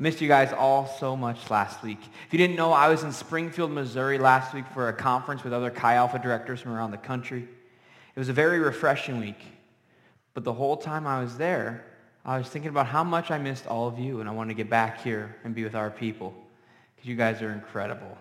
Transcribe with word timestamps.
Missed 0.00 0.20
you 0.20 0.26
guys 0.26 0.52
all 0.52 0.86
so 0.98 1.16
much 1.16 1.50
last 1.50 1.82
week. 1.84 2.00
If 2.26 2.32
you 2.32 2.38
didn't 2.38 2.56
know, 2.56 2.72
I 2.72 2.88
was 2.88 3.04
in 3.04 3.12
Springfield, 3.12 3.70
Missouri 3.70 4.18
last 4.18 4.52
week 4.52 4.64
for 4.74 4.88
a 4.88 4.92
conference 4.92 5.44
with 5.44 5.52
other 5.52 5.70
Chi 5.70 5.94
Alpha 5.94 6.18
directors 6.18 6.60
from 6.60 6.72
around 6.72 6.90
the 6.90 6.98
country. 6.98 7.46
It 8.14 8.18
was 8.18 8.28
a 8.28 8.32
very 8.32 8.58
refreshing 8.58 9.20
week. 9.20 9.40
But 10.34 10.42
the 10.42 10.52
whole 10.52 10.76
time 10.76 11.06
I 11.06 11.22
was 11.22 11.36
there, 11.36 11.84
I 12.24 12.38
was 12.38 12.48
thinking 12.48 12.70
about 12.70 12.86
how 12.86 13.04
much 13.04 13.30
I 13.30 13.38
missed 13.38 13.68
all 13.68 13.86
of 13.86 14.00
you, 14.00 14.18
and 14.18 14.28
I 14.28 14.32
wanted 14.32 14.54
to 14.54 14.56
get 14.56 14.68
back 14.68 15.00
here 15.00 15.36
and 15.44 15.54
be 15.54 15.62
with 15.62 15.76
our 15.76 15.90
people 15.90 16.34
because 16.96 17.08
you 17.08 17.14
guys 17.14 17.40
are 17.40 17.52
incredible. 17.52 18.18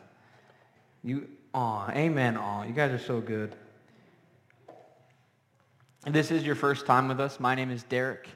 You, 1.03 1.27
aw, 1.55 1.89
amen, 1.89 2.37
aw. 2.37 2.63
You 2.63 2.73
guys 2.73 2.91
are 2.91 3.03
so 3.03 3.19
good. 3.19 3.55
If 6.05 6.13
this 6.13 6.29
is 6.29 6.43
your 6.43 6.55
first 6.55 6.85
time 6.85 7.07
with 7.07 7.19
us, 7.19 7.39
my 7.39 7.55
name 7.55 7.71
is 7.71 7.81
Derek. 7.81 8.27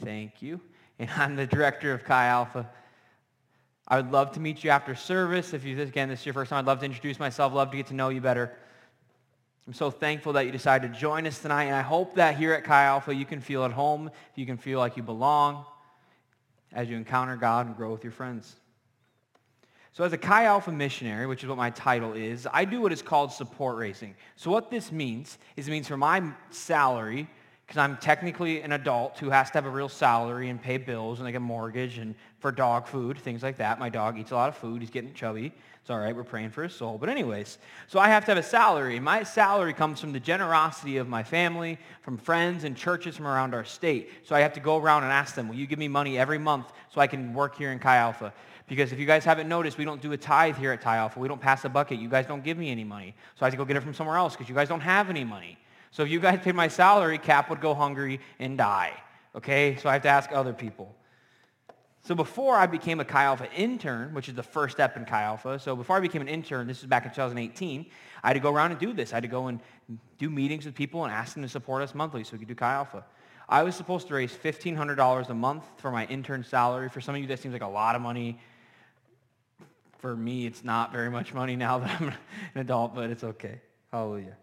Thank 0.00 0.42
you. 0.42 0.60
And 0.98 1.08
I'm 1.16 1.36
the 1.36 1.46
director 1.46 1.94
of 1.94 2.04
Chi 2.04 2.26
Alpha. 2.26 2.68
I 3.88 3.96
would 3.96 4.10
love 4.12 4.32
to 4.32 4.40
meet 4.40 4.62
you 4.64 4.70
after 4.70 4.94
service. 4.94 5.52
If 5.52 5.64
you, 5.64 5.80
again, 5.80 6.08
this 6.08 6.20
is 6.20 6.26
your 6.26 6.32
first 6.32 6.50
time, 6.50 6.60
I'd 6.60 6.66
love 6.66 6.80
to 6.80 6.84
introduce 6.84 7.18
myself, 7.18 7.52
love 7.52 7.70
to 7.70 7.76
get 7.76 7.88
to 7.88 7.94
know 7.94 8.08
you 8.08 8.20
better. 8.20 8.52
I'm 9.66 9.74
so 9.74 9.90
thankful 9.90 10.32
that 10.32 10.46
you 10.46 10.52
decided 10.52 10.92
to 10.92 10.98
join 10.98 11.26
us 11.26 11.40
tonight, 11.40 11.64
and 11.64 11.74
I 11.74 11.82
hope 11.82 12.16
that 12.16 12.36
here 12.36 12.52
at 12.52 12.64
Chi 12.64 12.84
Alpha 12.84 13.14
you 13.14 13.24
can 13.24 13.40
feel 13.40 13.64
at 13.64 13.72
home, 13.72 14.10
you 14.34 14.44
can 14.44 14.56
feel 14.56 14.78
like 14.78 14.96
you 14.96 15.02
belong 15.02 15.64
as 16.72 16.88
you 16.88 16.96
encounter 16.96 17.36
God 17.36 17.66
and 17.66 17.76
grow 17.76 17.92
with 17.92 18.02
your 18.02 18.12
friends. 18.12 18.56
So 19.92 20.04
as 20.04 20.12
a 20.12 20.18
Chi 20.18 20.44
Alpha 20.44 20.72
missionary, 20.72 21.26
which 21.26 21.42
is 21.42 21.48
what 21.48 21.58
my 21.58 21.70
title 21.70 22.14
is, 22.14 22.48
I 22.52 22.64
do 22.64 22.80
what 22.80 22.92
is 22.92 23.02
called 23.02 23.30
support 23.30 23.76
raising. 23.76 24.14
So 24.36 24.50
what 24.50 24.70
this 24.70 24.90
means 24.90 25.38
is 25.54 25.68
it 25.68 25.70
means 25.70 25.86
for 25.86 25.98
my 25.98 26.22
salary, 26.50 27.28
because 27.72 27.88
I'm 27.88 27.96
technically 27.96 28.60
an 28.60 28.72
adult 28.72 29.18
who 29.18 29.30
has 29.30 29.50
to 29.52 29.54
have 29.54 29.64
a 29.64 29.70
real 29.70 29.88
salary 29.88 30.50
and 30.50 30.60
pay 30.60 30.76
bills 30.76 31.20
and 31.20 31.24
like 31.24 31.36
a 31.36 31.40
mortgage 31.40 31.96
and 31.96 32.14
for 32.38 32.52
dog 32.52 32.86
food, 32.86 33.16
things 33.16 33.42
like 33.42 33.56
that. 33.56 33.78
My 33.78 33.88
dog 33.88 34.18
eats 34.18 34.30
a 34.30 34.34
lot 34.34 34.50
of 34.50 34.58
food. 34.58 34.82
He's 34.82 34.90
getting 34.90 35.14
chubby. 35.14 35.54
It's 35.80 35.88
all 35.88 35.98
right. 35.98 36.14
We're 36.14 36.22
praying 36.22 36.50
for 36.50 36.64
his 36.64 36.74
soul. 36.74 36.98
But 36.98 37.08
anyways, 37.08 37.56
so 37.86 37.98
I 37.98 38.08
have 38.08 38.26
to 38.26 38.32
have 38.32 38.36
a 38.36 38.42
salary. 38.42 39.00
My 39.00 39.22
salary 39.22 39.72
comes 39.72 40.00
from 40.00 40.12
the 40.12 40.20
generosity 40.20 40.98
of 40.98 41.08
my 41.08 41.22
family, 41.22 41.78
from 42.02 42.18
friends 42.18 42.64
and 42.64 42.76
churches 42.76 43.16
from 43.16 43.26
around 43.26 43.54
our 43.54 43.64
state. 43.64 44.10
So 44.22 44.36
I 44.36 44.40
have 44.40 44.52
to 44.52 44.60
go 44.60 44.76
around 44.76 45.04
and 45.04 45.12
ask 45.12 45.34
them, 45.34 45.48
will 45.48 45.56
you 45.56 45.66
give 45.66 45.78
me 45.78 45.88
money 45.88 46.18
every 46.18 46.36
month 46.36 46.74
so 46.92 47.00
I 47.00 47.06
can 47.06 47.32
work 47.32 47.56
here 47.56 47.72
in 47.72 47.78
Chi 47.78 47.96
Alpha? 47.96 48.34
Because 48.68 48.92
if 48.92 48.98
you 48.98 49.06
guys 49.06 49.24
haven't 49.24 49.48
noticed, 49.48 49.78
we 49.78 49.86
don't 49.86 50.02
do 50.02 50.12
a 50.12 50.18
tithe 50.18 50.58
here 50.58 50.72
at 50.72 50.82
Chi 50.82 50.98
Alpha. 50.98 51.18
We 51.18 51.26
don't 51.26 51.40
pass 51.40 51.64
a 51.64 51.70
bucket. 51.70 51.98
You 51.98 52.10
guys 52.10 52.26
don't 52.26 52.44
give 52.44 52.58
me 52.58 52.70
any 52.70 52.84
money. 52.84 53.14
So 53.36 53.44
I 53.44 53.46
have 53.46 53.54
to 53.54 53.56
go 53.56 53.64
get 53.64 53.78
it 53.78 53.82
from 53.82 53.94
somewhere 53.94 54.18
else 54.18 54.34
because 54.34 54.50
you 54.50 54.54
guys 54.54 54.68
don't 54.68 54.80
have 54.80 55.08
any 55.08 55.24
money. 55.24 55.56
So 55.92 56.02
if 56.02 56.10
you 56.10 56.20
guys 56.20 56.40
paid 56.42 56.54
my 56.54 56.68
salary, 56.68 57.18
Cap 57.18 57.50
would 57.50 57.60
go 57.60 57.74
hungry 57.74 58.18
and 58.38 58.58
die. 58.58 58.94
Okay? 59.36 59.76
So 59.76 59.88
I 59.88 59.92
have 59.92 60.02
to 60.02 60.08
ask 60.08 60.32
other 60.32 60.52
people. 60.52 60.94
So 62.04 62.16
before 62.16 62.56
I 62.56 62.66
became 62.66 62.98
a 62.98 63.04
Chi 63.04 63.22
Alpha 63.22 63.48
intern, 63.52 64.12
which 64.12 64.28
is 64.28 64.34
the 64.34 64.42
first 64.42 64.74
step 64.74 64.96
in 64.96 65.04
Chi 65.04 65.22
Alpha, 65.22 65.58
so 65.60 65.76
before 65.76 65.96
I 65.96 66.00
became 66.00 66.20
an 66.20 66.28
intern, 66.28 66.66
this 66.66 66.80
is 66.80 66.86
back 66.86 67.04
in 67.04 67.10
2018, 67.10 67.86
I 68.24 68.26
had 68.26 68.34
to 68.34 68.40
go 68.40 68.52
around 68.52 68.72
and 68.72 68.80
do 68.80 68.92
this. 68.92 69.12
I 69.12 69.16
had 69.16 69.22
to 69.22 69.28
go 69.28 69.46
and 69.46 69.60
do 70.18 70.28
meetings 70.28 70.64
with 70.64 70.74
people 70.74 71.04
and 71.04 71.12
ask 71.12 71.34
them 71.34 71.44
to 71.44 71.48
support 71.48 71.82
us 71.82 71.94
monthly 71.94 72.24
so 72.24 72.32
we 72.32 72.38
could 72.40 72.48
do 72.48 72.54
Chi 72.56 72.72
Alpha. 72.72 73.04
I 73.48 73.62
was 73.62 73.76
supposed 73.76 74.08
to 74.08 74.14
raise 74.14 74.32
$1,500 74.32 75.28
a 75.28 75.34
month 75.34 75.64
for 75.76 75.90
my 75.90 76.06
intern 76.06 76.42
salary. 76.42 76.88
For 76.88 77.00
some 77.00 77.14
of 77.14 77.20
you, 77.20 77.26
that 77.28 77.38
seems 77.38 77.52
like 77.52 77.62
a 77.62 77.66
lot 77.66 77.94
of 77.94 78.02
money. 78.02 78.40
For 79.98 80.16
me, 80.16 80.46
it's 80.46 80.64
not 80.64 80.90
very 80.90 81.10
much 81.10 81.34
money 81.34 81.54
now 81.54 81.78
that 81.78 82.00
I'm 82.00 82.08
an 82.54 82.60
adult, 82.60 82.94
but 82.94 83.10
it's 83.10 83.22
okay. 83.22 83.60
Hallelujah. 83.92 84.36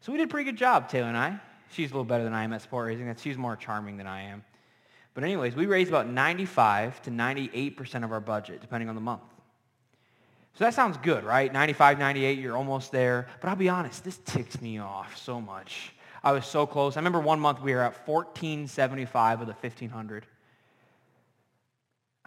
So 0.00 0.12
we 0.12 0.18
did 0.18 0.28
a 0.28 0.30
pretty 0.30 0.50
good 0.50 0.56
job, 0.56 0.88
Taylor 0.88 1.08
and 1.08 1.16
I. 1.16 1.38
She's 1.72 1.90
a 1.90 1.94
little 1.94 2.04
better 2.04 2.24
than 2.24 2.32
I 2.32 2.44
am 2.44 2.52
at 2.52 2.62
support 2.62 2.86
raising. 2.86 3.14
She's 3.16 3.36
more 3.36 3.54
charming 3.54 3.96
than 3.96 4.06
I 4.06 4.22
am. 4.22 4.42
But 5.14 5.24
anyways, 5.24 5.54
we 5.54 5.66
raised 5.66 5.90
about 5.90 6.08
95 6.08 7.02
to 7.02 7.10
98% 7.10 8.04
of 8.04 8.12
our 8.12 8.20
budget, 8.20 8.60
depending 8.60 8.88
on 8.88 8.94
the 8.94 9.00
month. 9.00 9.22
So 10.54 10.64
that 10.64 10.74
sounds 10.74 10.96
good, 10.98 11.24
right? 11.24 11.52
95, 11.52 11.98
98, 11.98 12.38
you're 12.38 12.56
almost 12.56 12.92
there. 12.92 13.28
But 13.40 13.50
I'll 13.50 13.56
be 13.56 13.68
honest, 13.68 14.02
this 14.02 14.18
ticks 14.24 14.60
me 14.60 14.78
off 14.78 15.16
so 15.16 15.40
much. 15.40 15.92
I 16.22 16.32
was 16.32 16.46
so 16.46 16.66
close. 16.66 16.96
I 16.96 17.00
remember 17.00 17.20
one 17.20 17.40
month 17.40 17.60
we 17.60 17.72
were 17.72 17.80
at 17.80 18.06
1475 18.06 19.42
of 19.42 19.46
the 19.46 19.52
1500. 19.52 20.26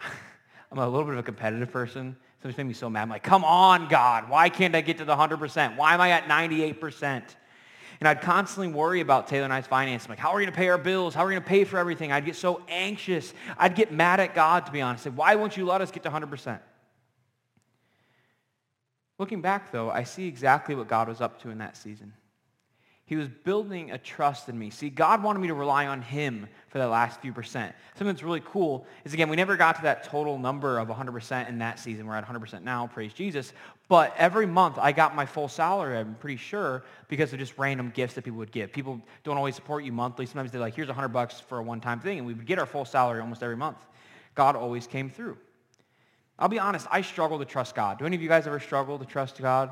I'm 0.00 0.78
a 0.78 0.88
little 0.88 1.04
bit 1.04 1.14
of 1.14 1.20
a 1.20 1.22
competitive 1.22 1.70
person. 1.70 2.16
So 2.42 2.48
it's 2.48 2.58
made 2.58 2.66
me 2.66 2.74
so 2.74 2.90
mad. 2.90 3.02
I'm 3.02 3.08
like, 3.08 3.22
come 3.22 3.44
on, 3.44 3.88
God. 3.88 4.28
Why 4.28 4.48
can't 4.48 4.74
I 4.74 4.80
get 4.80 4.98
to 4.98 5.04
the 5.04 5.14
100%? 5.14 5.76
Why 5.76 5.94
am 5.94 6.00
I 6.00 6.10
at 6.10 6.24
98%? 6.24 7.22
And 8.00 8.08
I'd 8.08 8.20
constantly 8.20 8.72
worry 8.72 9.00
about 9.00 9.28
Taylor 9.28 9.44
and 9.44 9.52
I's 9.52 9.66
finances. 9.66 10.08
Like, 10.08 10.18
how 10.18 10.30
are 10.30 10.36
we 10.36 10.42
going 10.42 10.52
to 10.52 10.56
pay 10.56 10.68
our 10.68 10.78
bills? 10.78 11.14
How 11.14 11.24
are 11.24 11.26
we 11.26 11.32
going 11.34 11.42
to 11.42 11.48
pay 11.48 11.64
for 11.64 11.78
everything? 11.78 12.12
I'd 12.12 12.24
get 12.24 12.36
so 12.36 12.62
anxious. 12.68 13.32
I'd 13.56 13.74
get 13.74 13.92
mad 13.92 14.20
at 14.20 14.34
God, 14.34 14.66
to 14.66 14.72
be 14.72 14.82
honest. 14.82 15.06
Like, 15.06 15.16
why 15.16 15.34
won't 15.36 15.56
you 15.56 15.64
let 15.64 15.80
us 15.80 15.90
get 15.90 16.02
to 16.02 16.10
100%? 16.10 16.58
Looking 19.18 19.40
back, 19.40 19.70
though, 19.70 19.90
I 19.90 20.04
see 20.04 20.26
exactly 20.26 20.74
what 20.74 20.88
God 20.88 21.08
was 21.08 21.20
up 21.20 21.40
to 21.42 21.50
in 21.50 21.58
that 21.58 21.76
season. 21.76 22.12
He 23.06 23.16
was 23.16 23.28
building 23.28 23.90
a 23.90 23.98
trust 23.98 24.48
in 24.48 24.58
me. 24.58 24.70
See, 24.70 24.88
God 24.88 25.22
wanted 25.22 25.40
me 25.40 25.48
to 25.48 25.54
rely 25.54 25.86
on 25.86 26.00
him 26.00 26.48
for 26.74 26.78
that 26.78 26.88
last 26.88 27.20
few 27.20 27.32
percent. 27.32 27.72
Something 27.94 28.08
that's 28.08 28.24
really 28.24 28.42
cool 28.44 28.84
is, 29.04 29.14
again, 29.14 29.28
we 29.28 29.36
never 29.36 29.56
got 29.56 29.76
to 29.76 29.82
that 29.82 30.02
total 30.02 30.36
number 30.36 30.80
of 30.80 30.88
100% 30.88 31.48
in 31.48 31.58
that 31.60 31.78
season. 31.78 32.04
We're 32.04 32.16
at 32.16 32.26
100% 32.26 32.62
now, 32.64 32.88
praise 32.88 33.12
Jesus. 33.12 33.52
But 33.86 34.12
every 34.18 34.44
month 34.44 34.76
I 34.80 34.90
got 34.90 35.14
my 35.14 35.24
full 35.24 35.46
salary, 35.46 35.96
I'm 35.96 36.16
pretty 36.16 36.36
sure, 36.36 36.82
because 37.06 37.32
of 37.32 37.38
just 37.38 37.56
random 37.58 37.92
gifts 37.94 38.14
that 38.14 38.22
people 38.22 38.38
would 38.38 38.50
give. 38.50 38.72
People 38.72 39.00
don't 39.22 39.36
always 39.36 39.54
support 39.54 39.84
you 39.84 39.92
monthly. 39.92 40.26
Sometimes 40.26 40.50
they're 40.50 40.60
like, 40.60 40.74
here's 40.74 40.88
100 40.88 41.10
bucks 41.10 41.38
for 41.38 41.58
a 41.58 41.62
one-time 41.62 42.00
thing, 42.00 42.18
and 42.18 42.26
we 42.26 42.34
would 42.34 42.44
get 42.44 42.58
our 42.58 42.66
full 42.66 42.84
salary 42.84 43.20
almost 43.20 43.44
every 43.44 43.56
month. 43.56 43.78
God 44.34 44.56
always 44.56 44.88
came 44.88 45.08
through. 45.08 45.38
I'll 46.40 46.48
be 46.48 46.58
honest, 46.58 46.88
I 46.90 47.02
struggle 47.02 47.38
to 47.38 47.44
trust 47.44 47.76
God. 47.76 48.00
Do 48.00 48.04
any 48.04 48.16
of 48.16 48.22
you 48.22 48.28
guys 48.28 48.48
ever 48.48 48.58
struggle 48.58 48.98
to 48.98 49.04
trust 49.04 49.40
God? 49.40 49.70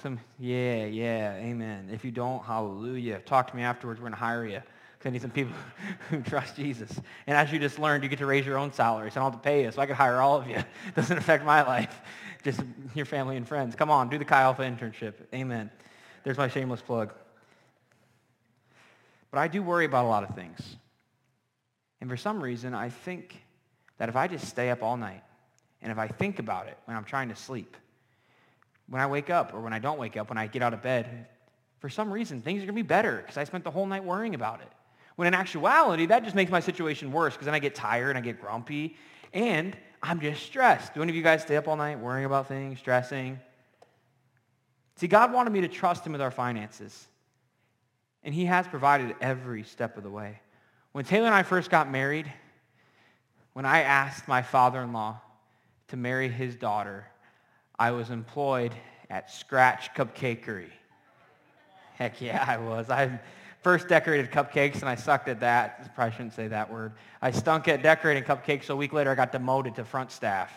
Some, 0.00 0.20
yeah, 0.38 0.84
yeah, 0.84 1.34
amen. 1.38 1.88
If 1.92 2.04
you 2.04 2.12
don't, 2.12 2.44
hallelujah. 2.44 3.18
Talk 3.26 3.50
to 3.50 3.56
me 3.56 3.64
afterwards. 3.64 3.98
We're 3.98 4.04
going 4.04 4.12
to 4.12 4.24
hire 4.24 4.46
you. 4.46 4.62
I 5.06 5.10
need 5.10 5.22
some 5.22 5.30
people 5.30 5.54
who 6.10 6.22
trust 6.22 6.56
Jesus. 6.56 7.00
And 7.26 7.36
as 7.36 7.52
you 7.52 7.58
just 7.58 7.78
learned, 7.78 8.02
you 8.02 8.08
get 8.08 8.18
to 8.20 8.26
raise 8.26 8.46
your 8.46 8.58
own 8.58 8.72
salary. 8.72 9.10
So 9.10 9.20
I 9.20 9.24
don't 9.24 9.32
have 9.32 9.42
to 9.42 9.44
pay 9.44 9.64
you. 9.64 9.70
So 9.70 9.80
I 9.82 9.86
can 9.86 9.94
hire 9.94 10.20
all 10.20 10.36
of 10.36 10.48
you. 10.48 10.56
It 10.88 10.94
doesn't 10.94 11.18
affect 11.18 11.44
my 11.44 11.62
life. 11.62 12.00
Just 12.44 12.60
your 12.94 13.06
family 13.06 13.36
and 13.36 13.48
friends. 13.48 13.74
Come 13.74 13.90
on, 13.90 14.10
do 14.10 14.18
the 14.18 14.24
Chi 14.24 14.40
Alpha 14.40 14.62
internship. 14.62 15.14
Amen. 15.32 15.70
There's 16.24 16.36
my 16.36 16.48
shameless 16.48 16.82
plug. 16.82 17.14
But 19.30 19.38
I 19.38 19.48
do 19.48 19.62
worry 19.62 19.86
about 19.86 20.04
a 20.04 20.08
lot 20.08 20.28
of 20.28 20.34
things. 20.34 20.76
And 22.00 22.10
for 22.10 22.18
some 22.18 22.42
reason, 22.42 22.74
I 22.74 22.90
think 22.90 23.42
that 23.96 24.10
if 24.10 24.16
I 24.16 24.28
just 24.28 24.46
stay 24.46 24.70
up 24.70 24.82
all 24.82 24.96
night, 24.96 25.22
and 25.80 25.90
if 25.90 25.98
I 25.98 26.06
think 26.06 26.38
about 26.38 26.66
it 26.66 26.76
when 26.84 26.96
I'm 26.96 27.04
trying 27.04 27.30
to 27.30 27.36
sleep, 27.36 27.76
when 28.88 29.00
I 29.00 29.06
wake 29.06 29.30
up 29.30 29.54
or 29.54 29.60
when 29.60 29.72
I 29.72 29.78
don't 29.78 29.98
wake 29.98 30.16
up, 30.16 30.28
when 30.28 30.38
I 30.38 30.46
get 30.46 30.62
out 30.62 30.74
of 30.74 30.82
bed, 30.82 31.26
for 31.78 31.88
some 31.88 32.12
reason, 32.12 32.42
things 32.42 32.58
are 32.58 32.66
going 32.66 32.76
to 32.76 32.82
be 32.82 32.82
better 32.82 33.16
because 33.16 33.36
I 33.36 33.44
spent 33.44 33.64
the 33.64 33.70
whole 33.70 33.86
night 33.86 34.04
worrying 34.04 34.34
about 34.34 34.60
it. 34.60 34.68
When 35.16 35.28
in 35.28 35.34
actuality, 35.34 36.06
that 36.06 36.24
just 36.24 36.34
makes 36.34 36.50
my 36.50 36.60
situation 36.60 37.12
worse 37.12 37.34
because 37.34 37.46
then 37.46 37.54
I 37.54 37.60
get 37.60 37.74
tired 37.74 38.10
and 38.10 38.18
I 38.18 38.20
get 38.20 38.40
grumpy 38.40 38.96
and 39.32 39.76
I'm 40.02 40.20
just 40.20 40.42
stressed. 40.42 40.94
Do 40.94 41.02
any 41.02 41.10
of 41.10 41.16
you 41.16 41.22
guys 41.22 41.42
stay 41.42 41.56
up 41.56 41.68
all 41.68 41.76
night 41.76 41.98
worrying 41.98 42.26
about 42.26 42.48
things, 42.48 42.78
stressing? 42.78 43.38
See, 44.96 45.08
God 45.08 45.32
wanted 45.32 45.52
me 45.52 45.60
to 45.62 45.68
trust 45.68 46.06
him 46.06 46.12
with 46.12 46.20
our 46.20 46.30
finances. 46.30 47.06
And 48.22 48.34
he 48.34 48.46
has 48.46 48.66
provided 48.66 49.14
every 49.20 49.64
step 49.64 49.96
of 49.96 50.02
the 50.02 50.10
way. 50.10 50.40
When 50.92 51.04
Taylor 51.04 51.26
and 51.26 51.34
I 51.34 51.42
first 51.42 51.70
got 51.70 51.90
married, 51.90 52.32
when 53.52 53.66
I 53.66 53.82
asked 53.82 54.28
my 54.28 54.42
father-in-law 54.42 55.20
to 55.88 55.96
marry 55.96 56.28
his 56.28 56.54
daughter, 56.54 57.06
I 57.78 57.90
was 57.90 58.10
employed 58.10 58.72
at 59.10 59.30
Scratch 59.30 59.92
Cupcakery. 59.94 60.70
Heck 61.94 62.20
yeah, 62.20 62.44
I 62.46 62.56
was. 62.56 62.90
I 62.90 63.20
first 63.64 63.88
decorated 63.88 64.30
cupcakes, 64.30 64.80
and 64.80 64.88
I 64.90 64.94
sucked 64.94 65.26
at 65.26 65.40
that. 65.40 65.80
I 65.82 65.88
probably 65.88 66.12
shouldn't 66.12 66.34
say 66.34 66.48
that 66.48 66.70
word. 66.70 66.92
I 67.22 67.30
stunk 67.30 67.66
at 67.66 67.82
decorating 67.82 68.22
cupcakes, 68.22 68.64
so 68.64 68.74
a 68.74 68.76
week 68.76 68.92
later 68.92 69.10
I 69.10 69.14
got 69.14 69.32
demoted 69.32 69.74
to 69.76 69.84
front 69.86 70.12
staff. 70.12 70.52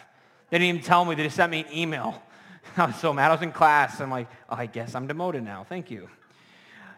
They 0.49 0.59
didn't 0.59 0.75
even 0.75 0.81
tell 0.81 1.05
me. 1.05 1.15
They 1.15 1.23
just 1.23 1.37
sent 1.37 1.49
me 1.49 1.61
an 1.61 1.73
email. 1.73 2.21
I 2.77 2.85
was 2.85 2.97
so 2.97 3.13
mad. 3.13 3.31
I 3.31 3.33
was 3.33 3.41
in 3.41 3.53
class. 3.53 4.01
I'm 4.01 4.11
like, 4.11 4.27
oh, 4.49 4.57
I 4.57 4.65
guess 4.65 4.93
I'm 4.93 5.07
demoted 5.07 5.41
now. 5.41 5.65
Thank 5.67 5.89
you. 5.89 6.09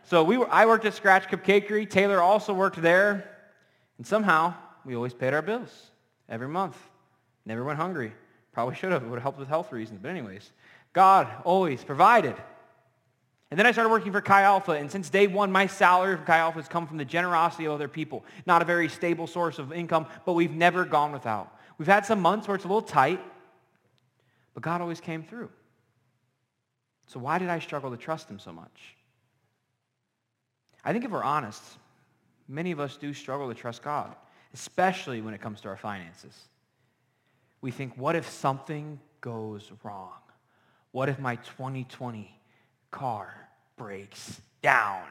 So 0.04 0.24
we 0.24 0.38
were, 0.38 0.52
I 0.52 0.66
worked 0.66 0.86
at 0.86 0.96
Scratch 0.96 1.28
Cupcakery. 1.28 1.88
Taylor 1.88 2.20
also 2.20 2.56
worked 2.56 2.82
there. 2.82 3.38
And 4.00 4.08
somehow, 4.08 4.56
we 4.86 4.96
always 4.96 5.14
paid 5.14 5.36
our 5.36 5.44
bills 5.44 5.92
every 6.28 6.48
month. 6.48 6.76
Never 7.46 7.64
went 7.64 7.78
hungry. 7.78 8.14
Probably 8.52 8.76
should 8.76 8.92
have. 8.92 9.04
It 9.04 9.08
would 9.08 9.18
have 9.18 9.24
helped 9.24 9.40
with 9.40 9.48
health 9.48 9.72
reasons. 9.72 10.00
But 10.02 10.10
anyways, 10.10 10.52
God 10.92 11.28
always 11.44 11.84
provided. 11.84 12.36
And 13.52 13.58
then 13.58 13.66
I 13.66 13.72
started 13.72 13.90
working 13.90 14.12
for 14.12 14.22
Chi 14.22 14.44
Alpha, 14.44 14.74
and 14.74 14.92
since 14.92 15.10
day 15.10 15.26
one, 15.26 15.52
my 15.52 15.66
salary 15.66 16.16
from 16.16 16.26
Chi 16.26 16.38
Alpha 16.38 16.60
has 16.60 16.68
come 16.68 16.86
from 16.86 16.98
the 16.98 17.06
generosity 17.06 17.66
of 17.66 17.74
other 17.74 17.88
people. 17.88 18.24
Not 18.46 18.62
a 18.62 18.66
very 18.66 18.88
stable 18.88 19.26
source 19.26 19.58
of 19.58 19.74
income, 19.74 20.06
but 20.26 20.34
we've 20.34 20.54
never 20.54 20.86
gone 20.86 21.12
without. 21.12 21.58
We've 21.80 21.88
had 21.88 22.06
some 22.06 22.20
months 22.20 22.48
where 22.48 22.56
it's 22.56 22.66
a 22.66 22.68
little 22.68 22.82
tight, 22.82 23.20
but 24.54 24.62
God 24.62 24.82
always 24.82 25.02
came 25.02 25.24
through. 25.24 25.50
So 27.08 27.20
why 27.20 27.40
did 27.40 27.50
I 27.50 27.58
struggle 27.58 27.90
to 27.90 27.98
trust 27.98 28.30
him 28.30 28.38
so 28.38 28.52
much? 28.52 28.96
I 30.86 30.94
think 30.94 31.04
if 31.04 31.12
we're 31.12 31.24
honest, 31.24 31.64
many 32.48 32.72
of 32.72 32.80
us 32.80 32.98
do 32.98 33.14
struggle 33.14 33.48
to 33.48 33.56
trust 33.56 33.82
God, 33.82 34.16
especially 34.54 35.22
when 35.22 35.34
it 35.34 35.42
comes 35.42 35.62
to 35.62 35.70
our 35.70 35.78
finances. 35.78 36.38
we 37.62 37.72
think, 37.72 37.98
what 37.98 38.16
if 38.16 38.30
something 38.30 39.00
goes 39.22 39.72
wrong? 39.84 40.14
What 40.92 41.10
if 41.10 41.18
my 41.20 41.36
2020 41.38 42.39
car 42.92 43.50
breaks 43.78 44.42
down? 44.62 45.04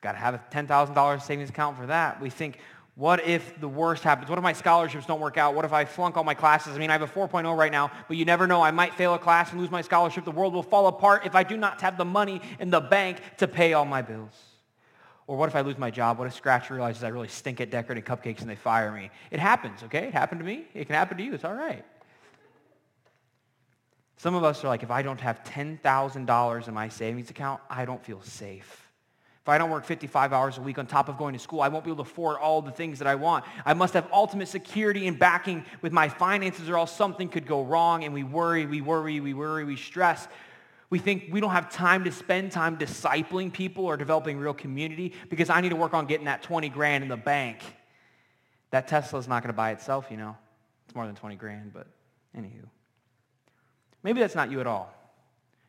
Got 0.00 0.12
to 0.12 0.18
have 0.18 0.34
a 0.34 0.42
$10,000 0.50 1.22
savings 1.22 1.50
account 1.50 1.76
for 1.76 1.86
that. 1.86 2.20
We 2.20 2.30
think, 2.30 2.58
what 2.94 3.26
if 3.26 3.58
the 3.60 3.68
worst 3.68 4.02
happens? 4.02 4.28
What 4.28 4.38
if 4.38 4.42
my 4.42 4.52
scholarships 4.52 5.06
don't 5.06 5.20
work 5.20 5.38
out? 5.38 5.54
What 5.54 5.64
if 5.64 5.72
I 5.72 5.84
flunk 5.84 6.16
all 6.16 6.24
my 6.24 6.34
classes? 6.34 6.76
I 6.76 6.78
mean, 6.78 6.90
I 6.90 6.92
have 6.92 7.02
a 7.02 7.06
4.0 7.06 7.56
right 7.56 7.72
now, 7.72 7.90
but 8.06 8.16
you 8.16 8.24
never 8.24 8.46
know. 8.46 8.60
I 8.60 8.70
might 8.70 8.94
fail 8.94 9.14
a 9.14 9.18
class 9.18 9.50
and 9.50 9.60
lose 9.60 9.70
my 9.70 9.80
scholarship. 9.80 10.24
The 10.24 10.30
world 10.30 10.52
will 10.52 10.62
fall 10.62 10.88
apart 10.88 11.24
if 11.24 11.34
I 11.34 11.42
do 11.42 11.56
not 11.56 11.80
have 11.80 11.96
the 11.96 12.04
money 12.04 12.42
in 12.60 12.70
the 12.70 12.80
bank 12.80 13.18
to 13.38 13.48
pay 13.48 13.72
all 13.72 13.86
my 13.86 14.02
bills. 14.02 14.34
Or 15.26 15.36
what 15.36 15.48
if 15.48 15.56
I 15.56 15.62
lose 15.62 15.78
my 15.78 15.90
job? 15.90 16.18
What 16.18 16.26
if 16.26 16.34
Scratch 16.34 16.68
realizes 16.68 17.02
I 17.02 17.08
really 17.08 17.28
stink 17.28 17.60
at 17.60 17.70
decorating 17.70 18.04
cupcakes 18.04 18.40
and 18.40 18.50
they 18.50 18.56
fire 18.56 18.92
me? 18.92 19.10
It 19.30 19.40
happens, 19.40 19.82
okay? 19.84 20.08
It 20.08 20.12
happened 20.12 20.40
to 20.40 20.44
me. 20.44 20.66
It 20.74 20.86
can 20.86 20.94
happen 20.94 21.16
to 21.16 21.22
you. 21.22 21.32
It's 21.32 21.44
all 21.44 21.54
right. 21.54 21.84
Some 24.22 24.36
of 24.36 24.44
us 24.44 24.62
are 24.62 24.68
like, 24.68 24.84
if 24.84 24.92
I 24.92 25.02
don't 25.02 25.20
have 25.20 25.42
$10,000 25.42 26.68
in 26.68 26.74
my 26.74 26.88
savings 26.88 27.30
account, 27.30 27.60
I 27.68 27.84
don't 27.84 28.00
feel 28.04 28.22
safe. 28.22 28.88
If 29.40 29.48
I 29.48 29.58
don't 29.58 29.68
work 29.68 29.84
55 29.84 30.32
hours 30.32 30.58
a 30.58 30.60
week 30.60 30.78
on 30.78 30.86
top 30.86 31.08
of 31.08 31.18
going 31.18 31.32
to 31.32 31.40
school, 31.40 31.60
I 31.60 31.66
won't 31.66 31.82
be 31.82 31.90
able 31.90 32.04
to 32.04 32.08
afford 32.08 32.36
all 32.36 32.62
the 32.62 32.70
things 32.70 33.00
that 33.00 33.08
I 33.08 33.16
want. 33.16 33.44
I 33.66 33.74
must 33.74 33.94
have 33.94 34.08
ultimate 34.12 34.46
security 34.46 35.08
and 35.08 35.18
backing 35.18 35.64
with 35.80 35.92
my 35.92 36.08
finances 36.08 36.70
or 36.70 36.76
else 36.76 36.94
something 36.94 37.28
could 37.28 37.48
go 37.48 37.64
wrong 37.64 38.04
and 38.04 38.14
we 38.14 38.22
worry, 38.22 38.64
we 38.64 38.80
worry, 38.80 39.18
we 39.18 39.34
worry, 39.34 39.64
we 39.64 39.74
stress. 39.74 40.28
We 40.88 41.00
think 41.00 41.30
we 41.32 41.40
don't 41.40 41.50
have 41.50 41.68
time 41.68 42.04
to 42.04 42.12
spend 42.12 42.52
time 42.52 42.78
discipling 42.78 43.52
people 43.52 43.86
or 43.86 43.96
developing 43.96 44.38
real 44.38 44.54
community 44.54 45.14
because 45.30 45.50
I 45.50 45.60
need 45.60 45.70
to 45.70 45.76
work 45.76 45.94
on 45.94 46.06
getting 46.06 46.26
that 46.26 46.44
20 46.44 46.68
grand 46.68 47.02
in 47.02 47.08
the 47.08 47.16
bank. 47.16 47.58
That 48.70 48.86
Tesla 48.86 49.18
is 49.18 49.26
not 49.26 49.42
going 49.42 49.52
to 49.52 49.56
buy 49.56 49.72
itself, 49.72 50.06
you 50.12 50.16
know. 50.16 50.36
It's 50.86 50.94
more 50.94 51.06
than 51.06 51.16
20 51.16 51.34
grand, 51.34 51.72
but 51.72 51.88
anywho. 52.38 52.68
Maybe 54.02 54.20
that's 54.20 54.34
not 54.34 54.50
you 54.50 54.60
at 54.60 54.66
all. 54.66 54.92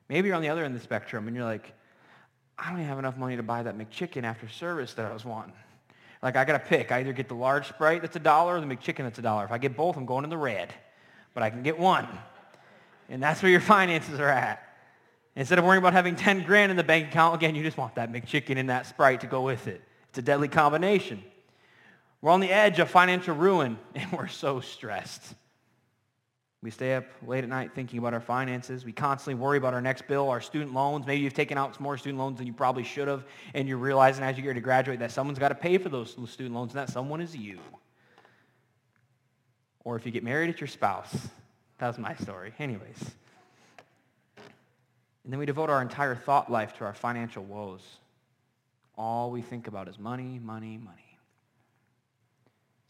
Maybe 0.09 0.27
you're 0.27 0.35
on 0.35 0.41
the 0.41 0.49
other 0.49 0.63
end 0.63 0.75
of 0.75 0.81
the 0.81 0.83
spectrum 0.83 1.27
and 1.27 1.35
you're 1.35 1.45
like, 1.45 1.73
I 2.57 2.69
don't 2.69 2.79
even 2.79 2.87
have 2.87 2.99
enough 2.99 3.17
money 3.17 3.35
to 3.35 3.43
buy 3.43 3.63
that 3.63 3.77
McChicken 3.77 4.23
after 4.23 4.47
service 4.47 4.93
that 4.93 5.05
I 5.05 5.13
was 5.13 5.25
wanting. 5.25 5.53
Like, 6.21 6.37
I 6.37 6.45
got 6.45 6.53
to 6.53 6.59
pick. 6.59 6.91
I 6.91 6.99
either 6.99 7.13
get 7.13 7.27
the 7.27 7.35
large 7.35 7.67
Sprite 7.67 8.01
that's 8.01 8.15
a 8.15 8.19
dollar 8.19 8.55
or 8.55 8.61
the 8.61 8.67
McChicken 8.67 8.99
that's 8.99 9.19
a 9.19 9.21
dollar. 9.23 9.43
If 9.43 9.51
I 9.51 9.57
get 9.57 9.75
both, 9.75 9.97
I'm 9.97 10.05
going 10.05 10.23
in 10.23 10.29
the 10.29 10.37
red. 10.37 10.73
But 11.33 11.43
I 11.43 11.49
can 11.49 11.63
get 11.63 11.77
one. 11.77 12.07
And 13.09 13.21
that's 13.21 13.41
where 13.43 13.51
your 13.51 13.61
finances 13.75 14.19
are 14.19 14.29
at. 14.29 14.63
Instead 15.35 15.57
of 15.57 15.65
worrying 15.65 15.81
about 15.81 15.93
having 15.93 16.15
10 16.15 16.43
grand 16.43 16.69
in 16.69 16.77
the 16.77 16.83
bank 16.83 17.09
account, 17.09 17.35
again, 17.35 17.55
you 17.55 17.63
just 17.63 17.77
want 17.77 17.95
that 17.95 18.11
McChicken 18.11 18.57
and 18.57 18.69
that 18.69 18.85
Sprite 18.85 19.21
to 19.21 19.27
go 19.27 19.41
with 19.41 19.67
it. 19.67 19.81
It's 20.09 20.19
a 20.19 20.21
deadly 20.21 20.47
combination. 20.47 21.23
We're 22.21 22.31
on 22.31 22.39
the 22.39 22.51
edge 22.51 22.79
of 22.79 22.89
financial 22.89 23.35
ruin, 23.35 23.77
and 23.95 24.11
we're 24.11 24.27
so 24.27 24.61
stressed. 24.61 25.33
We 26.63 26.71
stay 26.71 26.95
up 26.95 27.03
late 27.27 27.43
at 27.43 27.49
night 27.49 27.71
thinking 27.75 27.99
about 27.99 28.13
our 28.13 28.21
finances. 28.21 28.85
We 28.85 28.93
constantly 28.93 29.35
worry 29.35 29.57
about 29.57 29.73
our 29.73 29.81
next 29.81 30.07
bill, 30.07 30.29
our 30.29 30.39
student 30.39 30.73
loans. 30.73 31.05
Maybe 31.05 31.21
you've 31.21 31.33
taken 31.33 31.57
out 31.57 31.75
some 31.75 31.83
more 31.83 31.97
student 31.97 32.19
loans 32.19 32.37
than 32.37 32.47
you 32.47 32.53
probably 32.53 32.85
should 32.85 33.09
have, 33.09 33.25
and 33.53 33.67
you're 33.67 33.77
realizing 33.77 34.23
as 34.23 34.37
you 34.37 34.43
get 34.43 34.53
to 34.53 34.61
graduate 34.61 34.99
that 34.99 35.11
someone's 35.11 35.39
got 35.39 35.49
to 35.49 35.55
pay 35.55 35.77
for 35.77 35.89
those 35.89 36.11
student 36.11 36.55
loans, 36.55 36.71
and 36.71 36.79
that 36.79 36.89
someone 36.89 37.19
is 37.19 37.35
you. 37.35 37.59
Or 39.83 39.97
if 39.97 40.05
you 40.05 40.11
get 40.13 40.23
married, 40.23 40.49
it's 40.49 40.61
your 40.61 40.69
spouse. 40.69 41.27
That 41.79 41.87
was 41.87 41.97
my 41.97 42.15
story. 42.15 42.53
Anyways. 42.57 43.11
And 45.25 45.33
then 45.33 45.39
we 45.39 45.45
devote 45.45 45.69
our 45.69 45.81
entire 45.81 46.15
thought 46.15 46.49
life 46.49 46.77
to 46.77 46.85
our 46.85 46.93
financial 46.93 47.43
woes. 47.43 47.81
All 48.97 49.31
we 49.31 49.41
think 49.41 49.67
about 49.67 49.89
is 49.89 49.99
money, 49.99 50.39
money, 50.41 50.77
money. 50.77 51.17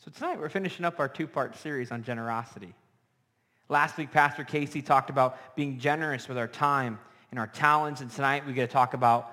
So 0.05 0.11
tonight 0.11 0.39
we're 0.39 0.49
finishing 0.49 0.85
up 0.85 0.99
our 0.99 1.07
two-part 1.07 1.57
series 1.57 1.91
on 1.91 2.03
generosity. 2.03 2.75
Last 3.69 3.97
week, 3.97 4.11
Pastor 4.11 4.43
Casey 4.43 4.81
talked 4.81 5.09
about 5.09 5.55
being 5.55 5.79
generous 5.79 6.27
with 6.27 6.37
our 6.37 6.47
time 6.47 6.99
and 7.31 7.39
our 7.39 7.47
talents. 7.47 8.01
And 8.01 8.11
tonight, 8.11 8.45
we 8.45 8.53
got 8.53 8.63
to 8.63 8.67
talk 8.67 8.93
about, 8.93 9.31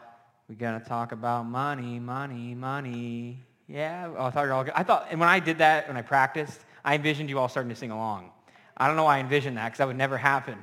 we 0.48 0.54
got 0.54 0.78
to 0.78 0.88
talk 0.88 1.12
about 1.12 1.46
money, 1.46 1.98
money, 1.98 2.54
money. 2.54 3.38
Yeah, 3.66 4.12
oh, 4.16 4.26
I 4.26 4.30
thought 4.30 4.46
you 4.46 4.52
all, 4.52 4.66
I 4.74 4.82
thought, 4.82 5.08
and 5.10 5.18
when 5.18 5.28
I 5.28 5.40
did 5.40 5.58
that, 5.58 5.88
when 5.88 5.96
I 5.96 6.02
practiced, 6.02 6.60
I 6.84 6.94
envisioned 6.94 7.28
you 7.28 7.38
all 7.38 7.48
starting 7.48 7.70
to 7.70 7.76
sing 7.76 7.90
along. 7.90 8.30
I 8.76 8.86
don't 8.86 8.96
know 8.96 9.04
why 9.04 9.18
I 9.18 9.20
envisioned 9.20 9.56
that, 9.58 9.66
because 9.66 9.78
that 9.78 9.86
would 9.86 9.96
never 9.96 10.16
happen. 10.16 10.56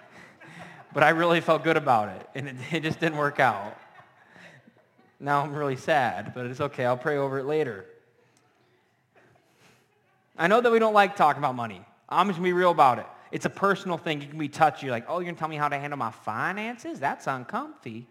but 0.94 1.02
I 1.02 1.10
really 1.10 1.40
felt 1.40 1.64
good 1.64 1.76
about 1.76 2.08
it, 2.10 2.28
and 2.34 2.48
it, 2.48 2.56
it 2.72 2.82
just 2.82 3.00
didn't 3.00 3.18
work 3.18 3.40
out. 3.40 3.76
Now 5.18 5.42
I'm 5.42 5.54
really 5.54 5.76
sad, 5.76 6.32
but 6.34 6.46
it's 6.46 6.60
okay. 6.60 6.84
I'll 6.84 6.96
pray 6.96 7.16
over 7.16 7.38
it 7.38 7.44
later. 7.44 7.86
I 10.36 10.46
know 10.46 10.60
that 10.60 10.72
we 10.72 10.78
don't 10.78 10.94
like 10.94 11.16
talking 11.16 11.38
about 11.40 11.54
money. 11.54 11.84
I'm 12.12 12.28
just 12.28 12.38
going 12.38 12.50
to 12.50 12.54
be 12.54 12.58
real 12.58 12.70
about 12.70 12.98
it. 12.98 13.06
It's 13.30 13.46
a 13.46 13.50
personal 13.50 13.96
thing. 13.96 14.20
You 14.20 14.28
can 14.28 14.38
be 14.38 14.48
touchy. 14.48 14.86
You're 14.86 14.94
like, 14.94 15.06
oh, 15.08 15.14
you're 15.14 15.24
going 15.24 15.34
to 15.34 15.38
tell 15.38 15.48
me 15.48 15.56
how 15.56 15.68
to 15.68 15.78
handle 15.78 15.98
my 15.98 16.10
finances? 16.10 17.00
That's 17.00 17.26
uncomfy. 17.26 18.06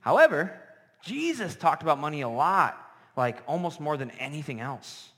However, 0.00 0.60
Jesus 1.02 1.54
talked 1.54 1.82
about 1.82 1.98
money 1.98 2.22
a 2.22 2.28
lot, 2.28 2.76
like 3.16 3.38
almost 3.46 3.80
more 3.80 3.96
than 3.96 4.10
anything 4.12 4.60
else. 4.60 5.10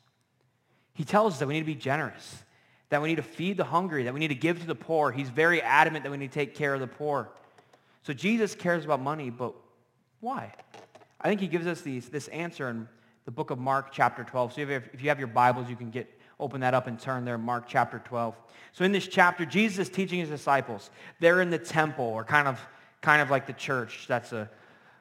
He 0.95 1.05
tells 1.05 1.35
us 1.35 1.39
that 1.39 1.49
we 1.49 1.55
need 1.55 1.61
to 1.61 1.67
be 1.67 1.75
generous, 1.75 2.43
that 2.91 3.01
we 3.01 3.09
need 3.09 3.17
to 3.17 3.23
feed 3.23 3.57
the 3.57 3.65
hungry, 3.65 4.05
that 4.05 4.13
we 4.13 4.21
need 4.21 4.29
to 4.29 4.35
give 4.35 4.61
to 4.61 4.67
the 4.67 4.75
poor. 4.75 5.11
He's 5.11 5.31
very 5.31 5.63
adamant 5.63 6.05
that 6.05 6.11
we 6.11 6.19
need 6.19 6.31
to 6.31 6.35
take 6.35 6.55
care 6.55 6.75
of 6.75 6.81
the 6.81 6.87
poor. 6.87 7.31
So 8.03 8.13
Jesus 8.13 8.55
cares 8.55 8.85
about 8.85 9.01
money, 9.01 9.31
but 9.31 9.55
why? 10.21 10.53
I 11.21 11.29
think 11.29 11.41
he 11.41 11.47
gives 11.47 11.67
us 11.67 11.81
these, 11.81 12.09
this 12.09 12.29
answer 12.29 12.69
in 12.69 12.89
the 13.25 13.31
book 13.31 13.51
of 13.51 13.59
Mark 13.59 13.93
chapter 13.93 14.25
12. 14.25 14.55
So 14.55 14.61
if 14.61 14.69
you, 14.69 14.75
have, 14.75 14.89
if 14.93 15.03
you 15.03 15.09
have 15.09 15.19
your 15.19 15.29
Bibles, 15.29 15.71
you 15.71 15.77
can 15.77 15.91
get 15.91 16.09
open 16.43 16.61
that 16.63 16.75
up 16.75 16.87
and 16.87 16.99
turn 16.99 17.25
there, 17.25 17.39
Mark 17.39 17.65
chapter 17.69 18.01
12. 18.05 18.35
So 18.73 18.85
in 18.85 18.93
this 18.93 19.07
chapter, 19.07 19.47
Jesus 19.47 19.89
is 19.89 19.89
teaching 19.89 20.21
his 20.21 20.29
disciples. 20.29 20.91
They're 21.21 21.41
in 21.41 21.51
the 21.51 21.59
temple, 21.59 22.05
or 22.05 22.25
kind 22.25 22.49
of, 22.49 22.61
kind 23.01 23.23
of 23.23 23.31
like 23.31 23.47
the 23.47 23.53
church. 23.53 24.07
That's 24.09 24.33
a, 24.33 24.51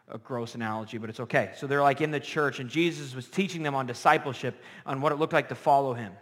a 0.10 0.18
gross 0.18 0.56
analogy, 0.56 0.98
but 0.98 1.10
it's 1.10 1.20
okay. 1.22 1.52
So 1.58 1.68
they're 1.68 1.82
like 1.82 2.02
in 2.02 2.12
the 2.12 2.20
church, 2.20 2.60
and 2.60 2.70
Jesus 2.70 3.16
was 3.16 3.28
teaching 3.28 3.64
them 3.64 3.74
on 3.74 3.88
discipleship, 3.88 4.62
on 4.86 5.02
what 5.02 5.12
it 5.12 5.16
looked 5.16 5.34
like 5.34 5.50
to 5.50 5.56
follow 5.56 5.94
him. 5.94 6.14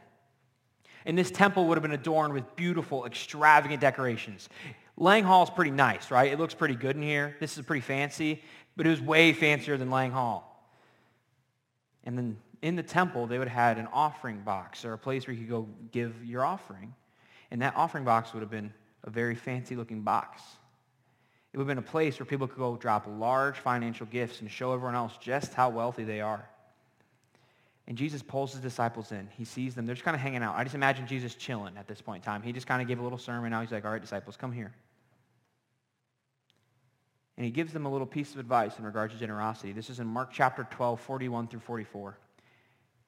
And 1.05 1.17
this 1.17 1.31
temple 1.31 1.65
would 1.67 1.77
have 1.77 1.83
been 1.83 1.91
adorned 1.91 2.33
with 2.33 2.55
beautiful, 2.55 3.05
extravagant 3.05 3.81
decorations. 3.81 4.47
Lang 4.95 5.23
Hall 5.23 5.43
is 5.43 5.49
pretty 5.49 5.71
nice, 5.71 6.11
right? 6.11 6.31
It 6.31 6.39
looks 6.39 6.53
pretty 6.53 6.75
good 6.75 6.95
in 6.95 7.01
here. 7.01 7.35
This 7.39 7.57
is 7.57 7.65
pretty 7.65 7.81
fancy, 7.81 8.41
but 8.77 8.85
it 8.85 8.89
was 8.89 9.01
way 9.01 9.33
fancier 9.33 9.77
than 9.77 9.89
Lang 9.89 10.11
Hall. 10.11 10.45
And 12.03 12.17
then 12.17 12.37
in 12.61 12.75
the 12.75 12.83
temple, 12.83 13.27
they 13.27 13.37
would 13.37 13.47
have 13.47 13.77
had 13.77 13.77
an 13.77 13.87
offering 13.93 14.39
box 14.39 14.83
or 14.83 14.93
a 14.93 14.97
place 14.97 15.27
where 15.27 15.33
you 15.33 15.41
could 15.41 15.49
go 15.49 15.67
give 15.91 16.23
your 16.23 16.43
offering. 16.43 16.93
And 17.51 17.61
that 17.61 17.75
offering 17.75 18.03
box 18.03 18.33
would 18.33 18.41
have 18.41 18.51
been 18.51 18.73
a 19.03 19.09
very 19.09 19.35
fancy 19.35 19.75
looking 19.75 20.01
box. 20.01 20.41
It 21.51 21.57
would 21.57 21.63
have 21.63 21.75
been 21.75 21.83
a 21.83 21.87
place 21.87 22.19
where 22.19 22.25
people 22.25 22.47
could 22.47 22.57
go 22.57 22.75
drop 22.75 23.05
large 23.07 23.57
financial 23.57 24.05
gifts 24.05 24.41
and 24.41 24.51
show 24.51 24.73
everyone 24.73 24.95
else 24.95 25.13
just 25.19 25.53
how 25.53 25.69
wealthy 25.69 26.03
they 26.03 26.21
are. 26.21 26.47
And 27.87 27.97
Jesus 27.97 28.21
pulls 28.21 28.51
his 28.51 28.61
disciples 28.61 29.11
in. 29.11 29.27
He 29.35 29.45
sees 29.45 29.73
them. 29.73 29.87
They're 29.87 29.95
just 29.95 30.05
kind 30.05 30.13
of 30.13 30.21
hanging 30.21 30.43
out. 30.43 30.55
I 30.55 30.63
just 30.63 30.75
imagine 30.75 31.07
Jesus 31.07 31.33
chilling 31.33 31.75
at 31.75 31.87
this 31.87 32.01
point 32.01 32.23
in 32.23 32.25
time. 32.25 32.43
He 32.43 32.51
just 32.51 32.67
kind 32.67 32.83
of 32.83 32.87
gave 32.87 32.99
a 32.99 33.03
little 33.03 33.17
sermon. 33.17 33.49
Now 33.49 33.61
he's 33.61 33.71
like, 33.71 33.83
all 33.83 33.91
right, 33.91 34.01
disciples, 34.01 34.37
come 34.37 34.51
here. 34.51 34.71
And 37.35 37.45
he 37.45 37.51
gives 37.51 37.73
them 37.73 37.87
a 37.87 37.91
little 37.91 38.05
piece 38.05 38.33
of 38.33 38.39
advice 38.39 38.77
in 38.77 38.85
regards 38.85 39.13
to 39.13 39.19
generosity. 39.19 39.71
This 39.71 39.89
is 39.89 39.99
in 39.99 40.05
Mark 40.05 40.29
chapter 40.31 40.67
12, 40.69 40.99
41 40.99 41.47
through 41.47 41.61
44. 41.61 42.15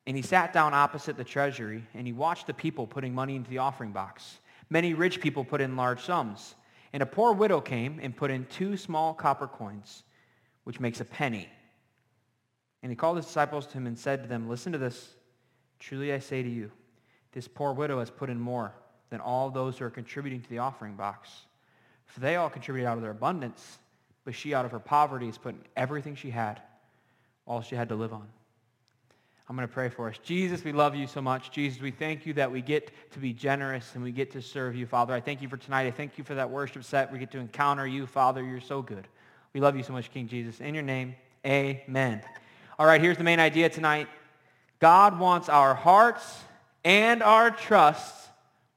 And 0.08 0.18
he 0.18 0.24
sat 0.24 0.52
down 0.52 0.74
opposite 0.74 1.16
the 1.16 1.24
treasury, 1.24 1.84
and 1.94 2.08
he 2.08 2.14
watched 2.14 2.48
the 2.48 2.54
people 2.54 2.88
putting 2.88 3.14
money 3.14 3.36
into 3.36 3.50
the 3.50 3.60
offering 3.60 3.92
box. 3.92 4.40
Many 4.70 4.94
rich 4.94 5.22
people 5.22 5.44
put 5.44 5.62
in 5.62 5.76
large 5.76 6.02
sums. 6.04 6.56
And 6.94 7.04
a 7.04 7.06
poor 7.06 7.34
widow 7.34 7.62
came 7.62 8.00
and 8.02 8.16
put 8.16 8.32
in 8.32 8.46
two 8.46 8.76
small 8.76 9.14
copper 9.14 9.48
coins, 9.48 10.04
which 10.64 10.80
makes 10.80 11.00
a 11.00 11.06
penny. 11.06 11.48
And 12.84 12.92
he 12.92 12.96
called 12.96 13.18
his 13.18 13.26
disciples 13.28 13.68
to 13.68 13.74
him 13.74 13.88
and 13.88 13.98
said 13.98 14.24
to 14.24 14.30
them, 14.30 14.50
Listen 14.50 14.72
to 14.72 14.78
this. 14.78 15.14
Truly 15.80 16.14
I 16.14 16.20
say 16.20 16.44
to 16.44 16.50
you, 16.50 16.72
this 17.32 17.48
poor 17.48 17.74
widow 17.74 18.00
has 18.00 18.10
put 18.10 18.30
in 18.30 18.40
more 18.40 18.74
than 19.10 19.20
all 19.20 19.50
those 19.50 19.78
who 19.78 19.86
are 19.86 19.90
contributing 19.90 20.42
to 20.42 20.50
the 20.50 20.60
offering 20.60 20.96
box. 20.96 21.30
For 22.06 22.20
they 22.20 22.36
all 22.36 22.50
contributed 22.50 22.88
out 22.88 22.98
of 22.98 23.02
their 23.02 23.12
abundance, 23.12 23.80
but 24.24 24.36
she 24.36 24.54
out 24.54 24.66
of 24.66 24.72
her 24.72 24.80
poverty 24.80 25.26
has 25.26 25.38
put 25.38 25.56
in 25.56 25.62
everything 25.76 26.16
she 26.16 26.30
had, 26.30 26.62
all 27.48 27.62
she 27.62 27.76
had 27.76 27.90
to 27.90 27.96
live 27.96 28.14
on. 28.14 28.28
I'm 29.52 29.58
going 29.58 29.68
to 29.68 29.74
pray 29.74 29.90
for 29.90 30.08
us. 30.08 30.18
Jesus, 30.24 30.64
we 30.64 30.72
love 30.72 30.96
you 30.96 31.06
so 31.08 31.22
much. 31.22 31.52
Jesus, 31.52 31.82
we 31.82 31.92
thank 31.92 32.26
you 32.26 32.32
that 32.36 32.50
we 32.50 32.62
get 32.62 32.90
to 33.12 33.20
be 33.20 33.34
generous 33.34 33.96
and 33.96 34.02
we 34.02 34.14
get 34.14 34.32
to 34.32 34.42
serve 34.42 34.78
you, 34.78 34.86
Father. 34.86 35.14
I 35.14 35.20
thank 35.20 35.42
you 35.42 35.50
for 35.50 35.58
tonight. 35.58 35.88
I 35.88 35.92
thank 35.92 36.18
you 36.18 36.24
for 36.24 36.36
that 36.36 36.50
worship 36.50 36.86
set. 36.86 37.12
We 37.12 37.20
get 37.20 37.32
to 37.32 37.38
encounter 37.38 37.86
you, 37.86 38.08
Father. 38.08 38.42
You're 38.42 38.62
so 38.62 38.82
good. 38.82 39.10
We 39.52 39.60
love 39.60 39.76
you 39.76 39.84
so 39.84 39.92
much, 39.92 40.10
King 40.10 40.30
Jesus. 40.30 40.62
In 40.62 40.74
your 40.74 40.86
name, 40.86 41.18
amen. 41.46 42.22
All 42.80 42.86
right, 42.86 43.02
here's 43.02 43.18
the 43.18 43.26
main 43.26 43.42
idea 43.42 43.68
tonight. 43.68 44.08
God 44.80 45.20
wants 45.20 45.50
our 45.50 45.76
hearts 45.76 46.44
and 46.86 47.22
our 47.22 47.52
trust 47.52 48.30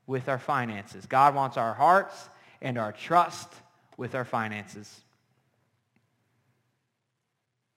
with 0.09 0.29
our 0.29 0.41
finances. 0.41 1.07
God 1.07 1.37
wants 1.37 1.57
our 1.57 1.75
hearts 1.75 2.29
and 2.61 2.79
our 2.79 2.91
trust 2.91 3.49
with 3.97 4.17
our 4.17 4.25
finances. 4.25 4.93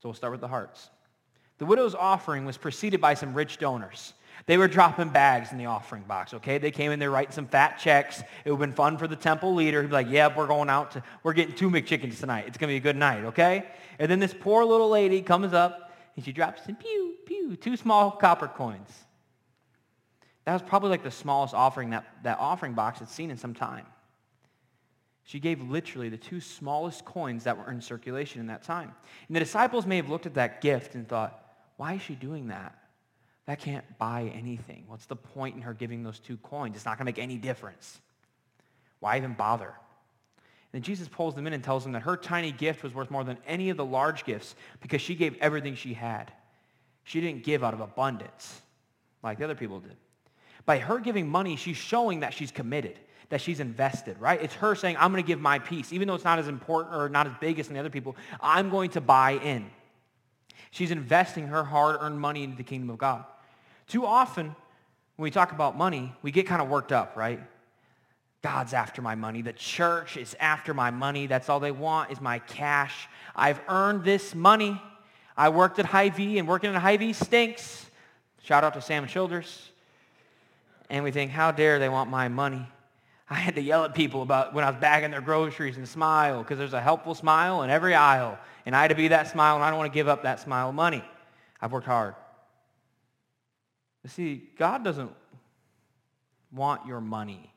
So 0.02 0.10
we'll 0.10 0.16
start 0.16 0.32
with 0.32 0.42
the 0.42 0.48
hearts. 0.48 0.90
The 1.58 1.66
widow's 1.66 1.96
offering 1.96 2.46
was 2.46 2.58
preceded 2.58 3.02
by 3.02 3.16
some 3.16 3.34
rich 3.34 3.58
donors. 3.58 4.14
They 4.46 4.58
were 4.58 4.68
dropping 4.68 5.10
bags 5.10 5.52
in 5.52 5.58
the 5.58 5.66
offering 5.66 6.04
box, 6.04 6.34
okay? 6.36 6.58
They 6.58 6.72
came 6.72 6.92
in 6.92 7.00
there 7.00 7.10
writing 7.10 7.34
some 7.34 7.48
fat 7.48 7.80
checks. 7.80 8.22
It 8.46 8.52
would 8.52 8.60
have 8.62 8.70
been 8.70 8.76
fun 8.76 8.98
for 8.98 9.08
the 9.08 9.16
temple 9.16 9.54
leader. 9.56 9.82
He'd 9.82 9.88
be 9.88 9.94
like, 9.94 10.10
yeah, 10.10 10.34
we're 10.34 10.48
going 10.48 10.70
out 10.70 10.92
to, 10.92 11.04
we're 11.24 11.34
getting 11.34 11.56
two 11.56 11.70
McChickens 11.70 12.20
tonight. 12.20 12.46
It's 12.48 12.58
going 12.58 12.70
to 12.70 12.74
be 12.74 12.78
a 12.78 12.80
good 12.80 12.96
night, 12.96 13.26
okay? 13.26 13.66
And 14.00 14.10
then 14.10 14.20
this 14.20 14.34
poor 14.34 14.64
little 14.64 14.90
lady 14.90 15.22
comes 15.22 15.54
up 15.54 15.92
and 16.16 16.24
she 16.24 16.32
drops 16.32 16.66
in, 16.68 16.76
pew, 16.76 17.16
pew, 17.26 17.56
two 17.56 17.76
small 17.76 18.12
copper 18.12 18.48
coins. 18.48 18.90
That 20.46 20.54
was 20.54 20.62
probably 20.62 20.92
like 20.92 21.04
the 21.04 21.12
smallest 21.12 21.54
offering 21.54 21.90
that, 21.90 22.06
that 22.24 22.38
offering 22.40 22.74
box 22.74 23.00
had 23.00 23.10
seen 23.10 23.32
in 23.32 23.38
some 23.38 23.54
time. 23.54 23.86
She 25.26 25.42
gave 25.42 25.62
literally 25.62 26.08
the 26.08 26.18
two 26.18 26.40
smallest 26.40 27.04
coins 27.04 27.44
that 27.44 27.58
were 27.58 27.70
in 27.70 27.82
circulation 27.82 28.40
in 28.40 28.48
that 28.48 28.64
time. 28.64 28.94
And 29.28 29.36
the 29.36 29.42
disciples 29.42 29.86
may 29.86 29.98
have 29.98 30.10
looked 30.10 30.26
at 30.26 30.36
that 30.36 30.62
gift 30.62 30.96
and 30.96 31.06
thought, 31.06 31.47
why 31.78 31.94
is 31.94 32.02
she 32.02 32.16
doing 32.16 32.48
that? 32.48 32.78
That 33.46 33.60
can't 33.60 33.86
buy 33.98 34.32
anything. 34.36 34.84
What's 34.88 35.06
the 35.06 35.16
point 35.16 35.56
in 35.56 35.62
her 35.62 35.74
giving 35.74 36.04
those 36.04 36.20
two 36.20 36.38
coins? 36.38 36.76
It's 36.76 36.86
not 36.86 36.98
going 36.98 37.06
to 37.06 37.12
make 37.12 37.24
any 37.24 37.38
difference. 37.38 38.00
Why 39.00 39.18
even 39.18 39.34
bother? 39.34 39.74
And 40.74 40.84
Jesus 40.84 41.08
pulls 41.08 41.34
them 41.34 41.48
in 41.48 41.54
and 41.54 41.64
tells 41.64 41.84
them 41.84 41.94
that 41.94 42.02
her 42.02 42.18
tiny 42.18 42.52
gift 42.52 42.84
was 42.84 42.94
worth 42.94 43.10
more 43.10 43.24
than 43.24 43.38
any 43.48 43.70
of 43.70 43.78
the 43.78 43.86
large 43.86 44.26
gifts 44.26 44.54
because 44.82 45.02
she 45.02 45.16
gave 45.16 45.38
everything 45.40 45.76
she 45.76 45.94
had. 45.94 46.32
She 47.04 47.22
didn't 47.22 47.44
give 47.44 47.64
out 47.64 47.74
of 47.74 47.80
abundance 47.80 48.62
like 49.24 49.38
the 49.38 49.46
other 49.46 49.56
people 49.56 49.80
did. 49.80 49.96
By 50.66 50.80
her 50.80 51.00
giving 51.00 51.30
money, 51.30 51.56
she's 51.56 51.78
showing 51.78 52.20
that 52.20 52.34
she's 52.34 52.52
committed, 52.52 53.00
that 53.30 53.40
she's 53.40 53.62
invested, 53.62 54.20
right? 54.20 54.42
It's 54.42 54.56
her 54.56 54.76
saying, 54.76 54.98
I'm 55.00 55.12
going 55.14 55.24
to 55.24 55.28
give 55.28 55.40
my 55.40 55.60
piece. 55.60 55.94
Even 55.94 56.10
though 56.10 56.16
it's 56.16 56.26
not 56.26 56.38
as 56.38 56.50
important 56.50 56.94
or 56.94 57.08
not 57.08 57.28
as 57.28 57.34
big 57.40 57.60
as 57.60 57.70
the 57.70 57.80
other 57.80 57.90
people, 57.90 58.18
I'm 58.42 58.70
going 58.70 58.90
to 58.92 59.02
buy 59.02 59.32
in. 59.32 59.70
She's 60.72 60.92
investing 60.92 61.48
her 61.48 61.64
hard-earned 61.64 62.20
money 62.20 62.44
into 62.44 62.58
the 62.58 62.64
kingdom 62.64 62.90
of 62.90 62.98
God. 62.98 63.24
Too 63.88 64.06
often, 64.06 64.48
when 64.48 65.24
we 65.24 65.32
talk 65.32 65.52
about 65.52 65.78
money, 65.78 66.14
we 66.22 66.32
get 66.32 66.46
kind 66.46 66.62
of 66.62 66.70
worked 66.70 66.92
up, 66.92 67.16
right? 67.16 67.40
God's 68.42 68.74
after 68.74 69.02
my 69.02 69.16
money. 69.16 69.42
The 69.42 69.54
church 69.54 70.18
is 70.18 70.36
after 70.40 70.74
my 70.74 70.92
money. 70.92 71.26
That's 71.28 71.50
all 71.50 71.60
they 71.60 71.72
want 71.72 72.12
is 72.12 72.22
my 72.22 72.40
cash. 72.40 73.08
I've 73.36 73.60
earned 73.68 74.04
this 74.04 74.36
money. 74.36 74.82
I 75.36 75.50
worked 75.50 75.80
at 75.80 75.86
Hy-Vee, 75.86 76.40
and 76.40 76.48
working 76.48 76.74
at 76.74 76.82
Hy-Vee 76.82 77.14
stinks. 77.14 77.86
Shout 78.44 78.64
out 78.64 78.74
to 78.76 78.82
Sam 78.82 79.08
Childers. 79.08 79.70
And 80.90 81.04
we 81.04 81.12
think, 81.12 81.32
how 81.32 81.52
dare 81.52 81.80
they 81.80 81.90
want 81.90 82.10
my 82.10 82.28
money? 82.28 82.66
I 83.30 83.36
had 83.36 83.56
to 83.56 83.62
yell 83.62 83.84
at 83.84 83.94
people 83.94 84.22
about 84.22 84.54
when 84.54 84.64
I 84.64 84.70
was 84.70 84.80
bagging 84.80 85.12
their 85.12 85.22
groceries 85.22 85.78
and 85.78 85.88
smile 85.88 86.44
because 86.44 86.58
there's 86.58 86.74
a 86.74 86.82
helpful 86.82 87.14
smile 87.14 87.64
in 87.64 87.70
every 87.70 87.94
aisle. 87.94 88.38
And 88.66 88.76
I 88.76 88.82
had 88.82 88.90
to 88.90 88.96
be 88.96 89.10
that 89.10 89.28
smile, 89.28 89.56
and 89.56 89.64
I 89.64 89.70
don't 89.70 89.80
want 89.80 89.92
to 89.92 89.94
give 89.94 90.08
up 90.08 90.24
that 90.24 90.40
smile 90.40 90.70
of 90.70 90.76
money. 90.76 91.04
I've 91.62 91.72
worked 91.72 91.88
hard. 91.88 92.16
You 94.04 94.10
see, 94.10 94.50
God 94.58 94.84
doesn't 94.84 95.12
want 96.52 96.88
your 96.88 97.02
money. 97.02 97.52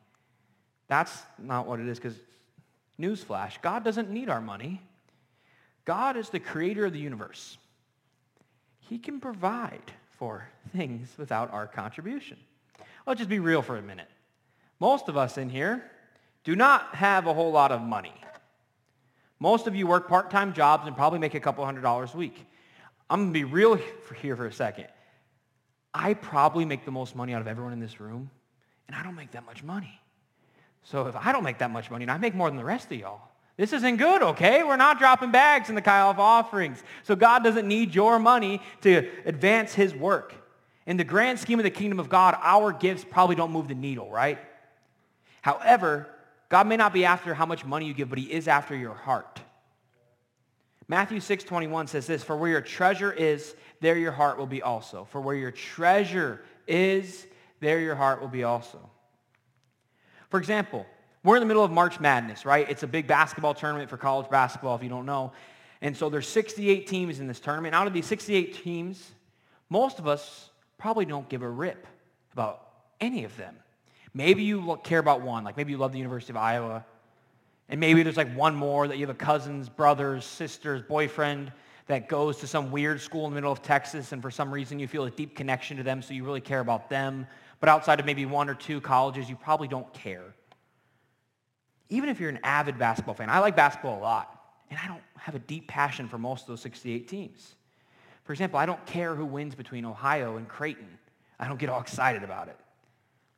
That's 0.89 1.17
not 1.39 1.69
what 1.69 1.79
it 1.79 1.87
is 1.87 1.99
because, 1.99 2.19
newsflash, 2.99 3.63
God 3.63 3.85
doesn't 3.85 4.11
need 4.11 4.29
our 4.29 4.41
money. 4.41 4.83
God 5.85 6.17
is 6.17 6.29
the 6.31 6.41
creator 6.41 6.85
of 6.87 6.93
the 6.93 6.99
universe. 6.99 7.57
He 8.81 8.99
can 8.99 9.21
provide 9.21 9.93
for 10.19 10.49
things 10.77 11.09
without 11.17 11.53
our 11.53 11.69
contribution. 11.69 12.37
Let's 13.07 13.19
just 13.19 13.31
be 13.31 13.39
real 13.39 13.63
for 13.63 13.77
a 13.77 13.83
minute. 13.83 14.10
Most 14.81 15.09
of 15.09 15.17
us 15.17 15.39
in 15.39 15.51
here 15.51 15.85
do 16.43 16.57
not 16.57 16.95
have 16.95 17.27
a 17.27 17.35
whole 17.35 17.53
lot 17.53 17.71
of 17.71 17.83
money. 17.83 18.15
Most 19.39 19.67
of 19.67 19.77
you 19.77 19.87
work 19.87 20.09
part-time 20.09 20.53
jobs 20.53 20.87
and 20.87 20.97
probably 20.97 21.19
make 21.19 21.35
a 21.35 21.41
couple 21.41 21.65
hundred 21.65 21.83
dollars 21.83 22.15
a 22.15 22.17
week. 22.17 22.47
I'm 23.09 23.21
going 23.21 23.33
to 23.33 23.39
be 23.39 23.45
real 23.45 23.79
here 24.21 24.37
for 24.37 24.47
a 24.47 24.53
second. 24.53 24.87
I 25.93 26.15
probably 26.15 26.65
make 26.65 26.85
the 26.85 26.91
most 26.91 27.15
money 27.15 27.35
out 27.35 27.41
of 27.41 27.49
everyone 27.49 27.73
in 27.73 27.81
this 27.81 28.01
room, 28.01 28.31
and 28.89 28.97
I 28.97 29.03
don't 29.03 29.17
make 29.17 29.33
that 29.33 29.45
much 29.45 29.63
money. 29.63 30.01
So 30.83 31.07
if 31.09 31.17
I 31.17 31.33
don't 31.33 31.43
make 31.43 31.59
that 31.59 31.71
much 31.71 31.91
money, 31.91 32.05
and 32.05 32.11
I 32.11 32.17
make 32.17 32.35
more 32.35 32.49
than 32.49 32.57
the 32.57 32.65
rest 32.65 32.91
of 32.93 32.99
y'all, 32.99 33.23
this 33.57 33.73
isn't 33.75 33.97
good, 33.97 34.23
okay? 34.23 34.63
We're 34.63 34.77
not 34.77 34.99
dropping 34.99 35.33
bags 35.33 35.69
in 35.69 35.75
the 35.75 35.83
Chi 35.83 35.99
Alpha 35.99 36.21
offerings. 36.21 36.83
So 37.03 37.15
God 37.15 37.45
doesn't 37.45 37.69
need 37.69 37.95
your 37.95 38.19
money 38.19 38.63
to 38.83 39.07
advance 39.27 39.75
his 39.75 39.95
work. 39.95 40.35
In 40.87 40.97
the 40.97 41.05
grand 41.05 41.39
scheme 41.39 41.59
of 41.59 41.65
the 41.65 41.71
kingdom 41.71 42.01
of 42.01 42.09
God, 42.09 42.39
our 42.41 42.73
gifts 42.73 43.05
probably 43.05 43.37
don't 43.37 43.51
move 43.51 43.69
the 43.69 43.75
needle, 43.75 44.11
right? 44.11 44.39
However, 45.43 46.09
God 46.49 46.67
may 46.67 46.77
not 46.77 46.93
be 46.93 47.05
after 47.05 47.35
how 47.35 47.47
much 47.47 47.65
money 47.65 47.87
you 47.87 47.95
give, 47.95 48.09
but 48.09 48.19
he 48.19 48.31
is 48.31 48.49
after 48.49 48.77
your 48.77 48.95
heart. 48.95 49.41
Matthew 50.89 51.21
6, 51.21 51.45
21 51.45 51.87
says 51.87 52.07
this, 52.07 52.25
For 52.25 52.37
where 52.37 52.51
your 52.51 52.61
treasure 52.61 53.13
is, 53.13 53.55
there 53.81 53.97
your 53.97 54.13
heart 54.13 54.39
will 54.39 54.47
be 54.47 54.61
also. 54.61 55.05
For 55.05 55.21
where 55.21 55.37
your 55.37 55.53
treasure 55.53 56.43
is, 56.67 57.27
there 57.61 57.79
your 57.79 57.95
heart 57.95 58.21
will 58.21 58.29
be 58.29 58.43
also. 58.43 58.79
For 60.31 60.39
example, 60.39 60.85
we're 61.23 61.37
in 61.37 61.41
the 61.41 61.47
middle 61.47 61.65
of 61.65 61.71
March 61.71 62.01
Madness, 62.01 62.45
right? 62.45 62.69
It's 62.69 62.83
a 62.83 62.89
big 62.89 63.07
basketball 63.07 63.55
tournament 63.55 63.89
for 63.89 63.97
college 63.97 64.29
basketball, 64.31 64.75
if 64.75 64.83
you 64.83 64.89
don't 64.89 65.07
know. 65.07 65.33
And 65.81 65.97
so 65.97 66.11
there's 66.11 66.29
68 66.29 66.87
teams 66.87 67.21
in 67.21 67.27
this 67.27 67.41
tournament. 67.41 67.75
Out 67.75 67.87
of 67.87 67.93
these 67.93 68.07
68 68.07 68.63
teams, 68.65 69.13
most 69.69 69.99
of 69.99 70.09
us 70.09 70.51
probably 70.79 71.05
don't 71.05 71.29
give 71.29 71.43
a 71.43 71.49
rip 71.49 71.87
about 72.33 72.67
any 73.01 73.25
of 73.25 73.37
them. 73.37 73.55
Maybe 74.13 74.43
you 74.43 74.79
care 74.83 74.99
about 74.99 75.23
one, 75.23 75.45
like 75.45 75.57
maybe 75.57 75.73
you 75.73 75.79
love 75.79 75.93
the 75.93 75.99
University 75.99 76.33
of 76.33 76.37
Iowa. 76.37 76.85
And 77.69 77.79
maybe 77.79 78.03
there's 78.03 78.17
like 78.17 78.35
one 78.35 78.57
more 78.57 78.89
that 78.89 78.97
you 78.97 79.07
have 79.07 79.15
a 79.15 79.19
cousins, 79.19 79.69
brothers, 79.69 80.25
sisters, 80.25 80.83
boyfriend 80.83 81.53
that 81.87 82.09
goes 82.09 82.39
to 82.39 82.47
some 82.47 82.71
weird 82.71 83.01
school 83.01 83.27
in 83.27 83.33
the 83.33 83.37
middle 83.37 83.53
of 83.53 83.63
Texas 83.63 84.13
and 84.13 84.21
for 84.21 84.31
some 84.31 84.53
reason 84.53 84.79
you 84.79 84.89
feel 84.89 85.05
a 85.05 85.11
deep 85.11 85.37
connection 85.37 85.77
to 85.77 85.83
them 85.83 86.03
so 86.03 86.15
you 86.15 86.25
really 86.25 86.41
care 86.41 86.61
about 86.61 86.91
them. 86.91 87.27
But 87.61 87.69
outside 87.69 88.01
of 88.01 88.07
maybe 88.07 88.27
one 88.27 88.49
or 88.49 88.55
two 88.55 88.81
colleges, 88.81 89.29
you 89.29 89.37
probably 89.37 89.69
don't 89.69 89.93
care. 89.93 90.35
Even 91.89 92.09
if 92.09 92.19
you're 92.19 92.31
an 92.31 92.41
avid 92.43 92.79
basketball 92.79 93.15
fan, 93.15 93.29
I 93.29 93.41
like 93.41 93.55
basketball 93.55 93.99
a 93.99 94.03
lot, 94.03 94.41
and 94.71 94.79
I 94.83 94.87
don't 94.87 95.03
have 95.17 95.35
a 95.35 95.41
deep 95.41 95.69
passion 95.69 96.09
for 96.09 96.17
most 96.17 96.43
of 96.43 96.49
those 96.49 96.61
68 96.61 97.09
teams. 97.09 97.55
For 98.25 98.33
example, 98.33 98.59
I 98.59 98.67
don't 98.67 98.85
care 98.87 99.15
who 99.15 99.27
wins 99.27 99.55
between 99.55 99.85
Ohio 99.85 100.37
and 100.37 100.49
Creighton. 100.49 100.89
I 101.39 101.49
don't 101.49 101.59
get 101.59 101.69
all 101.69 101.81
excited 101.81 102.23
about 102.23 102.49
it. 102.49 102.57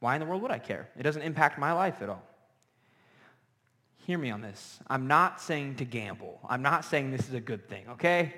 Why 0.03 0.17
in 0.17 0.21
the 0.21 0.27
world 0.27 0.43
would 0.43 0.51
I 0.51 0.59
care? 0.59 0.89
It 0.99 1.05
doesn't 1.05 1.23
impact 1.23 1.61
my 1.61 1.73
life 1.73 2.03
at 2.03 2.09
all. 2.09 2.25
Hear 3.99 4.19
me 4.19 4.33
on 4.33 4.41
this. 4.41 4.81
I'm 4.89 5.07
not 5.07 5.41
saying 5.41 5.77
to 5.77 5.85
gamble. 5.85 6.41
I'm 6.49 6.61
not 6.61 6.85
saying 6.85 7.13
this 7.13 7.29
is 7.29 7.35
a 7.35 7.41
good 7.41 7.69
thing, 7.69 7.85
okay? 7.89 8.35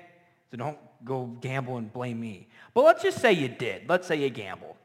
So 0.51 0.57
don't 0.57 0.77
go 1.03 1.25
gamble 1.41 1.77
and 1.77 1.91
blame 1.91 2.19
me. 2.19 2.49
But 2.75 2.83
let's 2.83 3.01
just 3.01 3.19
say 3.19 3.33
you 3.33 3.47
did. 3.47 3.89
Let's 3.89 4.07
say 4.07 4.17
you 4.17 4.29
gamble. 4.29 4.77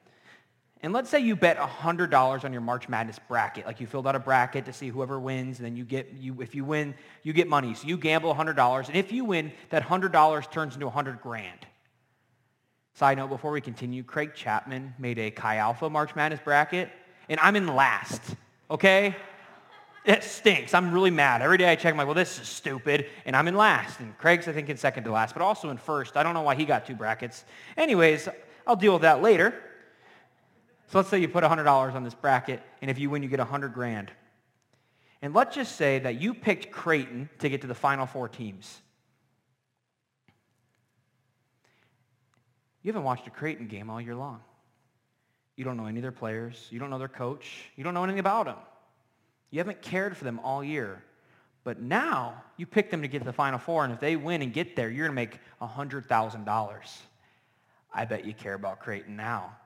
And 0.81 0.95
let's 0.95 1.11
say 1.11 1.21
you 1.21 1.37
bet 1.37 1.59
$100 1.59 2.45
on 2.45 2.53
your 2.55 2.63
March 2.63 2.89
Madness 2.89 3.19
bracket. 3.29 3.67
Like 3.67 3.79
you 3.79 3.87
filled 3.87 4.07
out 4.07 4.17
a 4.17 4.19
bracket 4.19 4.65
to 4.65 4.73
see 4.73 4.89
whoever 4.89 5.21
wins, 5.21 5.59
and 5.59 5.67
then 5.67 5.77
you 5.77 5.85
get, 5.85 6.15
you, 6.19 6.41
if 6.41 6.55
you 6.55 6.65
win, 6.65 6.95
you 7.23 7.35
get 7.35 7.47
money. 7.47 7.75
So 7.75 7.89
you 7.89 7.99
gamble 7.99 8.35
$100, 8.35 8.89
and 8.89 8.97
if 8.97 9.13
you 9.13 9.27
win, 9.27 9.53
that 9.69 9.83
$100 9.83 10.51
turns 10.51 10.73
into 10.73 10.87
100 10.87 11.21
grand. 11.21 11.67
Side 12.95 13.17
note, 13.17 13.29
before 13.29 13.51
we 13.51 13.61
continue, 13.61 14.03
Craig 14.03 14.35
Chapman 14.35 14.95
made 14.99 15.19
a 15.19 15.31
Chi 15.31 15.57
Alpha 15.57 15.89
March 15.89 16.15
Madness 16.15 16.41
bracket, 16.45 16.91
and 17.29 17.41
I'm 17.41 17.57
in 17.57 17.67
last, 17.67 18.21
okay? 18.71 19.17
It 20.05 20.25
stinks. 20.25 20.75
I'm 20.75 20.93
really 20.93 21.11
mad. 21.11 21.43
Every 21.43 21.59
day 21.59 21.71
I 21.71 21.77
check, 21.77 21.93
I'm 21.93 21.99
like, 21.99 22.07
well, 22.07 22.15
this 22.15 22.41
is 22.41 22.49
stupid, 22.49 23.07
and 23.27 23.37
I'm 23.37 23.49
in 23.49 23.55
last. 23.55 24.01
And 24.01 24.17
Craig's, 24.19 24.49
I 24.49 24.53
think, 24.53 24.69
in 24.69 24.77
second 24.77 25.05
to 25.05 25.13
last, 25.13 25.35
but 25.35 25.43
also 25.43 25.71
in 25.71 25.77
first. 25.77 26.17
I 26.17 26.23
don't 26.23 26.35
know 26.35 26.43
why 26.43 26.55
he 26.55 26.65
got 26.65 26.87
two 26.87 26.95
brackets. 26.95 27.45
Anyways, 27.77 28.29
I'll 28.67 28.77
deal 28.77 28.95
with 28.95 29.03
that 29.03 29.23
later. 29.23 29.55
So 30.89 30.99
let's 30.99 31.09
say 31.09 31.19
you 31.21 31.29
put 31.29 31.45
$100 31.45 31.95
on 31.95 32.03
this 32.03 32.15
bracket, 32.15 32.61
and 32.83 32.91
if 32.91 32.99
you 32.99 33.11
win, 33.11 33.23
you 33.23 33.29
get 33.29 33.39
100 33.39 33.73
grand. 33.73 34.11
And 35.23 35.35
let's 35.35 35.55
just 35.55 35.77
say 35.77 35.99
that 36.01 36.21
you 36.21 36.33
picked 36.33 36.71
Creighton 36.71 37.29
to 37.39 37.49
get 37.49 37.61
to 37.61 37.67
the 37.67 37.75
final 37.75 38.07
four 38.07 38.29
teams. 38.29 38.81
You 42.83 42.89
haven't 42.89 43.05
watched 43.05 43.27
a 43.27 43.31
Creighton 43.31 43.67
game 43.67 43.91
all 43.91 44.01
year 44.01 44.15
long. 44.15 44.41
You 45.57 45.65
don't 45.65 45.77
know 45.77 45.87
any 45.87 45.99
of 45.99 46.03
their 46.03 46.13
players. 46.13 46.67
You 46.71 46.79
don't 46.79 46.91
know 46.91 46.99
their 46.99 47.09
coach. 47.09 47.65
You 47.77 47.85
don't 47.85 47.93
know 47.93 48.05
anything 48.05 48.21
about 48.21 48.47
them. 48.47 48.57
You 49.51 49.59
haven't 49.59 49.83
cared 49.83 50.17
for 50.17 50.25
them 50.25 50.41
all 50.43 50.65
year. 50.65 51.03
But 51.65 51.81
now 51.81 52.43
you 52.57 52.65
pick 52.67 52.91
them 52.91 53.03
to 53.03 53.09
get 53.09 53.19
to 53.19 53.25
the 53.25 53.33
Final 53.33 53.59
Four, 53.59 53.85
and 53.85 53.93
if 53.93 54.01
they 54.01 54.17
win 54.17 54.41
and 54.41 54.53
get 54.53 54.77
there, 54.77 54.89
you're 54.89 55.07
going 55.07 55.15
to 55.15 55.37
make 55.37 55.39
$100,000. 55.61 56.99
I 57.93 58.05
bet 58.07 58.25
you 58.25 58.33
care 58.33 58.55
about 58.55 58.81
Creighton 58.81 59.17
now. 59.17 59.57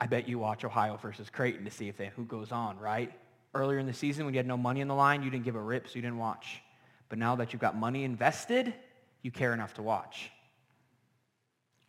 I 0.00 0.06
bet 0.06 0.28
you 0.28 0.38
watch 0.38 0.64
Ohio 0.64 0.96
versus 0.96 1.30
Creighton 1.30 1.64
to 1.64 1.70
see 1.70 1.88
if 1.88 1.96
they, 1.96 2.10
who 2.16 2.24
goes 2.24 2.50
on, 2.50 2.78
right? 2.78 3.12
Earlier 3.54 3.78
in 3.78 3.86
the 3.86 3.92
season 3.92 4.24
when 4.24 4.34
you 4.34 4.38
had 4.38 4.46
no 4.46 4.56
money 4.56 4.80
in 4.80 4.88
the 4.88 4.94
line, 4.94 5.22
you 5.22 5.30
didn't 5.30 5.44
give 5.44 5.54
a 5.54 5.60
rip, 5.60 5.86
so 5.86 5.96
you 5.96 6.02
didn't 6.02 6.18
watch. 6.18 6.62
But 7.08 7.18
now 7.18 7.36
that 7.36 7.52
you've 7.52 7.60
got 7.60 7.76
money 7.76 8.04
invested, 8.04 8.72
you 9.20 9.30
care 9.30 9.52
enough 9.52 9.74
to 9.74 9.82
watch. 9.82 10.30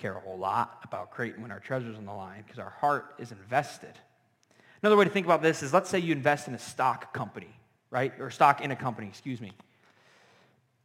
Care 0.04 0.18
a 0.18 0.20
whole 0.20 0.38
lot 0.38 0.82
about 0.84 1.12
Creighton 1.12 1.42
when 1.42 1.50
our 1.50 1.62
treasure's 1.62 1.96
on 1.96 2.06
the 2.06 2.12
line 2.12 2.44
because 2.46 2.60
our 2.60 2.72
heart 2.72 3.16
is 3.20 3.32
invested. 3.32 3.98
Another 4.82 4.98
way 4.98 5.06
to 5.06 5.10
think 5.10 5.26
about 5.26 5.42
this 5.42 5.64
is 5.64 5.72
let's 5.72 5.90
say 5.90 5.98
you 5.98 6.12
invest 6.12 6.50
in 6.50 6.54
a 6.54 6.60
stock 6.60 7.14
company, 7.14 7.48
right? 7.90 8.12
Or 8.20 8.30
stock 8.30 8.60
in 8.60 8.72
a 8.72 8.76
company, 8.76 9.08
excuse 9.08 9.40
me. 9.40 9.54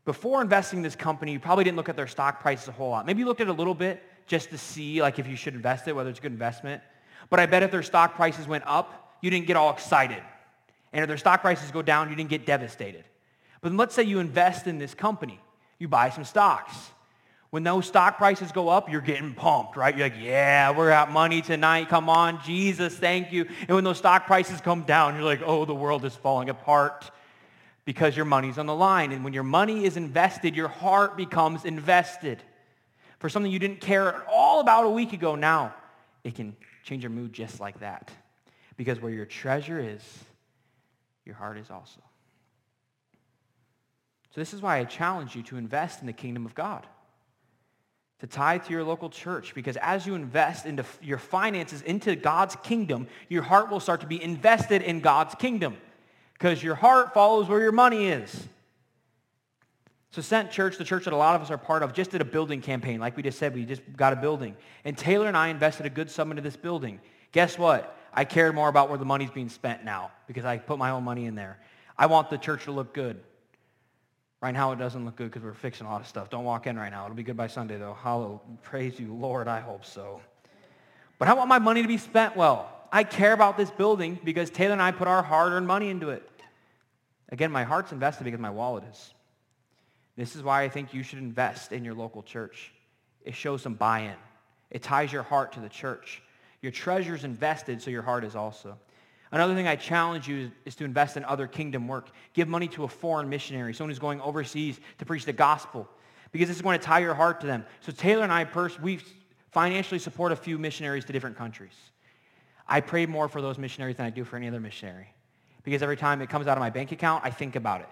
Before 0.04 0.40
investing 0.40 0.78
in 0.78 0.82
this 0.84 0.94
company, 0.94 1.32
you 1.32 1.40
probably 1.40 1.64
didn't 1.64 1.76
look 1.76 1.88
at 1.88 1.96
their 1.96 2.06
stock 2.06 2.38
prices 2.40 2.68
a 2.68 2.70
whole 2.70 2.90
lot. 2.90 3.06
Maybe 3.06 3.18
you 3.18 3.26
looked 3.26 3.40
at 3.40 3.48
a 3.48 3.52
little 3.52 3.74
bit 3.74 4.04
just 4.28 4.50
to 4.50 4.56
see 4.56 5.02
like 5.02 5.18
if 5.18 5.26
you 5.26 5.34
should 5.34 5.54
invest 5.54 5.88
it, 5.88 5.96
whether 5.96 6.10
it's 6.10 6.20
a 6.20 6.22
good 6.22 6.30
investment. 6.30 6.80
But 7.28 7.40
I 7.40 7.46
bet 7.46 7.64
if 7.64 7.72
their 7.72 7.82
stock 7.82 8.14
prices 8.14 8.46
went 8.46 8.62
up, 8.68 9.16
you 9.20 9.30
didn't 9.30 9.48
get 9.48 9.56
all 9.56 9.72
excited. 9.72 10.22
And 10.92 11.02
if 11.02 11.08
their 11.08 11.18
stock 11.18 11.40
prices 11.40 11.72
go 11.72 11.82
down, 11.82 12.08
you 12.08 12.14
didn't 12.14 12.30
get 12.30 12.46
devastated. 12.46 13.02
But 13.62 13.72
let's 13.72 13.96
say 13.96 14.04
you 14.04 14.20
invest 14.20 14.68
in 14.68 14.78
this 14.78 14.94
company. 14.94 15.40
You 15.80 15.88
buy 15.88 16.10
some 16.10 16.22
stocks. 16.22 16.92
When 17.50 17.62
those 17.62 17.86
stock 17.86 18.18
prices 18.18 18.52
go 18.52 18.68
up, 18.68 18.90
you're 18.90 19.00
getting 19.00 19.32
pumped, 19.32 19.76
right? 19.76 19.96
You're 19.96 20.08
like, 20.08 20.20
yeah, 20.20 20.70
we're 20.70 20.90
at 20.90 21.10
money 21.10 21.40
tonight. 21.40 21.88
Come 21.88 22.10
on, 22.10 22.42
Jesus, 22.44 22.94
thank 22.94 23.32
you. 23.32 23.46
And 23.60 23.70
when 23.70 23.84
those 23.84 23.96
stock 23.96 24.26
prices 24.26 24.60
come 24.60 24.82
down, 24.82 25.14
you're 25.14 25.24
like, 25.24 25.40
oh, 25.42 25.64
the 25.64 25.74
world 25.74 26.04
is 26.04 26.14
falling 26.14 26.50
apart 26.50 27.10
because 27.86 28.14
your 28.14 28.26
money's 28.26 28.58
on 28.58 28.66
the 28.66 28.74
line. 28.74 29.12
And 29.12 29.24
when 29.24 29.32
your 29.32 29.44
money 29.44 29.86
is 29.86 29.96
invested, 29.96 30.54
your 30.54 30.68
heart 30.68 31.16
becomes 31.16 31.64
invested. 31.64 32.42
For 33.18 33.30
something 33.30 33.50
you 33.50 33.58
didn't 33.58 33.80
care 33.80 34.08
at 34.08 34.26
all 34.30 34.60
about 34.60 34.84
a 34.84 34.90
week 34.90 35.14
ago, 35.14 35.34
now 35.34 35.74
it 36.24 36.34
can 36.34 36.54
change 36.84 37.02
your 37.02 37.10
mood 37.10 37.32
just 37.32 37.60
like 37.60 37.80
that. 37.80 38.10
Because 38.76 39.00
where 39.00 39.10
your 39.10 39.24
treasure 39.24 39.80
is, 39.80 40.02
your 41.24 41.34
heart 41.34 41.56
is 41.56 41.70
also. 41.70 42.00
So 44.34 44.40
this 44.42 44.52
is 44.52 44.60
why 44.60 44.76
I 44.76 44.84
challenge 44.84 45.34
you 45.34 45.42
to 45.44 45.56
invest 45.56 46.02
in 46.02 46.06
the 46.06 46.12
kingdom 46.12 46.44
of 46.44 46.54
God 46.54 46.86
to 48.20 48.26
tie 48.26 48.58
to 48.58 48.72
your 48.72 48.82
local 48.82 49.10
church 49.10 49.54
because 49.54 49.76
as 49.76 50.06
you 50.06 50.14
invest 50.14 50.66
into 50.66 50.84
your 51.00 51.18
finances 51.18 51.82
into 51.82 52.16
God's 52.16 52.56
kingdom, 52.56 53.06
your 53.28 53.42
heart 53.42 53.70
will 53.70 53.80
start 53.80 54.00
to 54.00 54.06
be 54.06 54.22
invested 54.22 54.82
in 54.82 55.00
God's 55.00 55.34
kingdom 55.36 55.76
because 56.32 56.62
your 56.62 56.74
heart 56.74 57.14
follows 57.14 57.48
where 57.48 57.60
your 57.60 57.72
money 57.72 58.06
is. 58.06 58.48
So 60.10 60.22
Sent 60.22 60.50
Church, 60.50 60.78
the 60.78 60.84
church 60.84 61.04
that 61.04 61.12
a 61.12 61.16
lot 61.16 61.36
of 61.36 61.42
us 61.42 61.50
are 61.50 61.58
part 61.58 61.82
of, 61.82 61.92
just 61.92 62.10
did 62.10 62.20
a 62.20 62.24
building 62.24 62.60
campaign. 62.60 62.98
Like 62.98 63.16
we 63.16 63.22
just 63.22 63.38
said, 63.38 63.54
we 63.54 63.64
just 63.64 63.82
got 63.96 64.12
a 64.12 64.16
building. 64.16 64.56
And 64.84 64.96
Taylor 64.96 65.28
and 65.28 65.36
I 65.36 65.48
invested 65.48 65.86
a 65.86 65.90
good 65.90 66.10
sum 66.10 66.30
into 66.30 66.42
this 66.42 66.56
building. 66.56 67.00
Guess 67.32 67.58
what? 67.58 67.96
I 68.12 68.24
cared 68.24 68.54
more 68.54 68.68
about 68.68 68.88
where 68.88 68.98
the 68.98 69.04
money's 69.04 69.30
being 69.30 69.50
spent 69.50 69.84
now 69.84 70.10
because 70.26 70.44
I 70.44 70.56
put 70.58 70.78
my 70.78 70.90
own 70.90 71.04
money 71.04 71.26
in 71.26 71.34
there. 71.34 71.58
I 71.96 72.06
want 72.06 72.30
the 72.30 72.38
church 72.38 72.64
to 72.64 72.72
look 72.72 72.94
good. 72.94 73.20
Right 74.40 74.52
now 74.52 74.70
it 74.72 74.78
doesn't 74.78 75.04
look 75.04 75.16
good 75.16 75.30
because 75.30 75.42
we're 75.42 75.52
fixing 75.52 75.86
a 75.86 75.90
lot 75.90 76.00
of 76.00 76.06
stuff. 76.06 76.30
Don't 76.30 76.44
walk 76.44 76.66
in 76.66 76.78
right 76.78 76.90
now. 76.90 77.04
It'll 77.04 77.16
be 77.16 77.24
good 77.24 77.36
by 77.36 77.48
Sunday 77.48 77.76
though. 77.76 77.94
Hallelujah. 77.94 78.38
Praise 78.62 78.98
you, 79.00 79.12
Lord. 79.12 79.48
I 79.48 79.60
hope 79.60 79.84
so. 79.84 80.20
But 81.18 81.28
I 81.28 81.34
want 81.34 81.48
my 81.48 81.58
money 81.58 81.82
to 81.82 81.88
be 81.88 81.98
spent 81.98 82.36
well. 82.36 82.72
I 82.92 83.02
care 83.04 83.32
about 83.32 83.56
this 83.56 83.70
building 83.70 84.18
because 84.22 84.48
Taylor 84.50 84.72
and 84.72 84.80
I 84.80 84.92
put 84.92 85.08
our 85.08 85.22
hard-earned 85.22 85.66
money 85.66 85.90
into 85.90 86.10
it. 86.10 86.28
Again, 87.30 87.50
my 87.50 87.64
heart's 87.64 87.92
invested 87.92 88.24
because 88.24 88.40
my 88.40 88.50
wallet 88.50 88.84
is. 88.90 89.12
This 90.16 90.36
is 90.36 90.42
why 90.42 90.62
I 90.62 90.68
think 90.68 90.94
you 90.94 91.02
should 91.02 91.18
invest 91.18 91.72
in 91.72 91.84
your 91.84 91.94
local 91.94 92.22
church. 92.22 92.72
It 93.24 93.34
shows 93.34 93.62
some 93.62 93.74
buy-in. 93.74 94.14
It 94.70 94.82
ties 94.82 95.12
your 95.12 95.22
heart 95.22 95.52
to 95.52 95.60
the 95.60 95.68
church. 95.68 96.22
Your 96.62 96.72
treasure 96.72 97.14
is 97.14 97.24
invested, 97.24 97.82
so 97.82 97.90
your 97.90 98.02
heart 98.02 98.24
is 98.24 98.34
also. 98.34 98.78
Another 99.30 99.54
thing 99.54 99.68
I 99.68 99.76
challenge 99.76 100.26
you 100.26 100.50
is 100.64 100.74
to 100.76 100.84
invest 100.84 101.16
in 101.16 101.24
other 101.24 101.46
kingdom 101.46 101.86
work. 101.86 102.10
Give 102.32 102.48
money 102.48 102.68
to 102.68 102.84
a 102.84 102.88
foreign 102.88 103.28
missionary, 103.28 103.74
someone 103.74 103.90
who's 103.90 103.98
going 103.98 104.20
overseas 104.20 104.80
to 104.98 105.04
preach 105.04 105.24
the 105.24 105.32
gospel, 105.32 105.88
because 106.32 106.48
this 106.48 106.56
is 106.56 106.62
going 106.62 106.78
to 106.78 106.84
tie 106.84 107.00
your 107.00 107.14
heart 107.14 107.40
to 107.42 107.46
them. 107.46 107.64
So 107.80 107.92
Taylor 107.92 108.22
and 108.22 108.32
I, 108.32 108.44
pers- 108.44 108.80
we 108.80 109.00
financially 109.50 109.98
support 109.98 110.32
a 110.32 110.36
few 110.36 110.58
missionaries 110.58 111.04
to 111.06 111.12
different 111.12 111.36
countries. 111.36 111.74
I 112.66 112.80
pray 112.80 113.06
more 113.06 113.28
for 113.28 113.42
those 113.42 113.58
missionaries 113.58 113.96
than 113.96 114.06
I 114.06 114.10
do 114.10 114.24
for 114.24 114.36
any 114.36 114.48
other 114.48 114.60
missionary, 114.60 115.12
because 115.62 115.82
every 115.82 115.96
time 115.96 116.22
it 116.22 116.30
comes 116.30 116.46
out 116.46 116.56
of 116.56 116.60
my 116.60 116.70
bank 116.70 116.92
account, 116.92 117.24
I 117.24 117.30
think 117.30 117.56
about 117.56 117.82
it. 117.82 117.88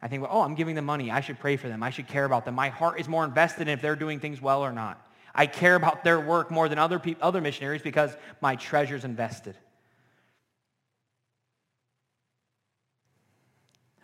I 0.00 0.08
think, 0.08 0.24
oh, 0.28 0.42
I'm 0.42 0.56
giving 0.56 0.74
them 0.74 0.84
money. 0.84 1.12
I 1.12 1.20
should 1.20 1.38
pray 1.38 1.56
for 1.56 1.68
them. 1.68 1.82
I 1.82 1.90
should 1.90 2.08
care 2.08 2.24
about 2.24 2.44
them. 2.44 2.56
My 2.56 2.68
heart 2.68 2.98
is 2.98 3.08
more 3.08 3.24
invested 3.24 3.62
in 3.62 3.68
if 3.68 3.80
they're 3.80 3.94
doing 3.94 4.18
things 4.18 4.40
well 4.40 4.60
or 4.60 4.72
not. 4.72 5.00
I 5.34 5.46
care 5.46 5.76
about 5.76 6.02
their 6.02 6.20
work 6.20 6.50
more 6.50 6.68
than 6.68 6.78
other, 6.78 6.98
pe- 6.98 7.14
other 7.20 7.40
missionaries 7.40 7.82
because 7.82 8.16
my 8.40 8.56
treasure's 8.56 9.04
invested. 9.04 9.56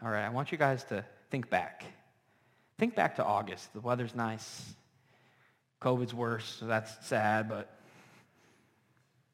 All 0.02 0.11
right, 0.11 0.24
I 0.24 0.28
want 0.28 0.52
you 0.52 0.58
guys 0.58 0.84
to 0.84 1.04
think 1.30 1.50
back. 1.50 1.84
Think 2.78 2.94
back 2.94 3.16
to 3.16 3.24
August. 3.24 3.72
The 3.72 3.80
weather's 3.80 4.14
nice. 4.14 4.74
COVID's 5.82 6.14
worse, 6.14 6.56
so 6.61 6.66
that's 6.66 7.06
sad, 7.06 7.48
but 7.48 7.78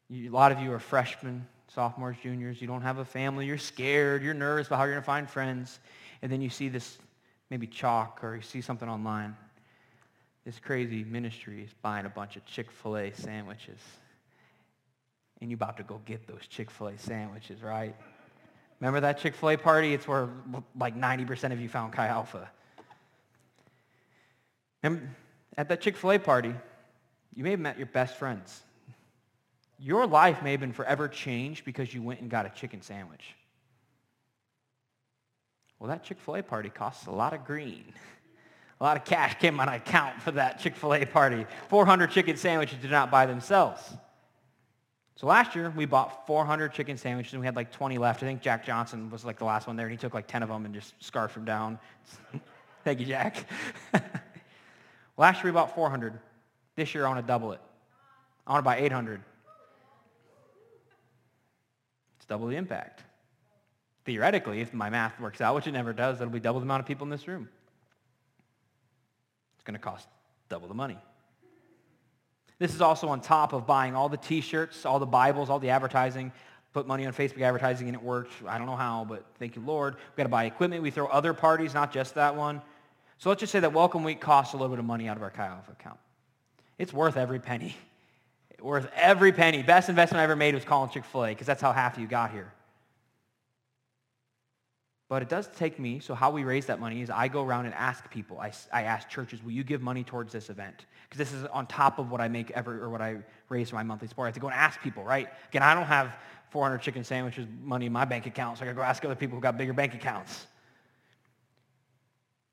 you, 0.09 0.31
a 0.31 0.33
lot 0.33 0.51
of 0.51 0.59
you 0.59 0.71
are 0.73 0.79
freshmen, 0.79 1.45
sophomores, 1.67 2.17
juniors. 2.21 2.61
You 2.61 2.67
don't 2.67 2.81
have 2.81 2.97
a 2.97 3.05
family. 3.05 3.45
You're 3.45 3.57
scared. 3.57 4.23
You're 4.23 4.33
nervous 4.33 4.67
about 4.67 4.77
how 4.77 4.83
you're 4.85 4.93
going 4.93 5.03
to 5.03 5.05
find 5.05 5.29
friends. 5.29 5.79
And 6.21 6.31
then 6.31 6.41
you 6.41 6.49
see 6.49 6.69
this 6.69 6.97
maybe 7.49 7.67
chalk 7.67 8.23
or 8.23 8.35
you 8.35 8.41
see 8.41 8.61
something 8.61 8.89
online. 8.89 9.35
This 10.45 10.59
crazy 10.59 11.03
ministry 11.03 11.63
is 11.63 11.71
buying 11.81 12.05
a 12.05 12.09
bunch 12.09 12.35
of 12.35 12.45
Chick-fil-A 12.45 13.13
sandwiches. 13.13 13.79
And 15.41 15.49
you're 15.49 15.55
about 15.55 15.77
to 15.77 15.83
go 15.83 16.01
get 16.05 16.27
those 16.27 16.47
Chick-fil-A 16.47 16.97
sandwiches, 16.97 17.61
right? 17.61 17.95
Remember 18.79 18.99
that 19.01 19.19
Chick-fil-A 19.19 19.57
party? 19.57 19.93
It's 19.93 20.07
where 20.07 20.29
like 20.77 20.95
90% 20.95 21.51
of 21.51 21.59
you 21.59 21.69
found 21.69 21.93
Chi 21.93 22.07
Alpha. 22.07 22.49
And 24.83 25.09
at 25.57 25.69
that 25.69 25.81
Chick-fil-A 25.81 26.19
party, 26.19 26.53
you 27.33 27.43
may 27.43 27.51
have 27.51 27.59
met 27.59 27.77
your 27.77 27.87
best 27.87 28.17
friends. 28.17 28.61
Your 29.79 30.05
life 30.05 30.41
may 30.43 30.51
have 30.51 30.59
been 30.59 30.73
forever 30.73 31.07
changed 31.07 31.65
because 31.65 31.93
you 31.93 32.01
went 32.01 32.21
and 32.21 32.29
got 32.29 32.45
a 32.45 32.49
chicken 32.49 32.81
sandwich. 32.81 33.35
Well, 35.79 35.89
that 35.89 36.03
Chick-fil-A 36.03 36.43
party 36.43 36.69
costs 36.69 37.07
a 37.07 37.11
lot 37.11 37.33
of 37.33 37.45
green. 37.45 37.85
A 38.79 38.83
lot 38.83 38.97
of 38.97 39.05
cash 39.05 39.39
came 39.39 39.59
on 39.59 39.69
account 39.69 40.21
for 40.21 40.31
that 40.31 40.59
Chick-fil-A 40.59 41.05
party. 41.05 41.45
400 41.69 42.11
chicken 42.11 42.37
sandwiches 42.37 42.77
did 42.81 42.91
not 42.91 43.09
buy 43.09 43.25
themselves. 43.25 43.81
So 45.15 45.27
last 45.27 45.55
year, 45.55 45.71
we 45.75 45.85
bought 45.85 46.27
400 46.27 46.73
chicken 46.73 46.97
sandwiches, 46.97 47.33
and 47.33 47.39
we 47.39 47.45
had 47.45 47.55
like 47.55 47.71
20 47.71 47.97
left. 47.97 48.21
I 48.21 48.25
think 48.25 48.41
Jack 48.41 48.65
Johnson 48.65 49.09
was 49.09 49.23
like 49.23 49.39
the 49.39 49.45
last 49.45 49.65
one 49.65 49.77
there, 49.77 49.85
and 49.85 49.91
he 49.91 49.97
took 49.97 50.13
like 50.13 50.27
10 50.27 50.43
of 50.43 50.49
them 50.49 50.65
and 50.65 50.73
just 50.73 50.93
scarfed 50.99 51.35
them 51.35 51.45
down. 51.45 51.79
Thank 52.83 52.99
you, 52.99 53.05
Jack. 53.05 53.45
last 55.17 55.37
year, 55.37 55.45
we 55.45 55.51
bought 55.51 55.73
400. 55.73 56.19
This 56.75 56.93
year, 56.93 57.05
I 57.05 57.09
want 57.09 57.25
to 57.25 57.27
double 57.27 57.53
it. 57.53 57.61
I 58.45 58.51
want 58.51 58.63
to 58.63 58.65
buy 58.65 58.77
800. 58.77 59.21
It's 62.17 62.25
double 62.25 62.47
the 62.47 62.57
impact. 62.57 63.03
Theoretically, 64.03 64.59
if 64.59 64.73
my 64.73 64.89
math 64.89 65.19
works 65.19 65.39
out, 65.39 65.55
which 65.55 65.65
it 65.65 65.71
never 65.71 65.93
does, 65.93 66.19
that'll 66.19 66.33
be 66.33 66.41
double 66.41 66.59
the 66.59 66.65
amount 66.65 66.81
of 66.81 66.85
people 66.85 67.05
in 67.05 67.09
this 67.09 67.27
room. 67.27 67.47
It's 69.55 69.63
going 69.63 69.73
to 69.73 69.79
cost 69.79 70.07
double 70.49 70.67
the 70.67 70.73
money. 70.73 70.97
This 72.57 72.73
is 72.73 72.81
also 72.81 73.09
on 73.09 73.21
top 73.21 73.53
of 73.53 73.67
buying 73.67 73.95
all 73.95 74.07
the 74.07 74.17
t-shirts, 74.17 74.85
all 74.85 74.99
the 74.99 75.05
Bibles, 75.05 75.49
all 75.49 75.59
the 75.59 75.69
advertising, 75.69 76.31
put 76.73 76.87
money 76.87 77.05
on 77.05 77.13
Facebook 77.13 77.41
advertising 77.41 77.87
and 77.87 77.95
it 77.95 78.03
worked. 78.03 78.31
I 78.47 78.57
don't 78.57 78.67
know 78.67 78.75
how, 78.75 79.05
but 79.07 79.25
thank 79.39 79.55
you, 79.55 79.61
Lord. 79.61 79.95
We've 79.95 80.17
got 80.17 80.23
to 80.23 80.29
buy 80.29 80.45
equipment. 80.45 80.81
We 80.81 80.91
throw 80.91 81.07
other 81.07 81.33
parties, 81.33 81.73
not 81.73 81.91
just 81.91 82.15
that 82.15 82.35
one. 82.35 82.61
So 83.17 83.29
let's 83.29 83.39
just 83.39 83.51
say 83.51 83.59
that 83.59 83.73
Welcome 83.73 84.03
Week 84.03 84.19
costs 84.19 84.53
a 84.53 84.57
little 84.57 84.69
bit 84.69 84.79
of 84.79 84.85
money 84.85 85.07
out 85.07 85.17
of 85.17 85.23
our 85.23 85.29
Chi 85.29 85.45
Alpha 85.45 85.71
account. 85.71 85.99
It's 86.77 86.93
worth 86.93 87.17
every 87.17 87.39
penny. 87.39 87.75
worth 88.61 88.89
every 88.95 89.31
penny. 89.31 89.63
Best 89.63 89.89
investment 89.89 90.19
I 90.19 90.23
ever 90.23 90.35
made 90.35 90.53
was 90.53 90.65
calling 90.65 90.89
Chick-fil-A 90.89 91.29
because 91.29 91.47
that's 91.47 91.61
how 91.61 91.71
half 91.71 91.95
of 91.95 92.01
you 92.01 92.07
got 92.07 92.31
here. 92.31 92.51
But 95.15 95.21
it 95.21 95.29
does 95.29 95.47
take 95.55 95.79
me, 95.79 96.01
so 96.01 96.13
how 96.13 96.29
we 96.29 96.43
raise 96.43 96.65
that 96.65 96.81
money 96.81 97.01
is 97.01 97.09
I 97.09 97.29
go 97.29 97.41
around 97.41 97.67
and 97.67 97.73
ask 97.73 98.11
people. 98.11 98.37
I, 98.37 98.51
I 98.73 98.83
ask 98.83 99.07
churches, 99.07 99.41
will 99.41 99.53
you 99.53 99.63
give 99.63 99.81
money 99.81 100.03
towards 100.03 100.33
this 100.33 100.49
event? 100.49 100.87
Because 101.03 101.19
this 101.19 101.31
is 101.31 101.45
on 101.53 101.67
top 101.67 101.99
of 101.99 102.11
what 102.11 102.19
I 102.19 102.27
make 102.27 102.51
every, 102.51 102.81
or 102.81 102.89
what 102.89 103.01
I 103.01 103.19
raise 103.47 103.69
for 103.69 103.77
my 103.77 103.83
monthly 103.83 104.09
support. 104.09 104.25
I 104.25 104.27
have 104.27 104.33
to 104.33 104.41
go 104.41 104.47
and 104.47 104.57
ask 104.57 104.81
people, 104.81 105.05
right? 105.05 105.29
Again, 105.47 105.63
I 105.63 105.73
don't 105.73 105.85
have 105.85 106.17
400 106.49 106.79
chicken 106.79 107.05
sandwiches 107.05 107.47
money 107.63 107.85
in 107.85 107.93
my 107.93 108.03
bank 108.03 108.25
account, 108.25 108.57
so 108.57 108.63
I 108.63 108.65
got 108.65 108.71
to 108.71 108.75
go 108.75 108.81
ask 108.81 109.05
other 109.05 109.15
people 109.15 109.37
who 109.37 109.41
got 109.41 109.57
bigger 109.57 109.71
bank 109.71 109.93
accounts. 109.93 110.47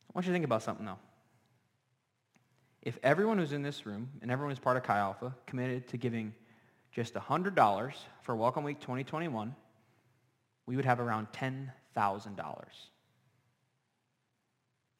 I 0.08 0.12
want 0.14 0.28
you 0.28 0.30
to 0.30 0.34
think 0.36 0.44
about 0.44 0.62
something, 0.62 0.86
though. 0.86 1.00
If 2.80 2.96
everyone 3.02 3.38
who's 3.38 3.52
in 3.52 3.62
this 3.62 3.86
room 3.86 4.08
and 4.22 4.30
everyone 4.30 4.52
who's 4.52 4.60
part 4.60 4.76
of 4.76 4.84
Chi 4.84 4.96
Alpha 4.96 5.34
committed 5.46 5.88
to 5.88 5.96
giving 5.96 6.32
just 6.92 7.14
$100 7.14 7.92
for 8.20 8.36
Welcome 8.36 8.62
Week 8.62 8.78
2021, 8.78 9.52
we 10.66 10.76
would 10.76 10.84
have 10.84 11.00
around 11.00 11.26
10 11.32 11.72
$1,000. 11.96 12.64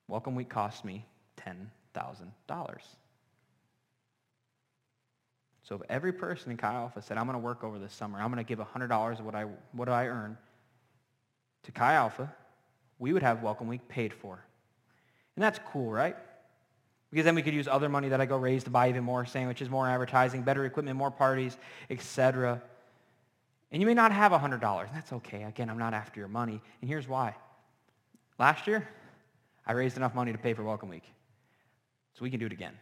Welcome 0.09 0.35
week 0.35 0.49
cost 0.49 0.85
me 0.85 1.07
$10,000. 1.39 1.67
So 5.65 5.77
if 5.77 5.83
every 5.89 6.13
person 6.13 6.51
in 6.51 6.57
Chi 6.57 6.73
Alpha 6.73 7.01
said, 7.01 7.17
I'm 7.17 7.27
going 7.27 7.35
to 7.35 7.45
work 7.45 7.63
over 7.65 7.79
this 7.79 7.93
summer, 7.93 8.21
I'm 8.21 8.33
going 8.33 8.45
to 8.45 8.49
give 8.49 8.59
$100 8.59 9.19
of 9.19 9.25
what 9.25 9.35
I, 9.35 9.47
what 9.73 9.89
I 9.89 10.09
earn 10.09 10.37
to 11.63 11.73
Chi 11.73 11.95
Alpha, 11.95 12.35
we 12.99 13.13
would 13.13 13.23
have 13.23 13.43
Welcome 13.43 13.69
Week 13.69 13.87
paid 13.89 14.13
for. 14.13 14.45
And 15.37 15.43
that's 15.43 15.61
cool, 15.71 15.91
right? 15.91 16.17
Because 17.11 17.25
then 17.25 17.35
we 17.35 17.43
could 17.43 17.55
use 17.55 17.69
other 17.69 17.89
money 17.89 18.09
that 18.09 18.21
I 18.21 18.27
go 18.27 18.37
raise 18.37 18.65
to 18.65 18.71
buy 18.71 18.89
even 18.89 19.05
more 19.05 19.25
sandwiches, 19.25 19.71
more 19.71 19.87
advertising, 19.87 20.43
better 20.43 20.65
equipment, 20.65 20.97
more 20.97 21.11
parties, 21.11 21.57
etc. 21.91 22.61
And 23.73 23.81
you 23.81 23.87
may 23.87 23.95
not 23.95 24.13
have 24.13 24.33
$100. 24.33 24.61
That's 24.93 25.13
okay. 25.15 25.45
Again, 25.45 25.71
I'm 25.71 25.79
not 25.79 25.95
after 25.95 26.21
your 26.21 26.29
money. 26.29 26.61
And 26.81 26.89
here's 26.89 27.09
why. 27.09 27.35
Last 28.39 28.67
year, 28.67 28.87
I 29.67 29.73
raised 29.73 29.97
enough 29.97 30.15
money 30.15 30.31
to 30.31 30.39
pay 30.39 30.53
for 30.53 30.63
Welcome 30.63 30.91
Week. 30.91 31.05
So 32.15 32.23
we 32.23 32.31
can 32.31 32.39
do 32.39 32.47
it 32.47 32.53
again. 32.53 32.75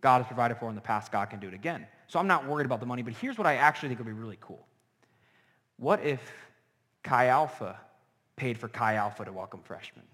God 0.00 0.18
has 0.18 0.26
provided 0.26 0.58
for 0.58 0.68
in 0.68 0.74
the 0.74 0.80
past, 0.80 1.12
God 1.12 1.30
can 1.30 1.38
do 1.38 1.48
it 1.48 1.54
again. 1.54 1.86
So 2.08 2.18
I'm 2.18 2.26
not 2.26 2.46
worried 2.46 2.66
about 2.66 2.80
the 2.80 2.86
money, 2.86 3.02
but 3.02 3.14
here's 3.14 3.38
what 3.38 3.46
I 3.46 3.56
actually 3.56 3.88
think 3.88 4.00
would 4.00 4.06
be 4.06 4.12
really 4.12 4.38
cool. 4.40 4.66
What 5.78 6.04
if 6.04 6.20
Chi 7.02 7.28
Alpha 7.28 7.78
paid 8.36 8.58
for 8.58 8.68
Chi 8.68 8.96
Alpha 8.96 9.24
to 9.24 9.32
welcome 9.32 9.60
freshmen? 9.62 10.04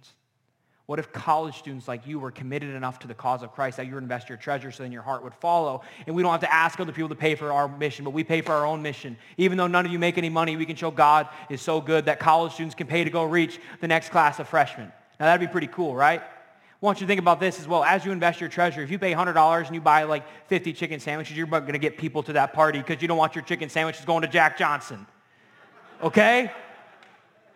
What 0.91 0.99
if 0.99 1.13
college 1.13 1.57
students 1.57 1.87
like 1.87 2.05
you 2.05 2.19
were 2.19 2.33
committed 2.33 2.75
enough 2.75 2.99
to 2.99 3.07
the 3.07 3.15
cause 3.15 3.45
of 3.45 3.53
Christ 3.53 3.77
that 3.77 3.87
you 3.87 3.95
would 3.95 4.03
invest 4.03 4.29
your 4.29 4.37
treasure 4.37 4.73
so 4.73 4.83
then 4.83 4.91
your 4.91 5.03
heart 5.03 5.23
would 5.23 5.35
follow? 5.35 5.83
And 6.05 6.17
we 6.17 6.23
don't 6.25 6.33
have 6.33 6.41
to 6.41 6.53
ask 6.53 6.81
other 6.81 6.91
people 6.91 7.11
to 7.11 7.15
pay 7.15 7.37
for 7.37 7.53
our 7.53 7.69
mission, 7.69 8.05
but 8.05 8.11
we 8.11 8.25
pay 8.25 8.41
for 8.41 8.51
our 8.55 8.67
own 8.67 8.83
mission. 8.83 9.17
Even 9.37 9.57
though 9.57 9.69
none 9.69 9.87
of 9.87 9.93
you 9.93 10.01
make 10.01 10.19
any 10.19 10.29
money, 10.29 10.57
we 10.57 10.67
can 10.67 10.75
show 10.75 10.91
God 10.91 11.29
is 11.49 11.63
so 11.63 11.81
good 11.81 12.07
that 12.07 12.19
college 12.19 12.55
students 12.55 12.75
can 12.75 12.89
pay 12.89 13.05
to 13.05 13.11
go 13.11 13.23
reach 13.23 13.61
the 13.81 13.87
next 13.87 14.09
class 14.09 14.41
of 14.41 14.49
freshmen. 14.49 14.91
Now 15.21 15.27
that'd 15.27 15.49
be 15.49 15.53
pretty 15.53 15.69
cool, 15.69 15.95
right? 15.95 16.23
I 16.23 16.25
want 16.81 17.01
you 17.01 17.07
to 17.07 17.09
think 17.09 17.21
about 17.21 17.39
this 17.39 17.61
as 17.61 17.69
well. 17.69 17.85
As 17.85 18.05
you 18.05 18.11
invest 18.11 18.41
your 18.41 18.49
treasure, 18.49 18.83
if 18.83 18.91
you 18.91 18.99
pay 18.99 19.13
$100 19.13 19.67
and 19.67 19.75
you 19.77 19.81
buy 19.81 20.03
like 20.03 20.25
50 20.49 20.73
chicken 20.73 20.99
sandwiches, 20.99 21.37
you're 21.37 21.47
going 21.47 21.67
to 21.73 21.79
get 21.79 21.99
people 21.99 22.25
to 22.25 22.33
that 22.33 22.53
party 22.53 22.81
because 22.81 23.01
you 23.01 23.07
don't 23.07 23.17
want 23.17 23.37
your 23.37 23.45
chicken 23.45 23.69
sandwiches 23.69 24.05
going 24.05 24.23
to 24.23 24.29
Jack 24.29 24.59
Johnson. 24.59 25.07
Okay? 26.03 26.51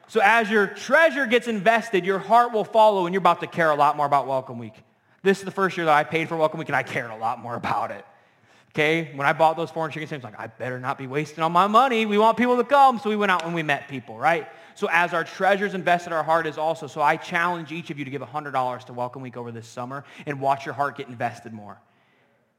So 0.07 0.21
as 0.23 0.51
your 0.51 0.67
treasure 0.67 1.27
gets 1.27 1.49
invested, 1.49 2.05
your 2.05 2.19
heart 2.19 2.53
will 2.53 2.65
follow 2.65 3.07
and 3.07 3.15
you're 3.15 3.21
about 3.21 3.41
to 3.41 3.47
care 3.47 3.71
a 3.71 3.75
lot 3.75 3.97
more 3.97 4.07
about 4.07 4.27
Welcome 4.27 4.59
Week. 4.59 4.75
This 5.23 5.39
is 5.39 5.45
the 5.45 5.51
first 5.51 5.77
year 5.77 5.87
that 5.87 5.95
I 5.95 6.05
paid 6.05 6.29
for 6.29 6.37
Welcome 6.37 6.59
Week 6.59 6.69
and 6.69 6.77
I 6.77 6.83
cared 6.83 7.11
a 7.11 7.17
lot 7.17 7.41
more 7.41 7.55
about 7.55 7.91
it. 7.91 8.05
Okay, 8.71 9.13
when 9.15 9.27
I 9.27 9.33
bought 9.33 9.57
those 9.57 9.71
foreign 9.71 9.93
chicken 9.93 10.09
sandwiches, 10.09 10.37
like, 10.37 10.41
I 10.41 10.49
better 10.49 10.81
not 10.81 10.99
be 10.99 11.07
wasting 11.07 11.45
all 11.45 11.49
my 11.49 11.69
money. 11.69 12.07
We 12.07 12.19
want 12.19 12.37
people 12.37 12.57
to 12.57 12.65
come. 12.65 12.99
So 12.99 13.09
we 13.09 13.15
went 13.15 13.31
out 13.31 13.45
and 13.45 13.55
we 13.55 13.63
met 13.63 13.87
people, 13.89 14.19
right? 14.19 14.49
So 14.75 14.89
as 14.91 15.15
our 15.15 15.23
treasures 15.23 15.75
invested, 15.75 16.13
our 16.13 16.25
heart 16.25 16.47
is 16.49 16.59
also. 16.59 16.89
So 16.89 17.01
I 17.01 17.17
challenge 17.17 17.71
each 17.71 17.91
of 17.91 17.99
you 17.99 18.05
to 18.05 18.11
give 18.11 18.21
$100 18.21 18.85
to 18.87 18.93
Welcome 18.93 19.23
Week 19.23 19.37
over 19.37 19.53
this 19.53 19.69
summer 19.69 20.05
and 20.27 20.41
watch 20.41 20.67
your 20.67 20.75
heart 20.75 20.97
get 20.97 21.09
invested 21.09 21.53
more. 21.53 21.81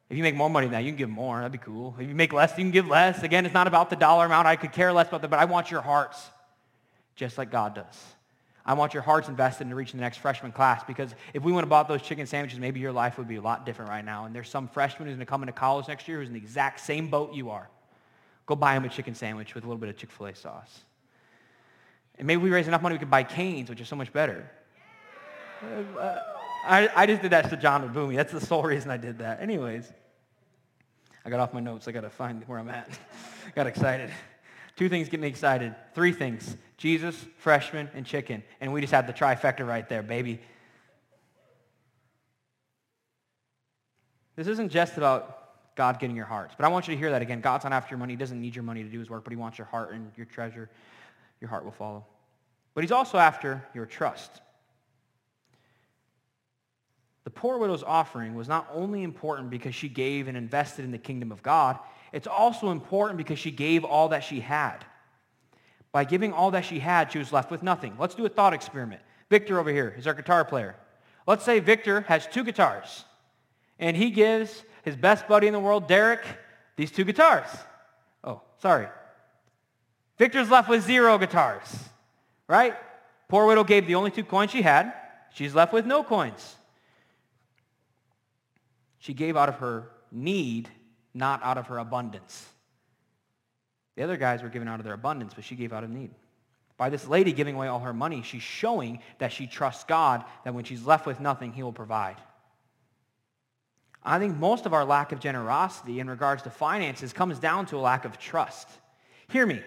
If 0.09 0.15
you 0.15 0.23
make 0.23 0.35
more 0.35 0.49
money 0.49 0.67
than 0.67 0.73
that, 0.73 0.83
you 0.83 0.91
can 0.91 0.97
give 0.97 1.09
more. 1.09 1.37
That'd 1.37 1.51
be 1.51 1.57
cool. 1.57 1.95
If 1.99 2.07
you 2.07 2.15
make 2.15 2.31
less, 2.31 2.51
you 2.51 2.63
can 2.63 2.71
give 2.71 2.87
less. 2.87 3.21
Again, 3.21 3.45
it's 3.45 3.53
not 3.53 3.67
about 3.67 3.89
the 3.89 3.95
dollar 3.97 4.25
amount. 4.25 4.47
I 4.47 4.55
could 4.55 4.71
care 4.71 4.93
less 4.93 5.09
about 5.09 5.21
that, 5.21 5.29
but 5.29 5.39
I 5.39 5.45
want 5.45 5.69
your 5.69 5.81
hearts 5.81 6.29
just 7.15 7.37
like 7.37 7.51
God 7.51 7.75
does. 7.75 8.15
I 8.65 8.73
want 8.73 8.93
your 8.95 9.03
hearts 9.03 9.29
invested 9.29 9.67
in 9.67 9.73
reaching 9.73 9.99
the 9.99 10.01
next 10.01 10.17
freshman 10.17 10.51
class 10.51 10.83
because 10.83 11.13
if 11.33 11.43
we 11.43 11.51
went 11.51 11.63
and 11.63 11.69
bought 11.69 11.87
those 11.87 12.01
chicken 12.01 12.25
sandwiches, 12.25 12.59
maybe 12.59 12.79
your 12.79 12.91
life 12.91 13.17
would 13.19 13.27
be 13.27 13.35
a 13.35 13.41
lot 13.41 13.65
different 13.65 13.91
right 13.91 14.03
now. 14.03 14.25
And 14.25 14.35
there's 14.35 14.49
some 14.49 14.67
freshman 14.67 15.07
who's 15.07 15.15
going 15.15 15.25
to 15.25 15.29
come 15.29 15.43
into 15.43 15.53
college 15.53 15.87
next 15.87 16.07
year 16.07 16.19
who's 16.19 16.27
in 16.27 16.33
the 16.33 16.39
exact 16.39 16.79
same 16.79 17.09
boat 17.09 17.33
you 17.35 17.51
are. 17.51 17.69
Go 18.47 18.55
buy 18.55 18.75
him 18.75 18.83
a 18.83 18.89
chicken 18.89 19.13
sandwich 19.13 19.53
with 19.53 19.63
a 19.63 19.67
little 19.67 19.79
bit 19.79 19.89
of 19.89 19.97
Chick-fil-A 19.97 20.33
sauce. 20.35 20.81
And 22.17 22.25
maybe 22.25 22.41
we 22.41 22.49
raise 22.49 22.67
enough 22.67 22.81
money 22.81 22.95
we 22.95 22.99
could 22.99 23.09
buy 23.09 23.23
Cane's, 23.23 23.69
which 23.69 23.81
is 23.81 23.87
so 23.87 23.95
much 23.95 24.11
better. 24.11 24.49
Uh, 25.61 26.19
I, 26.63 26.89
I 26.95 27.05
just 27.05 27.21
did 27.21 27.31
that 27.31 27.49
to 27.51 27.57
John 27.57 27.83
and 27.83 27.93
Boomy. 27.93 28.15
That's 28.15 28.31
the 28.31 28.41
sole 28.41 28.63
reason 28.63 28.89
I 28.89 28.97
did 28.97 29.19
that. 29.19 29.41
Anyways, 29.41 29.91
I 31.23 31.29
got 31.29 31.39
off 31.39 31.53
my 31.53 31.59
notes. 31.59 31.87
I 31.87 31.91
got 31.91 32.01
to 32.01 32.09
find 32.09 32.43
where 32.47 32.57
I'm 32.57 32.69
at. 32.69 32.89
got 33.55 33.67
excited. 33.67 34.09
Two 34.75 34.89
things 34.89 35.09
get 35.09 35.19
me 35.19 35.27
excited. 35.27 35.73
Three 35.93 36.11
things. 36.11 36.57
Jesus, 36.77 37.15
freshman, 37.37 37.89
and 37.93 38.05
chicken. 38.05 38.43
And 38.59 38.73
we 38.73 38.81
just 38.81 38.91
had 38.91 39.07
the 39.07 39.13
trifecta 39.13 39.65
right 39.65 39.87
there, 39.87 40.03
baby. 40.03 40.41
This 44.35 44.47
isn't 44.47 44.69
just 44.69 44.97
about 44.97 45.75
God 45.75 45.99
getting 45.99 46.15
your 46.15 46.25
hearts. 46.25 46.55
But 46.57 46.65
I 46.65 46.69
want 46.69 46.87
you 46.87 46.93
to 46.93 46.99
hear 46.99 47.11
that 47.11 47.21
again. 47.21 47.39
God's 47.39 47.63
not 47.63 47.73
after 47.73 47.93
your 47.93 47.99
money. 47.99 48.13
He 48.13 48.17
doesn't 48.17 48.39
need 48.39 48.55
your 48.55 48.63
money 48.63 48.83
to 48.83 48.89
do 48.89 48.99
his 48.99 49.09
work, 49.09 49.23
but 49.23 49.31
he 49.31 49.37
wants 49.37 49.57
your 49.57 49.67
heart 49.67 49.93
and 49.93 50.11
your 50.17 50.25
treasure. 50.25 50.69
Your 51.39 51.49
heart 51.49 51.63
will 51.63 51.71
follow. 51.71 52.05
But 52.73 52.83
he's 52.83 52.91
also 52.91 53.17
after 53.17 53.65
your 53.73 53.85
trust. 53.85 54.41
The 57.23 57.29
poor 57.29 57.57
widow's 57.57 57.83
offering 57.83 58.35
was 58.35 58.47
not 58.47 58.67
only 58.71 59.03
important 59.03 59.49
because 59.49 59.73
she 59.73 59.89
gave 59.89 60.27
and 60.27 60.37
invested 60.37 60.85
in 60.85 60.91
the 60.91 60.97
kingdom 60.97 61.31
of 61.31 61.41
God, 61.41 61.79
it's 62.11 62.27
also 62.27 62.71
important 62.71 63.17
because 63.17 63.39
she 63.39 63.51
gave 63.51 63.83
all 63.83 64.09
that 64.09 64.23
she 64.23 64.39
had. 64.39 64.85
By 65.91 66.03
giving 66.03 66.33
all 66.33 66.51
that 66.51 66.65
she 66.65 66.79
had, 66.79 67.11
she 67.11 67.19
was 67.19 67.31
left 67.31 67.51
with 67.51 67.63
nothing. 67.63 67.95
Let's 67.97 68.15
do 68.15 68.25
a 68.25 68.29
thought 68.29 68.53
experiment. 68.53 69.01
Victor 69.29 69.59
over 69.59 69.71
here 69.71 69.95
is 69.97 70.07
our 70.07 70.13
guitar 70.13 70.43
player. 70.45 70.75
Let's 71.25 71.43
say 71.43 71.59
Victor 71.59 72.01
has 72.01 72.27
two 72.27 72.43
guitars, 72.43 73.05
and 73.79 73.97
he 73.97 74.11
gives 74.11 74.63
his 74.83 74.95
best 74.95 75.27
buddy 75.27 75.47
in 75.47 75.53
the 75.53 75.59
world, 75.59 75.87
Derek, 75.87 76.23
these 76.75 76.91
two 76.91 77.03
guitars. 77.03 77.47
Oh, 78.23 78.41
sorry. 78.61 78.87
Victor's 80.17 80.49
left 80.49 80.69
with 80.69 80.83
zero 80.83 81.17
guitars, 81.17 81.67
right? 82.47 82.75
Poor 83.27 83.45
widow 83.47 83.63
gave 83.63 83.87
the 83.87 83.95
only 83.95 84.11
two 84.11 84.23
coins 84.23 84.51
she 84.51 84.61
had. 84.61 84.93
She's 85.33 85.55
left 85.55 85.73
with 85.73 85.85
no 85.85 86.03
coins. 86.03 86.55
She 88.99 89.13
gave 89.13 89.35
out 89.35 89.49
of 89.49 89.55
her 89.55 89.89
need 90.11 90.69
not 91.15 91.41
out 91.43 91.57
of 91.57 91.67
her 91.67 91.79
abundance. 91.79 92.47
The 93.95 94.03
other 94.03 94.17
guys 94.17 94.43
were 94.43 94.49
giving 94.49 94.67
out 94.67 94.79
of 94.79 94.83
their 94.83 94.93
abundance, 94.93 95.33
but 95.33 95.43
she 95.43 95.55
gave 95.55 95.73
out 95.73 95.83
of 95.83 95.89
need. 95.89 96.11
By 96.77 96.89
this 96.89 97.07
lady 97.07 97.31
giving 97.31 97.55
away 97.55 97.67
all 97.67 97.79
her 97.79 97.93
money, 97.93 98.21
she's 98.21 98.43
showing 98.43 98.99
that 99.19 99.31
she 99.31 99.47
trusts 99.47 99.85
God, 99.85 100.25
that 100.43 100.53
when 100.53 100.65
she's 100.65 100.85
left 100.85 101.05
with 101.05 101.21
nothing, 101.21 101.53
he 101.53 101.63
will 101.63 101.71
provide. 101.71 102.17
I 104.03 104.19
think 104.19 104.37
most 104.37 104.65
of 104.65 104.73
our 104.73 104.83
lack 104.83 105.13
of 105.13 105.19
generosity 105.19 105.99
in 105.99 106.09
regards 106.09 106.43
to 106.43 106.49
finances 106.49 107.13
comes 107.13 107.39
down 107.39 107.65
to 107.67 107.77
a 107.77 107.79
lack 107.79 108.05
of 108.05 108.19
trust. 108.19 108.67
Hear 109.29 109.45
me. 109.45 109.63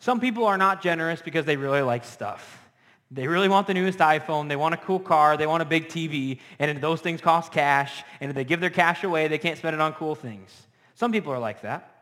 Some 0.00 0.20
people 0.20 0.44
are 0.44 0.58
not 0.58 0.82
generous 0.82 1.22
because 1.22 1.46
they 1.46 1.56
really 1.56 1.80
like 1.80 2.04
stuff. 2.04 2.65
They 3.10 3.28
really 3.28 3.48
want 3.48 3.66
the 3.66 3.74
newest 3.74 3.98
iPhone. 3.98 4.48
They 4.48 4.56
want 4.56 4.74
a 4.74 4.78
cool 4.78 4.98
car. 4.98 5.36
They 5.36 5.46
want 5.46 5.62
a 5.62 5.66
big 5.66 5.88
TV. 5.88 6.40
And 6.58 6.80
those 6.80 7.00
things 7.00 7.20
cost 7.20 7.52
cash. 7.52 8.02
And 8.20 8.30
if 8.30 8.34
they 8.34 8.44
give 8.44 8.60
their 8.60 8.70
cash 8.70 9.04
away, 9.04 9.28
they 9.28 9.38
can't 9.38 9.56
spend 9.56 9.74
it 9.74 9.80
on 9.80 9.92
cool 9.92 10.14
things. 10.14 10.50
Some 10.94 11.12
people 11.12 11.32
are 11.32 11.38
like 11.38 11.62
that. 11.62 11.92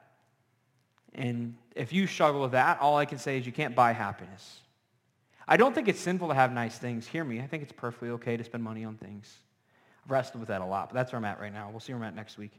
And 1.15 1.57
if 1.75 1.93
you 1.93 2.07
struggle 2.07 2.41
with 2.41 2.53
that, 2.53 2.81
all 2.81 2.97
I 2.97 3.05
can 3.05 3.19
say 3.19 3.39
is 3.39 3.47
you 3.47 3.53
can't 3.53 3.75
buy 3.75 3.93
happiness. 3.93 4.61
I 5.47 5.57
don't 5.57 5.75
think 5.75 5.89
it's 5.89 6.01
sinful 6.01 6.29
to 6.29 6.35
have 6.35 6.53
nice 6.53 6.79
things. 6.79 7.07
Hear 7.07 7.23
me. 7.23 7.41
I 7.41 7.47
think 7.47 7.63
it's 7.63 7.73
perfectly 7.73 8.11
okay 8.11 8.37
to 8.37 8.45
spend 8.45 8.65
money 8.65 8.85
on 8.85 8.97
things. 8.97 9.33
I've 10.05 10.11
wrestled 10.11 10.41
with 10.41 10.49
that 10.49 10.63
a 10.63 10.65
lot, 10.65 10.89
but 10.89 10.95
that's 10.95 11.13
where 11.13 11.19
I'm 11.19 11.25
at 11.25 11.39
right 11.39 11.53
now. 11.53 11.69
We'll 11.71 11.81
see 11.81 11.93
where 11.93 12.03
I'm 12.03 12.09
at 12.09 12.17
next 12.17 12.39
week. 12.39 12.53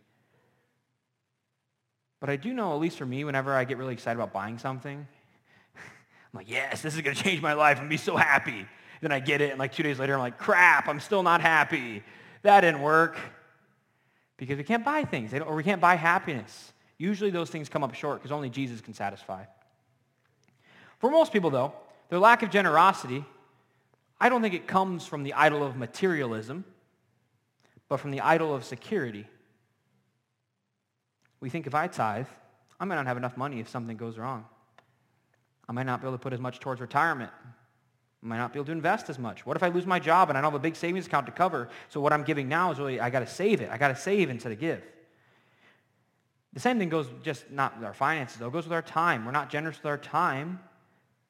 But 2.20 2.30
I 2.30 2.36
do 2.36 2.54
know, 2.54 2.74
at 2.74 2.80
least 2.80 2.98
for 2.98 3.06
me, 3.06 3.24
whenever 3.24 3.54
I 3.54 3.64
get 3.66 3.78
really 3.78 3.94
excited 3.94 4.18
about 4.20 4.34
buying 4.34 4.58
something, 4.58 5.08
I'm 6.36 6.40
like, 6.40 6.52
yes, 6.52 6.82
this 6.82 6.96
is 6.96 7.02
going 7.02 7.16
to 7.16 7.24
change 7.24 7.42
my 7.42 7.54
life 7.54 7.80
and 7.80 7.90
be 7.90 7.96
so 7.96 8.18
happy. 8.18 8.68
Then 9.00 9.14
I 9.14 9.22
get 9.22 9.40
it, 9.40 9.52
and 9.52 9.60
like 9.60 9.72
two 9.72 9.84
days 9.84 10.00
later, 10.00 10.16
I'm 10.16 10.20
like, 10.20 10.38
crap, 10.38 10.90
I'm 10.90 11.00
still 11.00 11.24
not 11.24 11.40
happy. 11.40 12.04
That 12.42 12.60
didn't 12.60 12.82
work. 12.82 13.18
Because 14.36 14.58
we 14.58 14.66
can't 14.66 14.84
buy 14.84 15.06
things, 15.06 15.34
or 15.34 15.56
we 15.56 15.64
can't 15.64 15.80
buy 15.80 15.96
happiness. 15.96 16.74
Usually 16.98 17.30
those 17.30 17.50
things 17.50 17.70
come 17.70 17.86
up 17.86 17.94
short 17.94 18.18
because 18.18 18.34
only 18.34 18.50
Jesus 18.50 18.82
can 18.82 18.94
satisfy. 18.94 19.46
For 21.00 21.10
most 21.10 21.32
people, 21.32 21.50
though, 21.52 21.72
their 22.10 22.20
lack 22.20 22.44
of 22.44 22.50
generosity, 22.50 23.24
I 24.20 24.28
don't 24.28 24.42
think 24.42 24.54
it 24.54 24.68
comes 24.68 25.06
from 25.06 25.24
the 25.24 25.32
idol 25.36 25.64
of 25.64 25.78
materialism, 25.78 26.66
but 27.88 28.02
from 28.02 28.12
the 28.12 28.20
idol 28.20 28.54
of 28.54 28.66
security. 28.66 29.26
We 31.40 31.50
think 31.50 31.66
if 31.66 31.74
I 31.74 31.88
tithe, 31.88 32.28
I 32.78 32.84
might 32.84 32.96
not 32.96 33.08
have 33.08 33.16
enough 33.16 33.38
money 33.38 33.62
if 33.62 33.70
something 33.70 33.96
goes 33.96 34.18
wrong. 34.18 34.44
I 35.68 35.72
might 35.72 35.86
not 35.86 36.02
be 36.02 36.08
able 36.08 36.18
to 36.18 36.22
put 36.22 36.34
as 36.34 36.40
much 36.40 36.60
towards 36.60 36.82
retirement. 36.82 37.32
I 38.24 38.28
might 38.28 38.38
not 38.38 38.54
be 38.54 38.60
able 38.60 38.66
to 38.68 38.72
invest 38.72 39.10
as 39.10 39.20
much. 39.20 39.46
What 39.46 39.56
if 39.56 39.64
I 39.64 39.68
lose 39.70 39.86
my 39.86 40.00
job 40.00 40.30
and 40.30 40.38
I 40.38 40.42
don't 40.42 40.52
have 40.52 40.60
a 40.60 40.64
big 40.64 40.76
savings 40.76 41.08
account 41.08 41.26
to 41.28 41.32
cover? 41.32 41.70
So 41.90 42.00
what 42.00 42.14
I'm 42.14 42.24
giving 42.24 42.48
now 42.48 42.72
is 42.72 42.80
really, 42.80 43.00
I 43.00 43.10
got 43.10 43.20
to 43.20 43.28
save 43.28 43.62
it. 43.62 43.70
I 43.72 43.78
got 43.78 43.90
to 43.90 43.96
save 43.96 44.30
instead 44.30 44.52
of 44.52 44.60
give. 44.60 44.82
The 46.54 46.60
same 46.60 46.80
thing 46.80 46.90
goes 46.90 47.08
just 47.22 47.52
not 47.52 47.76
with 47.76 47.86
our 47.86 47.94
finances, 47.94 48.38
though. 48.38 48.48
It 48.48 48.54
goes 48.54 48.64
with 48.64 48.74
our 48.74 48.82
time. 48.82 49.26
We're 49.26 49.32
not 49.32 49.50
generous 49.50 49.78
with 49.78 49.86
our 49.86 49.98
time 49.98 50.60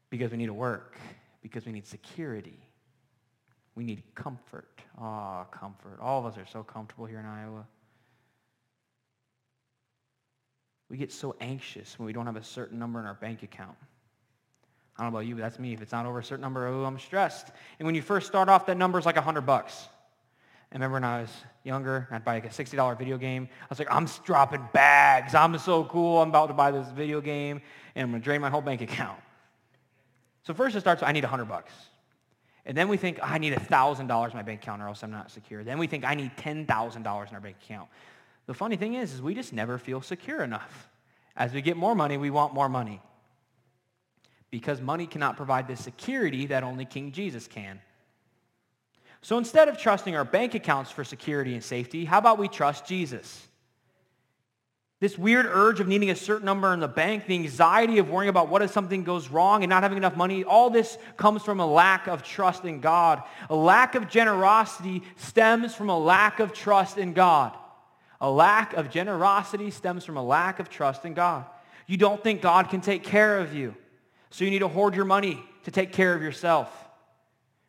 because 0.09 0.31
we 0.31 0.37
need 0.37 0.45
to 0.45 0.53
work, 0.53 0.97
because 1.41 1.65
we 1.65 1.71
need 1.71 1.87
security. 1.87 2.59
We 3.73 3.83
need 3.83 4.03
comfort. 4.13 4.79
Ah, 4.97 5.41
oh, 5.41 5.45
comfort. 5.51 5.99
All 5.99 6.19
of 6.19 6.31
us 6.31 6.37
are 6.37 6.45
so 6.45 6.63
comfortable 6.63 7.05
here 7.05 7.19
in 7.19 7.25
Iowa. 7.25 7.65
We 10.89 10.97
get 10.97 11.11
so 11.11 11.35
anxious 11.41 11.97
when 11.97 12.05
we 12.05 12.13
don't 12.13 12.27
have 12.27 12.35
a 12.35 12.43
certain 12.43 12.77
number 12.77 12.99
in 12.99 13.05
our 13.05 13.15
bank 13.15 13.43
account. 13.43 13.75
I 14.97 15.03
don't 15.03 15.11
know 15.11 15.17
about 15.17 15.27
you, 15.27 15.35
but 15.35 15.41
that's 15.41 15.59
me. 15.59 15.73
If 15.73 15.81
it's 15.81 15.91
not 15.91 16.05
over 16.05 16.19
a 16.19 16.23
certain 16.23 16.41
number, 16.41 16.67
oh, 16.67 16.85
I'm 16.85 16.97
stressed. 16.99 17.47
And 17.79 17.85
when 17.85 17.95
you 17.95 18.01
first 18.01 18.27
start 18.27 18.47
off, 18.47 18.65
that 18.67 18.77
number 18.77 18.97
is 18.97 19.05
like 19.05 19.15
100 19.15 19.41
bucks. 19.41 19.89
I 20.71 20.75
remember 20.75 20.95
when 20.95 21.03
I 21.03 21.21
was 21.21 21.29
younger, 21.63 22.07
I'd 22.11 22.23
buy 22.23 22.35
like 22.35 22.45
a 22.45 22.49
$60 22.49 22.97
video 22.97 23.17
game. 23.17 23.49
I 23.61 23.65
was 23.69 23.79
like, 23.79 23.91
I'm 23.91 24.07
dropping 24.23 24.67
bags. 24.73 25.35
I'm 25.35 25.57
so 25.57 25.83
cool. 25.85 26.21
I'm 26.21 26.29
about 26.29 26.47
to 26.47 26.53
buy 26.53 26.71
this 26.71 26.87
video 26.91 27.19
game, 27.21 27.61
and 27.93 28.03
I'm 28.03 28.11
going 28.11 28.21
to 28.21 28.23
drain 28.23 28.41
my 28.41 28.49
whole 28.49 28.61
bank 28.61 28.81
account. 28.81 29.19
So 30.43 30.53
first 30.53 30.75
it 30.75 30.81
starts, 30.81 31.03
I 31.03 31.11
need 31.11 31.23
100 31.23 31.45
bucks. 31.45 31.73
And 32.65 32.75
then 32.75 32.87
we 32.87 32.97
think, 32.97 33.19
I 33.21 33.37
need 33.37 33.53
$1,000 33.53 33.99
in 33.99 34.35
my 34.35 34.41
bank 34.43 34.63
account 34.63 34.81
or 34.81 34.87
else 34.87 35.03
I'm 35.03 35.11
not 35.11 35.29
secure. 35.29 35.63
Then 35.63 35.77
we 35.77 35.87
think, 35.87 36.03
I 36.03 36.15
need 36.15 36.35
$10,000 36.37 36.95
in 36.97 37.05
our 37.05 37.41
bank 37.41 37.57
account. 37.63 37.89
The 38.47 38.53
funny 38.53 38.75
thing 38.75 38.95
is, 38.95 39.13
is 39.13 39.21
we 39.21 39.35
just 39.35 39.53
never 39.53 39.77
feel 39.77 40.01
secure 40.01 40.41
enough. 40.41 40.87
As 41.35 41.53
we 41.53 41.61
get 41.61 41.77
more 41.77 41.95
money, 41.95 42.17
we 42.17 42.29
want 42.29 42.53
more 42.53 42.69
money 42.69 43.01
because 44.51 44.81
money 44.81 45.07
cannot 45.07 45.37
provide 45.37 45.67
the 45.67 45.75
security 45.75 46.45
that 46.47 46.63
only 46.63 46.85
King 46.85 47.11
Jesus 47.11 47.47
can. 47.47 47.79
So 49.21 49.37
instead 49.37 49.67
of 49.69 49.77
trusting 49.77 50.15
our 50.15 50.23
bank 50.23 50.53
accounts 50.53 50.91
for 50.91 51.03
security 51.03 51.53
and 51.53 51.63
safety, 51.63 52.05
how 52.05 52.19
about 52.19 52.37
we 52.37 52.47
trust 52.47 52.85
Jesus? 52.85 53.47
This 54.99 55.17
weird 55.17 55.45
urge 55.45 55.79
of 55.79 55.87
needing 55.87 56.09
a 56.09 56.15
certain 56.15 56.45
number 56.45 56.73
in 56.73 56.79
the 56.79 56.87
bank, 56.87 57.25
the 57.25 57.35
anxiety 57.35 57.97
of 57.97 58.09
worrying 58.09 58.29
about 58.29 58.49
what 58.49 58.61
if 58.61 58.71
something 58.71 59.03
goes 59.03 59.29
wrong 59.29 59.63
and 59.63 59.69
not 59.69 59.83
having 59.83 59.97
enough 59.97 60.15
money, 60.15 60.43
all 60.43 60.69
this 60.69 60.97
comes 61.17 61.43
from 61.43 61.59
a 61.59 61.65
lack 61.65 62.07
of 62.07 62.23
trust 62.23 62.63
in 62.63 62.79
God. 62.79 63.21
A 63.49 63.55
lack 63.55 63.95
of 63.95 64.07
generosity 64.09 65.03
stems 65.17 65.75
from 65.75 65.89
a 65.89 65.99
lack 65.99 66.39
of 66.39 66.53
trust 66.53 66.97
in 66.97 67.13
God. 67.13 67.57
A 68.21 68.29
lack 68.29 68.73
of 68.73 68.89
generosity 68.89 69.69
stems 69.69 70.05
from 70.05 70.17
a 70.17 70.23
lack 70.23 70.59
of 70.59 70.69
trust 70.69 71.03
in 71.03 71.13
God. 71.13 71.45
You 71.87 71.97
don't 71.97 72.23
think 72.23 72.41
God 72.41 72.69
can 72.69 72.79
take 72.79 73.03
care 73.03 73.39
of 73.39 73.53
you. 73.53 73.75
So 74.35 74.43
you 74.43 74.51
need 74.51 74.59
to 74.59 74.67
hoard 74.67 74.97
your 74.97 75.05
money 75.05 75.41
to 75.63 75.71
take 75.71 75.93
care 75.93 76.13
of 76.13 76.21
yourself. 76.21 76.69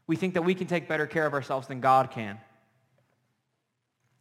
We 0.09 0.17
think 0.17 0.35
that 0.35 0.43
we 0.43 0.53
can 0.53 0.67
take 0.67 0.89
better 0.89 1.07
care 1.07 1.25
of 1.25 1.33
ourselves 1.33 1.69
than 1.69 1.81
God 1.81 2.11
can. 2.11 2.41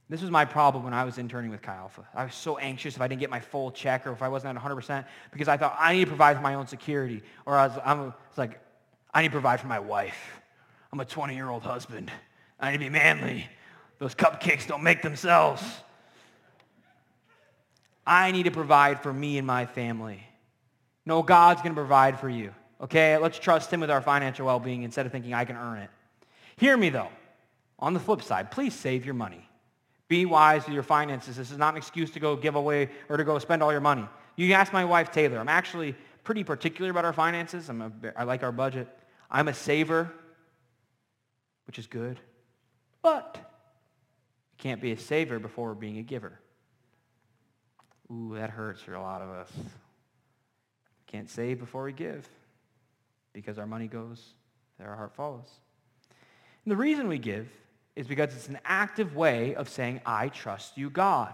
This 0.09 0.21
was 0.21 0.29
my 0.29 0.45
problem 0.45 0.83
when 0.83 0.93
I 0.93 1.05
was 1.05 1.17
interning 1.17 1.49
with 1.49 1.63
Chi 1.63 1.73
Alpha. 1.73 2.07
I 2.13 2.23
was 2.23 2.35
so 2.35 2.59
anxious 2.59 2.95
if 2.95 3.01
I 3.01 3.07
didn't 3.07 3.21
get 3.21 3.31
my 3.31 3.39
full 3.39 3.71
check 3.71 4.05
or 4.05 4.11
if 4.11 4.21
I 4.21 4.27
wasn't 4.27 4.55
at 4.55 4.63
100% 4.63 5.05
because 5.31 5.47
I 5.47 5.57
thought 5.57 5.75
I 5.79 5.93
need 5.93 6.01
to 6.01 6.07
provide 6.07 6.35
for 6.35 6.43
my 6.43 6.53
own 6.53 6.67
security. 6.67 7.23
Or 7.47 7.57
I 7.57 7.65
was, 7.65 7.77
I 7.83 7.93
was 7.95 8.13
like, 8.37 8.59
I 9.11 9.23
need 9.23 9.29
to 9.29 9.31
provide 9.31 9.59
for 9.59 9.65
my 9.65 9.79
wife. 9.79 10.39
I'm 10.93 10.99
a 10.99 11.05
20-year-old 11.05 11.63
husband. 11.63 12.11
I 12.59 12.69
need 12.69 12.77
to 12.77 12.83
be 12.83 12.89
manly. 12.91 13.49
Those 13.97 14.13
cupcakes 14.13 14.67
don't 14.67 14.83
make 14.83 15.01
themselves. 15.01 15.63
I 18.05 18.31
need 18.31 18.43
to 18.43 18.51
provide 18.51 19.01
for 19.01 19.11
me 19.11 19.39
and 19.39 19.47
my 19.47 19.65
family. 19.65 20.21
No, 21.05 21.21
God's 21.21 21.61
going 21.61 21.73
to 21.73 21.79
provide 21.79 22.19
for 22.19 22.29
you. 22.29 22.53
Okay, 22.81 23.17
let's 23.17 23.39
trust 23.39 23.71
him 23.71 23.79
with 23.79 23.91
our 23.91 24.01
financial 24.01 24.45
well-being 24.45 24.83
instead 24.83 25.05
of 25.05 25.11
thinking 25.11 25.33
I 25.33 25.45
can 25.45 25.55
earn 25.55 25.79
it. 25.79 25.89
Hear 26.57 26.75
me 26.75 26.89
though. 26.89 27.09
On 27.79 27.93
the 27.93 27.99
flip 27.99 28.21
side, 28.21 28.51
please 28.51 28.73
save 28.73 29.05
your 29.05 29.13
money. 29.13 29.47
Be 30.07 30.25
wise 30.25 30.65
with 30.65 30.73
your 30.73 30.83
finances. 30.83 31.35
This 31.35 31.51
is 31.51 31.57
not 31.57 31.73
an 31.73 31.77
excuse 31.77 32.11
to 32.11 32.19
go 32.19 32.35
give 32.35 32.55
away 32.55 32.89
or 33.09 33.17
to 33.17 33.23
go 33.23 33.39
spend 33.39 33.63
all 33.63 33.71
your 33.71 33.81
money. 33.81 34.07
You 34.35 34.47
can 34.47 34.59
ask 34.59 34.71
my 34.71 34.85
wife, 34.85 35.11
Taylor. 35.11 35.39
I'm 35.39 35.49
actually 35.49 35.95
pretty 36.23 36.43
particular 36.43 36.91
about 36.91 37.05
our 37.05 37.13
finances. 37.13 37.69
I'm 37.69 37.81
a, 37.81 37.91
I 38.15 38.23
like 38.23 38.43
our 38.43 38.51
budget. 38.51 38.87
I'm 39.31 39.47
a 39.47 39.53
saver, 39.53 40.11
which 41.67 41.79
is 41.79 41.87
good. 41.87 42.19
But 43.01 43.37
you 43.37 44.57
can't 44.57 44.81
be 44.81 44.91
a 44.91 44.97
saver 44.97 45.39
before 45.39 45.73
being 45.75 45.97
a 45.97 46.03
giver. 46.03 46.39
Ooh, 48.11 48.35
that 48.35 48.51
hurts 48.51 48.81
for 48.81 48.93
a 48.93 49.01
lot 49.01 49.21
of 49.21 49.29
us. 49.29 49.51
Can't 51.15 51.29
save 51.29 51.59
before 51.59 51.85
we 51.85 51.93
give 51.93 52.27
because 53.31 53.57
our 53.57 53.65
money 53.65 53.87
goes 53.87 54.33
there 54.77 54.89
our 54.89 54.97
heart 54.97 55.15
follows. 55.15 55.47
And 56.65 56.71
the 56.73 56.75
reason 56.75 57.07
we 57.07 57.19
give 57.19 57.47
is 57.95 58.05
because 58.05 58.35
it's 58.35 58.49
an 58.49 58.59
active 58.65 59.15
way 59.15 59.55
of 59.55 59.69
saying, 59.69 60.01
I 60.05 60.27
trust 60.27 60.77
you, 60.77 60.89
God. 60.89 61.33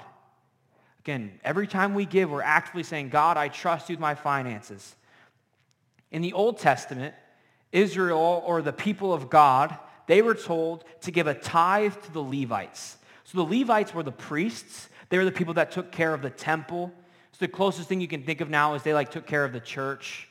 Again, 1.00 1.40
every 1.44 1.66
time 1.66 1.96
we 1.96 2.06
give, 2.06 2.30
we're 2.30 2.44
actively 2.44 2.84
saying, 2.84 3.10
God, 3.10 3.38
I 3.38 3.48
trust 3.48 3.90
you 3.90 3.96
with 3.96 4.00
my 4.00 4.14
finances. 4.14 4.96
In 6.12 6.22
the 6.22 6.34
Old 6.34 6.60
Testament, 6.60 7.16
Israel 7.72 8.44
or 8.46 8.62
the 8.62 8.72
people 8.72 9.12
of 9.12 9.32
God, 9.32 9.76
they 10.06 10.22
were 10.22 10.36
told 10.36 10.84
to 11.02 11.10
give 11.10 11.26
a 11.26 11.34
tithe 11.34 11.96
to 12.04 12.12
the 12.12 12.22
Levites. 12.22 12.98
So 13.24 13.44
the 13.44 13.60
Levites 13.60 13.96
were 13.96 14.04
the 14.04 14.12
priests. 14.12 14.90
They 15.10 15.18
were 15.18 15.26
the 15.26 15.32
people 15.32 15.56
that 15.56 15.72
took 15.72 15.92
care 15.92 16.14
of 16.14 16.22
the 16.22 16.30
temple. 16.30 16.94
The 17.42 17.48
closest 17.48 17.90
thing 17.90 18.00
you 18.00 18.08
can 18.08 18.22
think 18.22 18.40
of 18.40 18.52
now 18.52 18.76
is 18.76 18.84
they 18.84 18.94
like 18.94 19.10
took 19.10 19.26
care 19.26 19.44
of 19.44 19.52
the 19.52 19.60
church. 19.60 20.28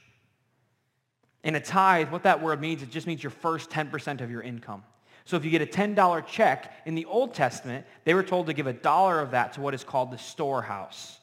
And 1.42 1.56
a 1.56 1.60
tithe, 1.60 2.10
what 2.10 2.22
that 2.22 2.40
word 2.40 2.60
means, 2.60 2.84
it 2.84 2.90
just 2.90 3.08
means 3.08 3.20
your 3.20 3.30
first 3.30 3.68
10% 3.68 4.20
of 4.20 4.30
your 4.30 4.42
income. 4.42 4.84
So 5.24 5.36
if 5.36 5.44
you 5.44 5.50
get 5.50 5.60
a 5.60 5.66
$10 5.66 6.26
check, 6.28 6.72
in 6.86 6.94
the 6.94 7.06
Old 7.06 7.34
Testament, 7.34 7.84
they 8.04 8.14
were 8.14 8.22
told 8.22 8.46
to 8.46 8.52
give 8.52 8.68
a 8.68 8.72
dollar 8.72 9.18
of 9.18 9.32
that 9.32 9.54
to 9.54 9.60
what 9.60 9.74
is 9.74 9.82
called 9.82 10.12
the 10.12 10.18
storehouse. 10.18 11.18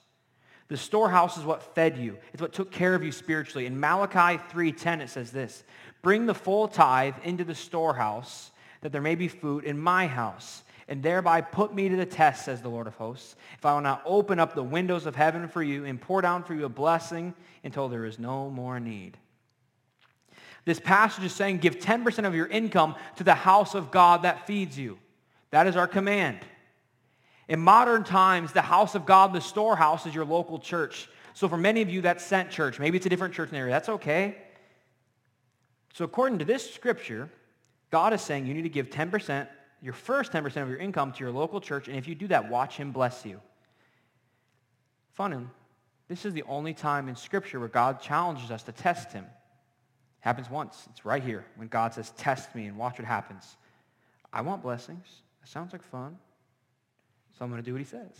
The 0.67 0.75
storehouse 0.75 1.37
is 1.37 1.45
what 1.45 1.73
fed 1.73 1.97
you. 1.97 2.17
It's 2.33 2.41
what 2.41 2.51
took 2.51 2.69
care 2.69 2.93
of 2.93 3.01
you 3.01 3.13
spiritually. 3.13 3.65
In 3.65 3.79
Malachi 3.79 4.43
3.10, 4.51 4.99
it 4.99 5.09
says 5.09 5.31
this, 5.31 5.63
Bring 6.01 6.25
the 6.25 6.35
full 6.35 6.67
tithe 6.67 7.15
into 7.23 7.45
the 7.45 7.55
storehouse, 7.55 8.51
that 8.81 8.91
there 8.91 9.01
may 9.01 9.15
be 9.15 9.29
food 9.29 9.63
in 9.63 9.79
my 9.79 10.05
house, 10.05 10.63
and 10.87 11.03
thereby 11.03 11.41
put 11.41 11.73
me 11.73 11.89
to 11.89 11.95
the 11.95 12.05
test, 12.05 12.45
says 12.45 12.61
the 12.61 12.69
Lord 12.69 12.87
of 12.87 12.95
hosts, 12.95 13.35
if 13.57 13.65
I 13.65 13.73
will 13.73 13.81
not 13.81 14.01
open 14.05 14.39
up 14.39 14.55
the 14.55 14.63
windows 14.63 15.05
of 15.05 15.15
heaven 15.15 15.47
for 15.47 15.61
you 15.61 15.85
and 15.85 15.99
pour 15.99 16.21
down 16.21 16.43
for 16.43 16.53
you 16.53 16.65
a 16.65 16.69
blessing 16.69 17.33
until 17.63 17.89
there 17.89 18.05
is 18.05 18.19
no 18.19 18.49
more 18.49 18.79
need. 18.79 19.17
This 20.65 20.79
passage 20.79 21.23
is 21.23 21.33
saying 21.33 21.59
give 21.59 21.79
10% 21.79 22.25
of 22.25 22.35
your 22.35 22.47
income 22.47 22.95
to 23.17 23.23
the 23.23 23.33
house 23.33 23.73
of 23.73 23.91
God 23.91 24.23
that 24.23 24.47
feeds 24.47 24.77
you. 24.77 24.97
That 25.51 25.67
is 25.67 25.75
our 25.75 25.87
command. 25.87 26.39
In 27.47 27.59
modern 27.59 28.03
times, 28.03 28.51
the 28.51 28.61
house 28.61 28.93
of 28.93 29.05
God, 29.05 29.31
the 29.31 29.39
storehouse, 29.39 30.05
is 30.05 30.13
your 30.13 30.25
local 30.25 30.59
church. 30.59 31.09
So 31.33 31.47
for 31.47 31.57
many 31.57 31.81
of 31.81 31.89
you, 31.89 32.01
that's 32.01 32.23
sent 32.23 32.49
church. 32.49 32.79
Maybe 32.79 32.97
it's 32.97 33.05
a 33.05 33.09
different 33.09 33.33
church 33.33 33.49
in 33.49 33.53
the 33.53 33.59
area. 33.59 33.71
That's 33.71 33.89
okay. 33.89 34.35
So 35.93 36.03
according 36.03 36.39
to 36.39 36.45
this 36.45 36.73
scripture, 36.73 37.29
God 37.89 38.11
is 38.13 38.21
saying 38.21 38.45
you 38.45 38.53
need 38.53 38.63
to 38.63 38.69
give 38.69 38.89
10%, 38.89 39.47
your 39.81 39.93
first 39.93 40.31
10% 40.31 40.45
of 40.61 40.69
your 40.69 40.77
income 40.77 41.11
to 41.11 41.19
your 41.19 41.31
local 41.31 41.61
church. 41.61 41.87
And 41.87 41.97
if 41.97 42.07
you 42.07 42.15
do 42.15 42.27
that, 42.27 42.49
watch 42.49 42.77
him 42.77 42.91
bless 42.91 43.25
you. 43.25 43.39
Fun. 45.13 45.49
This 46.07 46.25
is 46.25 46.33
the 46.33 46.43
only 46.43 46.73
time 46.73 47.09
in 47.09 47.15
scripture 47.15 47.59
where 47.59 47.67
God 47.67 48.01
challenges 48.01 48.51
us 48.51 48.63
to 48.63 48.71
test 48.71 49.11
him. 49.11 49.25
Happens 50.19 50.49
once. 50.49 50.87
It's 50.91 51.05
right 51.05 51.23
here 51.23 51.45
when 51.55 51.67
God 51.67 51.93
says, 51.93 52.11
test 52.11 52.53
me 52.55 52.65
and 52.65 52.77
watch 52.77 52.97
what 52.97 53.07
happens. 53.07 53.57
I 54.33 54.41
want 54.41 54.61
blessings. 54.61 55.05
It 55.43 55.49
sounds 55.49 55.73
like 55.73 55.83
fun. 55.83 56.17
So 57.37 57.45
I'm 57.45 57.51
going 57.51 57.61
to 57.61 57.65
do 57.65 57.73
what 57.73 57.79
he 57.79 57.85
says. 57.85 58.11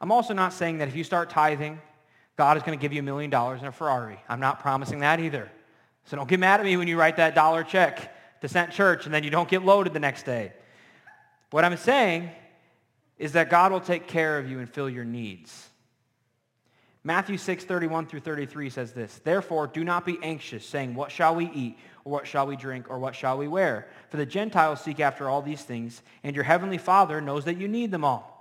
I'm 0.00 0.12
also 0.12 0.34
not 0.34 0.52
saying 0.52 0.78
that 0.78 0.88
if 0.88 0.94
you 0.94 1.04
start 1.04 1.30
tithing, 1.30 1.80
God 2.36 2.56
is 2.56 2.62
going 2.62 2.78
to 2.78 2.80
give 2.80 2.92
you 2.92 3.00
a 3.00 3.02
million 3.04 3.30
dollars 3.30 3.60
in 3.60 3.66
a 3.66 3.72
Ferrari. 3.72 4.18
I'm 4.28 4.40
not 4.40 4.60
promising 4.60 5.00
that 5.00 5.18
either. 5.18 5.50
So 6.04 6.16
don't 6.16 6.28
get 6.28 6.38
mad 6.38 6.60
at 6.60 6.66
me 6.66 6.76
when 6.76 6.86
you 6.86 6.96
write 6.96 7.16
that 7.16 7.34
dollar 7.34 7.64
check 7.64 8.14
to 8.40 8.48
Sent 8.48 8.72
Church 8.72 9.04
and 9.04 9.14
then 9.14 9.24
you 9.24 9.30
don't 9.30 9.48
get 9.48 9.64
loaded 9.64 9.92
the 9.92 10.00
next 10.00 10.24
day. 10.24 10.52
What 11.50 11.64
I'm 11.64 11.76
saying 11.76 12.30
is 13.18 13.32
that 13.32 13.50
God 13.50 13.72
will 13.72 13.80
take 13.80 14.06
care 14.06 14.38
of 14.38 14.48
you 14.48 14.58
and 14.58 14.68
fill 14.68 14.88
your 14.88 15.04
needs. 15.04 15.68
Matthew 17.04 17.38
6, 17.38 17.64
31 17.64 18.06
through 18.06 18.20
33 18.20 18.70
says 18.70 18.92
this, 18.92 19.20
Therefore, 19.24 19.66
do 19.66 19.82
not 19.82 20.04
be 20.04 20.18
anxious, 20.22 20.66
saying, 20.66 20.94
What 20.94 21.10
shall 21.10 21.34
we 21.34 21.50
eat? 21.50 21.78
Or 22.04 22.12
what 22.12 22.26
shall 22.26 22.46
we 22.46 22.56
drink? 22.56 22.86
Or 22.90 22.98
what 22.98 23.14
shall 23.14 23.38
we 23.38 23.48
wear? 23.48 23.88
For 24.10 24.18
the 24.18 24.26
Gentiles 24.26 24.80
seek 24.80 25.00
after 25.00 25.28
all 25.28 25.40
these 25.40 25.62
things, 25.62 26.02
and 26.22 26.34
your 26.34 26.44
heavenly 26.44 26.78
Father 26.78 27.20
knows 27.20 27.44
that 27.46 27.56
you 27.56 27.68
need 27.68 27.90
them 27.90 28.04
all. 28.04 28.34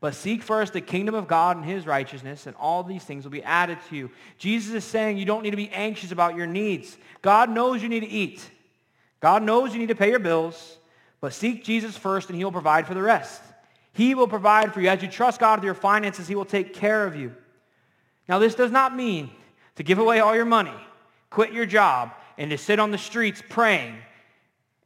But 0.00 0.14
seek 0.14 0.42
first 0.42 0.72
the 0.72 0.80
kingdom 0.80 1.14
of 1.14 1.28
God 1.28 1.56
and 1.56 1.64
his 1.64 1.86
righteousness, 1.86 2.46
and 2.46 2.56
all 2.56 2.82
these 2.82 3.04
things 3.04 3.24
will 3.24 3.30
be 3.30 3.42
added 3.42 3.78
to 3.88 3.96
you. 3.96 4.10
Jesus 4.38 4.74
is 4.74 4.84
saying 4.84 5.18
you 5.18 5.24
don't 5.24 5.42
need 5.42 5.50
to 5.50 5.56
be 5.56 5.70
anxious 5.70 6.12
about 6.12 6.36
your 6.36 6.46
needs. 6.46 6.96
God 7.22 7.50
knows 7.50 7.82
you 7.82 7.88
need 7.88 8.00
to 8.00 8.08
eat. 8.08 8.48
God 9.24 9.42
knows 9.42 9.72
you 9.72 9.78
need 9.78 9.88
to 9.88 9.94
pay 9.94 10.10
your 10.10 10.18
bills, 10.18 10.76
but 11.22 11.32
seek 11.32 11.64
Jesus 11.64 11.96
first, 11.96 12.28
and 12.28 12.36
he 12.36 12.44
will 12.44 12.52
provide 12.52 12.86
for 12.86 12.92
the 12.92 13.00
rest. 13.00 13.40
He 13.94 14.14
will 14.14 14.28
provide 14.28 14.74
for 14.74 14.82
you. 14.82 14.90
As 14.90 15.00
you 15.00 15.08
trust 15.08 15.40
God 15.40 15.60
with 15.60 15.64
your 15.64 15.72
finances, 15.72 16.28
he 16.28 16.34
will 16.34 16.44
take 16.44 16.74
care 16.74 17.06
of 17.06 17.16
you. 17.16 17.34
Now, 18.28 18.38
this 18.38 18.54
does 18.54 18.70
not 18.70 18.94
mean 18.94 19.30
to 19.76 19.82
give 19.82 19.98
away 19.98 20.20
all 20.20 20.36
your 20.36 20.44
money, 20.44 20.74
quit 21.30 21.54
your 21.54 21.64
job, 21.64 22.12
and 22.36 22.50
to 22.50 22.58
sit 22.58 22.78
on 22.78 22.90
the 22.90 22.98
streets 22.98 23.42
praying. 23.48 23.96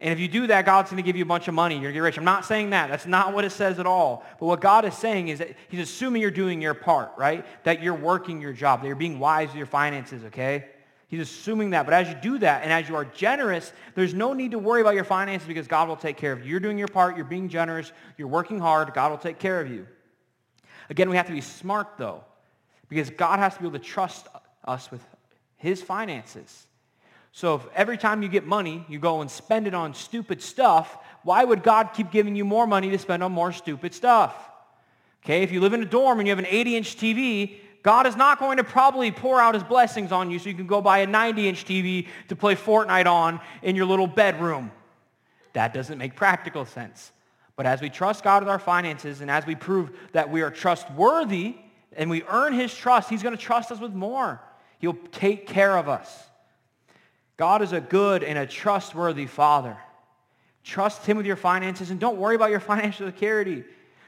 And 0.01 0.13
if 0.13 0.21
you 0.21 0.29
do 0.29 0.47
that, 0.47 0.65
God's 0.65 0.89
going 0.89 1.03
to 1.03 1.05
give 1.05 1.17
you 1.17 1.25
a 1.25 1.27
bunch 1.27 1.49
of 1.49 1.55
money. 1.55 1.75
You're 1.75 1.91
going 1.91 1.95
to 1.95 1.99
get 1.99 2.05
rich. 2.05 2.19
I'm 2.19 2.25
not 2.25 2.45
saying 2.45 2.71
that. 2.71 2.89
That's 2.91 3.07
not 3.07 3.35
what 3.35 3.45
it 3.45 3.51
says 3.51 3.81
at 3.81 3.87
all. 3.87 4.25
But 4.39 4.47
what 4.47 4.61
God 4.61 4.85
is 4.85 4.95
saying 4.95 5.27
is 5.27 5.41
that 5.41 5.57
he's 5.69 5.81
assuming 5.81 6.23
you're 6.23 6.31
doing 6.31 6.63
your 6.63 6.75
part, 6.75 7.11
right? 7.19 7.45
That 7.65 7.83
you're 7.83 7.93
working 7.93 8.41
your 8.41 8.53
job, 8.53 8.83
that 8.83 8.87
you're 8.87 8.95
being 8.95 9.19
wise 9.19 9.49
with 9.49 9.57
your 9.57 9.67
finances, 9.67 10.23
okay? 10.27 10.67
He's 11.09 11.21
assuming 11.21 11.71
that. 11.71 11.87
But 11.87 11.95
as 11.95 12.09
you 12.09 12.15
do 12.15 12.39
that 12.39 12.63
and 12.63 12.73
as 12.73 12.89
you 12.89 12.95
are 12.95 13.07
generous, 13.07 13.73
there's 13.95 14.13
no 14.13 14.35
need 14.35 14.51
to 14.51 14.59
worry 14.59 14.83
about 14.83 14.95
your 14.95 15.05
finances 15.05 15.49
because 15.49 15.67
God 15.67 15.89
will 15.89 15.97
take 15.97 16.19
care 16.19 16.33
of 16.33 16.45
you. 16.45 16.51
You're 16.51 16.61
doing 16.61 16.79
your 16.79 16.89
part. 16.89 17.17
You're 17.17 17.25
being 17.25 17.49
generous. 17.49 17.93
You're 18.19 18.29
working 18.29 18.61
hard. 18.61 18.93
God 18.93 19.11
will 19.11 19.19
take 19.19 19.39
care 19.39 19.61
of 19.61 19.71
you. 19.71 19.87
Again, 20.91 21.09
we 21.09 21.17
have 21.17 21.27
to 21.27 21.33
be 21.33 21.41
smart, 21.41 21.97
though. 21.97 22.25
Because 22.91 23.09
God 23.09 23.39
has 23.39 23.55
to 23.55 23.61
be 23.61 23.69
able 23.69 23.79
to 23.79 23.85
trust 23.85 24.29
us 24.67 24.91
with 24.91 25.03
his 25.57 25.83
finances. 25.83 26.67
So 27.33 27.57
if 27.57 27.67
every 27.75 27.97
time 27.97 28.23
you 28.23 28.29
get 28.29 28.47
money, 28.47 28.85
you 28.89 28.99
go 28.99 29.21
and 29.23 29.31
spend 29.31 29.67
it 29.67 29.75
on 29.75 29.95
stupid 29.95 30.43
stuff, 30.43 30.99
why 31.23 31.43
would 31.45 31.63
God 31.63 31.91
keep 31.95 32.11
giving 32.11 32.37
you 32.37 32.45
more 32.45 32.67
money 32.67 32.91
to 32.91 32.99
spend 32.99 33.23
on 33.23 33.33
more 33.33 33.53
stupid 33.53 33.95
stuff? 33.95 34.35
Okay, 35.25 35.43
if 35.43 35.53
you 35.53 35.61
live 35.61 35.73
in 35.73 35.83
a 35.83 35.87
dorm 35.87 36.21
and 36.21 36.29
you 36.29 36.33
have 36.35 36.39
an 36.39 36.47
80-inch 36.47 36.97
TV, 36.97 37.59
God 37.83 38.07
is 38.07 38.17
not 38.17 38.39
going 38.39 38.57
to 38.57 38.65
probably 38.65 39.11
pour 39.11 39.41
out 39.41 39.55
his 39.55 39.63
blessings 39.63 40.13
on 40.13 40.31
you 40.31 40.39
so 40.39 40.49
you 40.49 40.55
can 40.55 40.67
go 40.67 40.81
buy 40.81 40.99
a 40.99 41.07
90-inch 41.07 41.65
TV 41.65 42.09
to 42.29 42.37
play 42.37 42.55
Fortnite 42.55 43.07
on 43.07 43.41
in 43.63 43.77
your 43.77 43.87
little 43.87 44.07
bedroom. 44.07 44.71
That 45.53 45.73
doesn't 45.73 45.99
make 45.99 46.17
practical 46.17 46.65
sense. 46.65 47.13
But 47.57 47.67
as 47.67 47.81
we 47.81 47.91
trust 47.91 48.23
God 48.23 48.43
with 48.43 48.49
our 48.49 48.59
finances 48.59 49.21
and 49.21 49.31
as 49.31 49.47
we 49.47 49.55
prove 49.55 49.91
that 50.13 50.31
we 50.31 50.43
are 50.43 50.51
trustworthy 50.51 51.57
and 51.97 52.09
we 52.11 52.23
earn 52.25 52.53
his 52.53 52.75
trust, 52.75 53.11
he's 53.11 53.23
going 53.23 53.37
to 53.37 53.43
trust 53.43 53.73
us 53.73 53.81
with 53.81 53.93
more. 53.93 54.41
He'll 54.79 54.99
take 55.11 55.47
care 55.47 55.77
of 55.77 55.89
us. 55.89 56.25
God 57.37 57.63
is 57.63 57.73
a 57.73 57.81
good 57.81 58.23
and 58.23 58.39
a 58.39 58.47
trustworthy 58.47 59.27
Father. 59.27 59.77
Trust 60.63 61.07
him 61.07 61.17
with 61.17 61.27
your 61.27 61.37
finances 61.37 61.91
and 61.91 61.99
don't 61.99 62.19
worry 62.19 62.37
about 62.37 62.51
your 62.51 62.61
financial 62.61 63.07
security. 63.07 63.65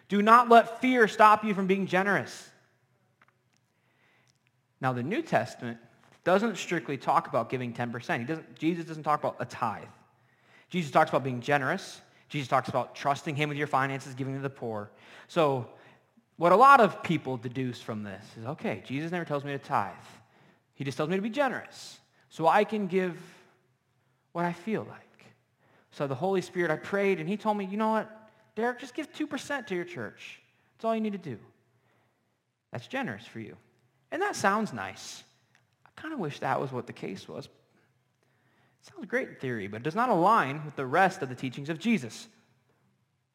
Do 0.09 0.23
not 0.23 0.49
let 0.49 0.81
fear 0.81 1.09
stop 1.09 1.45
you 1.45 1.55
from 1.55 1.67
being 1.67 1.87
generous. 1.87 2.51
Now, 4.81 4.93
the 4.93 5.03
New 5.03 5.23
Testament 5.23 5.79
doesn't 6.25 6.57
strictly 6.57 6.97
talk 6.97 7.29
about 7.29 7.51
giving 7.51 7.73
10%. 7.73 8.19
He 8.19 8.25
doesn't, 8.25 8.55
Jesus 8.59 8.85
doesn't 8.85 9.03
talk 9.03 9.21
about 9.21 9.37
a 9.41 9.45
tithe. 9.45 9.85
Jesus 10.69 10.91
talks 10.91 11.11
about 11.11 11.25
being 11.25 11.41
generous. 11.41 12.01
Jesus 12.29 12.49
talks 12.49 12.69
about 12.69 12.95
trusting 12.95 13.35
him 13.35 13.49
with 13.49 13.59
your 13.59 13.67
finances, 13.67 14.15
giving 14.15 14.35
to 14.35 14.41
the 14.41 14.51
poor. 14.51 14.91
So 15.29 15.69
what 16.37 16.53
a 16.53 16.57
lot 16.57 16.81
of 16.81 17.03
people 17.03 17.37
deduce 17.37 17.81
from 17.81 18.03
this 18.03 18.25
is, 18.39 18.47
okay, 18.47 18.83
Jesus 18.87 19.11
never 19.11 19.25
tells 19.25 19.45
me 19.45 19.53
to 19.53 19.59
tithe. 19.59 19.93
He 20.75 20.85
just 20.85 20.97
tells 20.97 21.11
me 21.11 21.17
to 21.17 21.23
be 21.23 21.31
generous. 21.31 21.99
So 22.31 22.47
I 22.47 22.65
can 22.65 22.87
give 22.87 23.19
what 24.33 24.45
I 24.45 24.53
feel 24.53 24.87
like. 24.89 25.27
So 25.91 26.07
the 26.07 26.15
Holy 26.15 26.41
Spirit, 26.41 26.71
I 26.71 26.77
prayed, 26.77 27.19
and 27.19 27.29
he 27.29 27.37
told 27.37 27.57
me, 27.57 27.65
you 27.65 27.77
know 27.77 27.91
what, 27.91 28.31
Derek, 28.55 28.79
just 28.79 28.95
give 28.95 29.13
2% 29.13 29.67
to 29.67 29.75
your 29.75 29.85
church. 29.85 30.41
That's 30.77 30.85
all 30.85 30.95
you 30.95 31.01
need 31.01 31.13
to 31.13 31.19
do. 31.19 31.39
That's 32.73 32.87
generous 32.87 33.27
for 33.27 33.41
you. 33.41 33.57
And 34.13 34.23
that 34.23 34.37
sounds 34.37 34.73
nice. 34.73 35.23
I 35.87 36.01
kind 36.01 36.13
of 36.13 36.21
wish 36.21 36.39
that 36.41 36.61
was 36.61 36.73
what 36.73 36.87
the 36.87 36.93
case 36.93 37.29
was. 37.29 37.47
It 37.47 38.93
sounds 38.93 39.07
great 39.07 39.29
in 39.29 39.35
theory, 39.37 39.67
but 39.69 39.79
it 39.79 39.85
does 39.85 39.95
not 39.95 40.09
align 40.09 40.65
with 40.65 40.77
the 40.77 40.87
rest 40.87 41.23
of 41.23 41.29
the 41.29 41.35
teachings 41.35 41.69
of 41.69 41.79
Jesus. 41.79 42.29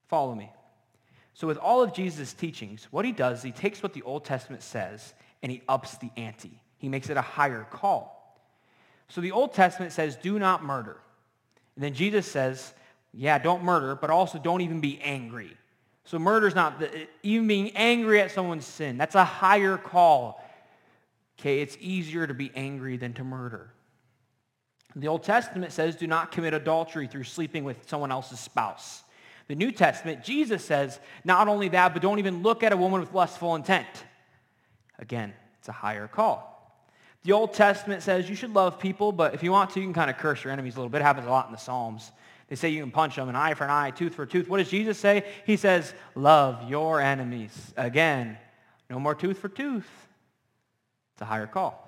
Follow 0.07 0.35
me. 0.35 0.51
So 1.33 1.47
with 1.47 1.57
all 1.57 1.83
of 1.83 1.93
Jesus' 1.93 2.33
teachings, 2.33 2.87
what 2.91 3.05
he 3.05 3.11
does 3.11 3.39
is 3.39 3.43
he 3.43 3.51
takes 3.51 3.83
what 3.83 3.93
the 3.93 4.01
Old 4.03 4.25
Testament 4.25 4.63
says 4.63 5.13
and 5.43 5.51
he 5.51 5.61
ups 5.67 5.97
the 5.97 6.09
ante. 6.17 6.59
He 6.77 6.89
makes 6.89 7.09
it 7.09 7.17
a 7.17 7.21
higher 7.21 7.67
call. 7.69 8.39
So 9.09 9.21
the 9.21 9.31
Old 9.31 9.53
Testament 9.53 9.91
says, 9.91 10.15
do 10.15 10.39
not 10.39 10.63
murder. 10.63 10.97
And 11.75 11.83
then 11.83 11.93
Jesus 11.93 12.25
says, 12.25 12.73
yeah, 13.13 13.37
don't 13.37 13.63
murder, 13.63 13.95
but 13.95 14.09
also 14.09 14.39
don't 14.39 14.61
even 14.61 14.79
be 14.79 14.99
angry. 15.01 15.55
So 16.05 16.19
murder 16.19 16.47
is 16.47 16.55
not, 16.55 16.79
the, 16.79 17.07
even 17.23 17.47
being 17.47 17.71
angry 17.75 18.21
at 18.21 18.31
someone's 18.31 18.65
sin. 18.65 18.97
That's 18.97 19.15
a 19.15 19.23
higher 19.23 19.77
call. 19.77 20.43
Okay, 21.39 21.61
it's 21.61 21.77
easier 21.79 22.25
to 22.25 22.33
be 22.33 22.51
angry 22.55 22.97
than 22.97 23.13
to 23.13 23.23
murder. 23.23 23.71
The 24.95 25.09
Old 25.09 25.23
Testament 25.23 25.73
says, 25.73 25.97
do 25.97 26.07
not 26.07 26.31
commit 26.31 26.53
adultery 26.53 27.07
through 27.07 27.25
sleeping 27.25 27.65
with 27.65 27.89
someone 27.89 28.11
else's 28.11 28.39
spouse. 28.39 29.03
The 29.47 29.55
New 29.55 29.71
Testament, 29.71 30.23
Jesus 30.23 30.63
says, 30.63 30.99
not 31.25 31.47
only 31.47 31.67
that, 31.69 31.93
but 31.93 32.01
don't 32.01 32.19
even 32.19 32.41
look 32.41 32.63
at 32.63 32.71
a 32.71 32.77
woman 32.77 33.01
with 33.01 33.13
lustful 33.13 33.55
intent. 33.55 33.87
Again, 34.97 35.33
it's 35.59 35.67
a 35.67 35.73
higher 35.73 36.07
call. 36.07 36.51
The 37.23 37.33
Old 37.33 37.53
Testament 37.53 38.03
says 38.03 38.29
you 38.29 38.35
should 38.35 38.53
love 38.53 38.79
people, 38.79 39.11
but 39.11 39.33
if 39.33 39.43
you 39.43 39.51
want 39.51 39.71
to, 39.71 39.79
you 39.81 39.85
can 39.85 39.93
kind 39.93 40.09
of 40.09 40.17
curse 40.17 40.43
your 40.43 40.53
enemies 40.53 40.75
a 40.75 40.77
little 40.77 40.89
bit. 40.89 41.01
It 41.01 41.05
happens 41.05 41.27
a 41.27 41.29
lot 41.29 41.47
in 41.47 41.51
the 41.51 41.57
Psalms. 41.57 42.11
They 42.47 42.55
say 42.55 42.69
you 42.69 42.81
can 42.81 42.91
punch 42.91 43.15
them, 43.15 43.27
an 43.27 43.35
eye 43.35 43.55
for 43.55 43.65
an 43.65 43.71
eye, 43.71 43.91
tooth 43.91 44.15
for 44.15 44.23
a 44.23 44.27
tooth. 44.27 44.47
What 44.47 44.59
does 44.59 44.69
Jesus 44.69 44.97
say? 44.97 45.25
He 45.45 45.57
says, 45.57 45.93
love 46.13 46.69
your 46.69 47.01
enemies. 47.01 47.73
Again, 47.75 48.37
no 48.89 48.99
more 48.99 49.15
tooth 49.15 49.39
for 49.39 49.49
tooth. 49.49 49.89
It's 51.15 51.21
a 51.21 51.25
higher 51.25 51.47
call. 51.47 51.81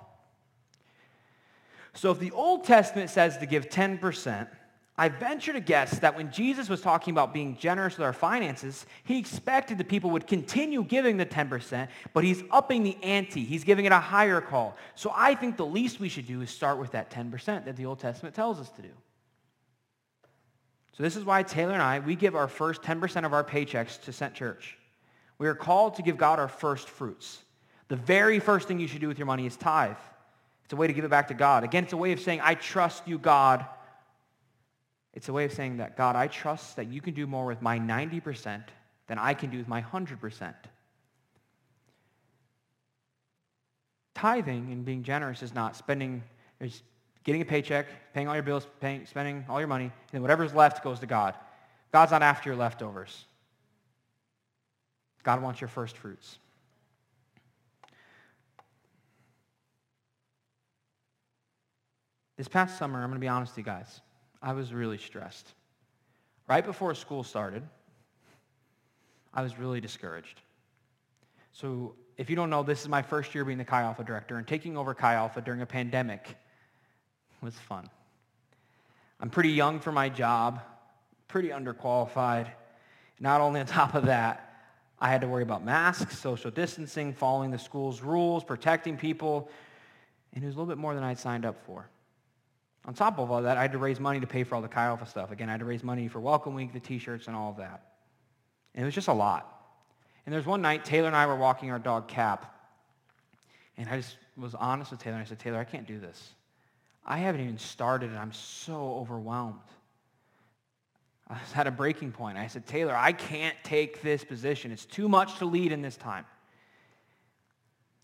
So 1.92 2.10
if 2.10 2.18
the 2.18 2.30
Old 2.30 2.64
Testament 2.64 3.10
says 3.10 3.36
to 3.38 3.46
give 3.46 3.68
10%, 3.68 4.48
I 4.96 5.08
venture 5.10 5.52
to 5.52 5.60
guess 5.60 5.98
that 5.98 6.16
when 6.16 6.32
Jesus 6.32 6.68
was 6.68 6.80
talking 6.80 7.12
about 7.12 7.34
being 7.34 7.56
generous 7.56 7.98
with 7.98 8.04
our 8.04 8.12
finances, 8.14 8.86
he 9.04 9.18
expected 9.18 9.76
the 9.76 9.84
people 9.84 10.10
would 10.10 10.26
continue 10.26 10.82
giving 10.82 11.18
the 11.18 11.26
10%, 11.26 11.88
but 12.14 12.24
he's 12.24 12.42
upping 12.50 12.82
the 12.82 12.96
ante. 13.02 13.44
He's 13.44 13.64
giving 13.64 13.84
it 13.84 13.92
a 13.92 14.00
higher 14.00 14.40
call. 14.40 14.76
So 14.94 15.12
I 15.14 15.34
think 15.34 15.56
the 15.56 15.66
least 15.66 16.00
we 16.00 16.08
should 16.08 16.26
do 16.26 16.40
is 16.40 16.50
start 16.50 16.78
with 16.78 16.92
that 16.92 17.10
10% 17.10 17.66
that 17.66 17.76
the 17.76 17.84
Old 17.84 17.98
Testament 18.00 18.34
tells 18.34 18.58
us 18.58 18.70
to 18.70 18.82
do. 18.82 18.90
So 20.96 21.02
this 21.02 21.16
is 21.16 21.24
why 21.24 21.42
Taylor 21.42 21.74
and 21.74 21.82
I, 21.82 22.00
we 22.00 22.16
give 22.16 22.34
our 22.34 22.48
first 22.48 22.82
10% 22.82 23.24
of 23.24 23.32
our 23.32 23.44
paychecks 23.44 24.02
to 24.02 24.12
Sent 24.12 24.34
Church. 24.34 24.78
We 25.38 25.46
are 25.46 25.54
called 25.54 25.94
to 25.96 26.02
give 26.02 26.16
God 26.16 26.40
our 26.40 26.48
first 26.48 26.88
fruits. 26.88 27.38
The 27.88 27.96
very 27.96 28.38
first 28.38 28.68
thing 28.68 28.78
you 28.78 28.86
should 28.86 29.00
do 29.00 29.08
with 29.08 29.18
your 29.18 29.26
money 29.26 29.46
is 29.46 29.56
tithe. 29.56 29.96
It's 30.64 30.72
a 30.72 30.76
way 30.76 30.86
to 30.86 30.92
give 30.92 31.04
it 31.04 31.10
back 31.10 31.28
to 31.28 31.34
God. 31.34 31.64
Again, 31.64 31.84
it's 31.84 31.94
a 31.94 31.96
way 31.96 32.12
of 32.12 32.20
saying, 32.20 32.40
I 32.42 32.54
trust 32.54 33.08
you, 33.08 33.18
God, 33.18 33.64
it's 35.14 35.28
a 35.28 35.32
way 35.32 35.44
of 35.44 35.52
saying 35.52 35.78
that, 35.78 35.96
God, 35.96 36.14
I 36.14 36.28
trust 36.28 36.76
that 36.76 36.88
you 36.88 37.00
can 37.00 37.14
do 37.14 37.26
more 37.26 37.46
with 37.46 37.62
my 37.62 37.78
90% 37.78 38.62
than 39.06 39.18
I 39.18 39.34
can 39.34 39.50
do 39.50 39.58
with 39.58 39.66
my 39.66 39.82
100%. 39.82 40.54
Tithing 44.14 44.72
and 44.72 44.84
being 44.84 45.02
generous 45.02 45.42
is 45.42 45.54
not 45.54 45.76
spending, 45.76 46.22
is 46.60 46.82
getting 47.24 47.40
a 47.40 47.44
paycheck, 47.44 47.86
paying 48.12 48.28
all 48.28 48.34
your 48.34 48.42
bills, 48.42 48.66
paying, 48.80 49.06
spending 49.06 49.44
all 49.48 49.58
your 49.58 49.68
money, 49.68 49.84
and 49.84 49.92
then 50.12 50.22
whatever's 50.22 50.52
left 50.54 50.84
goes 50.84 51.00
to 51.00 51.06
God. 51.06 51.34
God's 51.92 52.12
not 52.12 52.22
after 52.22 52.50
your 52.50 52.56
leftovers. 52.56 53.24
God 55.22 55.42
wants 55.42 55.60
your 55.60 55.68
first 55.68 55.96
fruits. 55.96 56.38
This 62.38 62.46
past 62.46 62.78
summer, 62.78 63.00
I'm 63.00 63.10
going 63.10 63.16
to 63.16 63.20
be 63.20 63.26
honest 63.26 63.56
with 63.56 63.58
you 63.58 63.64
guys. 63.64 64.00
I 64.40 64.52
was 64.52 64.72
really 64.72 64.96
stressed. 64.96 65.52
Right 66.48 66.64
before 66.64 66.94
school 66.94 67.24
started, 67.24 67.64
I 69.34 69.42
was 69.42 69.58
really 69.58 69.80
discouraged. 69.80 70.40
So 71.52 71.96
if 72.16 72.30
you 72.30 72.36
don't 72.36 72.48
know, 72.48 72.62
this 72.62 72.80
is 72.80 72.88
my 72.88 73.02
first 73.02 73.34
year 73.34 73.44
being 73.44 73.58
the 73.58 73.64
Chi 73.64 73.82
Alpha 73.82 74.04
director, 74.04 74.38
and 74.38 74.46
taking 74.46 74.76
over 74.76 74.94
Chi 74.94 75.14
Alpha 75.14 75.40
during 75.40 75.62
a 75.62 75.66
pandemic 75.66 76.36
was 77.42 77.54
fun. 77.54 77.90
I'm 79.20 79.30
pretty 79.30 79.50
young 79.50 79.80
for 79.80 79.90
my 79.90 80.08
job, 80.08 80.60
pretty 81.26 81.48
underqualified. 81.48 82.46
Not 83.18 83.40
only 83.40 83.58
on 83.58 83.66
top 83.66 83.96
of 83.96 84.06
that, 84.06 84.54
I 85.00 85.08
had 85.10 85.22
to 85.22 85.26
worry 85.26 85.42
about 85.42 85.64
masks, 85.64 86.16
social 86.16 86.52
distancing, 86.52 87.12
following 87.12 87.50
the 87.50 87.58
school's 87.58 88.00
rules, 88.00 88.44
protecting 88.44 88.96
people, 88.96 89.50
and 90.32 90.44
it 90.44 90.46
was 90.46 90.54
a 90.54 90.58
little 90.58 90.72
bit 90.72 90.78
more 90.78 90.94
than 90.94 91.02
I'd 91.02 91.18
signed 91.18 91.44
up 91.44 91.64
for. 91.66 91.88
On 92.88 92.94
top 92.94 93.18
of 93.18 93.30
all 93.30 93.42
that, 93.42 93.58
I 93.58 93.60
had 93.60 93.72
to 93.72 93.78
raise 93.78 94.00
money 94.00 94.18
to 94.18 94.26
pay 94.26 94.44
for 94.44 94.54
all 94.54 94.62
the 94.62 94.68
Chi 94.68 94.82
Alpha 94.82 95.04
stuff. 95.04 95.30
Again, 95.30 95.50
I 95.50 95.52
had 95.52 95.60
to 95.60 95.66
raise 95.66 95.84
money 95.84 96.08
for 96.08 96.20
Welcome 96.20 96.54
Week, 96.54 96.72
the 96.72 96.80
t-shirts, 96.80 97.26
and 97.26 97.36
all 97.36 97.50
of 97.50 97.58
that. 97.58 97.82
And 98.74 98.82
it 98.82 98.86
was 98.86 98.94
just 98.94 99.08
a 99.08 99.12
lot. 99.12 99.46
And 100.24 100.32
there 100.32 100.40
was 100.40 100.46
one 100.46 100.62
night, 100.62 100.86
Taylor 100.86 101.06
and 101.06 101.14
I 101.14 101.26
were 101.26 101.36
walking 101.36 101.70
our 101.70 101.78
dog 101.78 102.08
Cap. 102.08 102.50
And 103.76 103.90
I 103.90 103.98
just 103.98 104.16
was 104.38 104.54
honest 104.54 104.90
with 104.90 105.00
Taylor. 105.00 105.16
And 105.16 105.22
I 105.22 105.28
said, 105.28 105.38
Taylor, 105.38 105.58
I 105.58 105.64
can't 105.64 105.86
do 105.86 105.98
this. 106.00 106.30
I 107.04 107.18
haven't 107.18 107.42
even 107.42 107.58
started, 107.58 108.08
and 108.08 108.18
I'm 108.18 108.32
so 108.32 108.94
overwhelmed. 108.94 109.60
I 111.28 111.34
was 111.34 111.52
at 111.56 111.66
a 111.66 111.70
breaking 111.70 112.12
point. 112.12 112.38
I 112.38 112.46
said, 112.46 112.66
Taylor, 112.66 112.96
I 112.96 113.12
can't 113.12 113.56
take 113.64 114.00
this 114.00 114.24
position. 114.24 114.72
It's 114.72 114.86
too 114.86 115.10
much 115.10 115.36
to 115.40 115.44
lead 115.44 115.72
in 115.72 115.82
this 115.82 115.98
time. 115.98 116.24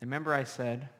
Remember 0.02 0.34
I 0.34 0.44
said, 0.44 0.90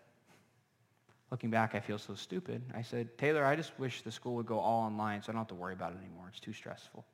Looking 1.35 1.51
back, 1.51 1.75
I 1.75 1.81
feel 1.81 1.99
so 1.99 2.15
stupid. 2.15 2.63
I 2.77 2.83
said, 2.83 3.19
Taylor, 3.19 3.45
I 3.45 3.57
just 3.57 3.77
wish 3.77 4.03
the 4.03 4.13
school 4.13 4.37
would 4.37 4.47
go 4.47 4.61
all 4.61 4.85
online 4.85 5.21
so 5.21 5.31
I 5.31 5.33
don't 5.33 5.41
have 5.41 5.49
to 5.49 5.57
worry 5.57 5.73
about 5.73 5.91
it 5.91 5.99
anymore. 5.99 6.27
It's 6.31 6.39
too 6.39 6.53
stressful. 6.53 7.05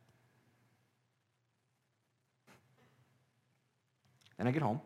Then 4.37 4.47
I 4.47 4.51
get 4.51 4.61
home. 4.61 4.83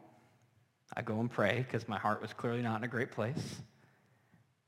I 0.97 1.03
go 1.03 1.19
and 1.19 1.29
pray 1.29 1.67
because 1.67 1.89
my 1.89 1.99
heart 1.99 2.23
was 2.23 2.33
clearly 2.33 2.63
not 2.63 2.79
in 2.79 2.85
a 2.85 2.89
great 2.89 3.11
place. 3.11 3.57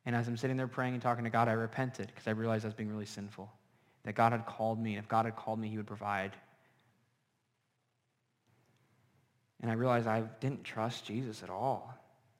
And 0.04 0.16
as 0.16 0.26
I'm 0.26 0.36
sitting 0.36 0.56
there 0.56 0.66
praying 0.66 0.94
and 0.94 1.00
talking 1.00 1.22
to 1.22 1.30
God, 1.30 1.46
I 1.46 1.52
repented 1.52 2.08
because 2.08 2.26
I 2.26 2.32
realized 2.32 2.64
I 2.64 2.68
was 2.68 2.74
being 2.74 2.90
really 2.90 3.06
sinful. 3.06 3.48
That 4.02 4.16
God 4.16 4.32
had 4.32 4.46
called 4.46 4.82
me, 4.82 4.96
and 4.96 4.98
if 4.98 5.08
God 5.08 5.26
had 5.26 5.36
called 5.36 5.60
me, 5.60 5.68
he 5.68 5.76
would 5.76 5.86
provide. 5.86 6.32
And 9.60 9.70
I 9.70 9.74
realized 9.74 10.08
I 10.08 10.22
didn't 10.40 10.64
trust 10.64 11.06
Jesus 11.06 11.44
at 11.44 11.50
all. 11.50 11.94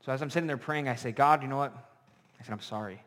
So 0.04 0.10
as 0.10 0.22
I'm 0.22 0.30
sitting 0.30 0.48
there 0.48 0.56
praying, 0.56 0.88
I 0.88 0.96
say, 0.96 1.12
God, 1.12 1.42
you 1.42 1.48
know 1.48 1.58
what? 1.58 1.92
I 2.40 2.44
said, 2.44 2.52
I'm 2.52 2.60
sorry. 2.60 3.02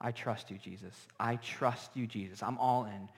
I 0.00 0.12
trust 0.12 0.50
you, 0.50 0.58
Jesus. 0.58 0.94
I 1.18 1.36
trust 1.36 1.96
you, 1.96 2.06
Jesus. 2.06 2.42
I'm 2.42 2.58
all 2.58 2.84
in. 2.84 3.08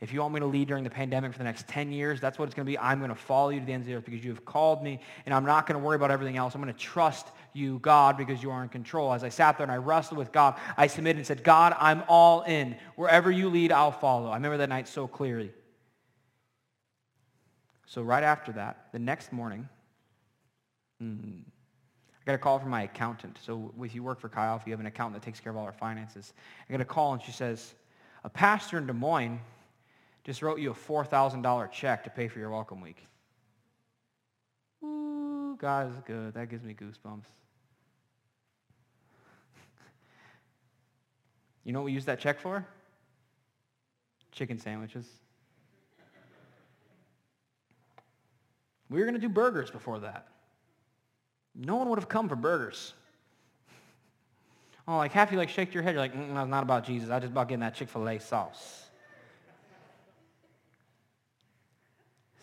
If 0.00 0.12
you 0.12 0.20
want 0.20 0.34
me 0.34 0.40
to 0.40 0.46
lead 0.46 0.68
during 0.68 0.84
the 0.84 0.90
pandemic 0.90 1.32
for 1.32 1.38
the 1.38 1.44
next 1.44 1.68
10 1.68 1.92
years, 1.92 2.20
that's 2.20 2.38
what 2.38 2.46
it's 2.46 2.54
going 2.54 2.66
to 2.66 2.70
be. 2.70 2.78
I'm 2.78 2.98
going 2.98 3.10
to 3.10 3.14
follow 3.14 3.50
you 3.50 3.60
to 3.60 3.66
the 3.66 3.72
ends 3.72 3.86
of 3.86 3.88
the 3.88 3.94
earth 3.94 4.04
because 4.04 4.24
you 4.24 4.32
have 4.32 4.44
called 4.44 4.82
me, 4.82 5.00
and 5.24 5.34
I'm 5.34 5.44
not 5.44 5.66
going 5.66 5.80
to 5.80 5.84
worry 5.84 5.96
about 5.96 6.10
everything 6.10 6.36
else. 6.36 6.54
I'm 6.54 6.60
going 6.60 6.72
to 6.74 6.78
trust 6.78 7.28
you, 7.52 7.78
God, 7.78 8.16
because 8.16 8.42
you 8.42 8.50
are 8.50 8.62
in 8.62 8.68
control. 8.68 9.12
As 9.12 9.22
I 9.22 9.28
sat 9.28 9.56
there 9.56 9.64
and 9.64 9.72
I 9.72 9.76
wrestled 9.76 10.18
with 10.18 10.32
God, 10.32 10.56
I 10.76 10.88
submitted 10.88 11.18
and 11.18 11.26
said, 11.26 11.44
God, 11.44 11.74
I'm 11.78 12.02
all 12.08 12.42
in. 12.42 12.76
Wherever 12.96 13.30
you 13.30 13.48
lead, 13.48 13.72
I'll 13.72 13.92
follow. 13.92 14.28
I 14.28 14.34
remember 14.34 14.58
that 14.58 14.68
night 14.68 14.88
so 14.88 15.06
clearly. 15.06 15.52
So 17.86 18.02
right 18.02 18.24
after 18.24 18.52
that, 18.52 18.88
the 18.92 18.98
next 18.98 19.32
morning, 19.32 19.68
hmm, 21.00 21.42
I 22.24 22.30
got 22.30 22.34
a 22.36 22.38
call 22.38 22.58
from 22.58 22.70
my 22.70 22.84
accountant. 22.84 23.38
So 23.42 23.72
if 23.82 23.94
you 23.94 24.02
work 24.02 24.18
for 24.18 24.30
Kyle, 24.30 24.56
if 24.56 24.66
you 24.66 24.72
have 24.72 24.80
an 24.80 24.86
accountant 24.86 25.20
that 25.20 25.26
takes 25.26 25.40
care 25.40 25.50
of 25.50 25.58
all 25.58 25.64
our 25.64 25.72
finances, 25.72 26.32
I 26.68 26.72
got 26.72 26.80
a 26.80 26.84
call 26.84 27.12
and 27.12 27.22
she 27.22 27.32
says, 27.32 27.74
a 28.24 28.30
pastor 28.30 28.78
in 28.78 28.86
Des 28.86 28.94
Moines 28.94 29.40
just 30.24 30.40
wrote 30.40 30.58
you 30.58 30.70
a 30.70 30.74
$4,000 30.74 31.70
check 31.70 32.02
to 32.04 32.10
pay 32.10 32.28
for 32.28 32.38
your 32.38 32.50
welcome 32.50 32.80
week. 32.80 33.06
Ooh, 34.82 35.56
God 35.60 35.92
is 35.92 36.00
good. 36.06 36.32
That 36.32 36.48
gives 36.48 36.64
me 36.64 36.72
goosebumps. 36.72 37.26
You 41.64 41.72
know 41.72 41.80
what 41.80 41.86
we 41.86 41.92
use 41.92 42.06
that 42.06 42.20
check 42.20 42.40
for? 42.40 42.66
Chicken 44.32 44.58
sandwiches. 44.58 45.06
We 48.88 48.98
were 48.98 49.04
going 49.04 49.14
to 49.14 49.20
do 49.20 49.28
burgers 49.28 49.70
before 49.70 49.98
that. 50.00 50.28
No 51.54 51.76
one 51.76 51.88
would 51.88 51.98
have 51.98 52.08
come 52.08 52.28
for 52.28 52.36
burgers. 52.36 52.94
Oh, 54.86 54.96
like 54.96 55.12
half 55.12 55.32
you 55.32 55.38
like 55.38 55.48
shake 55.48 55.72
your 55.72 55.82
head. 55.82 55.94
You're 55.94 56.02
like, 56.02 56.14
mm, 56.14 56.40
it's 56.40 56.50
not 56.50 56.62
about 56.62 56.84
Jesus. 56.84 57.10
I 57.10 57.18
just 57.20 57.32
about 57.32 57.48
getting 57.48 57.60
that 57.60 57.74
Chick-fil-A 57.74 58.18
sauce. 58.18 58.86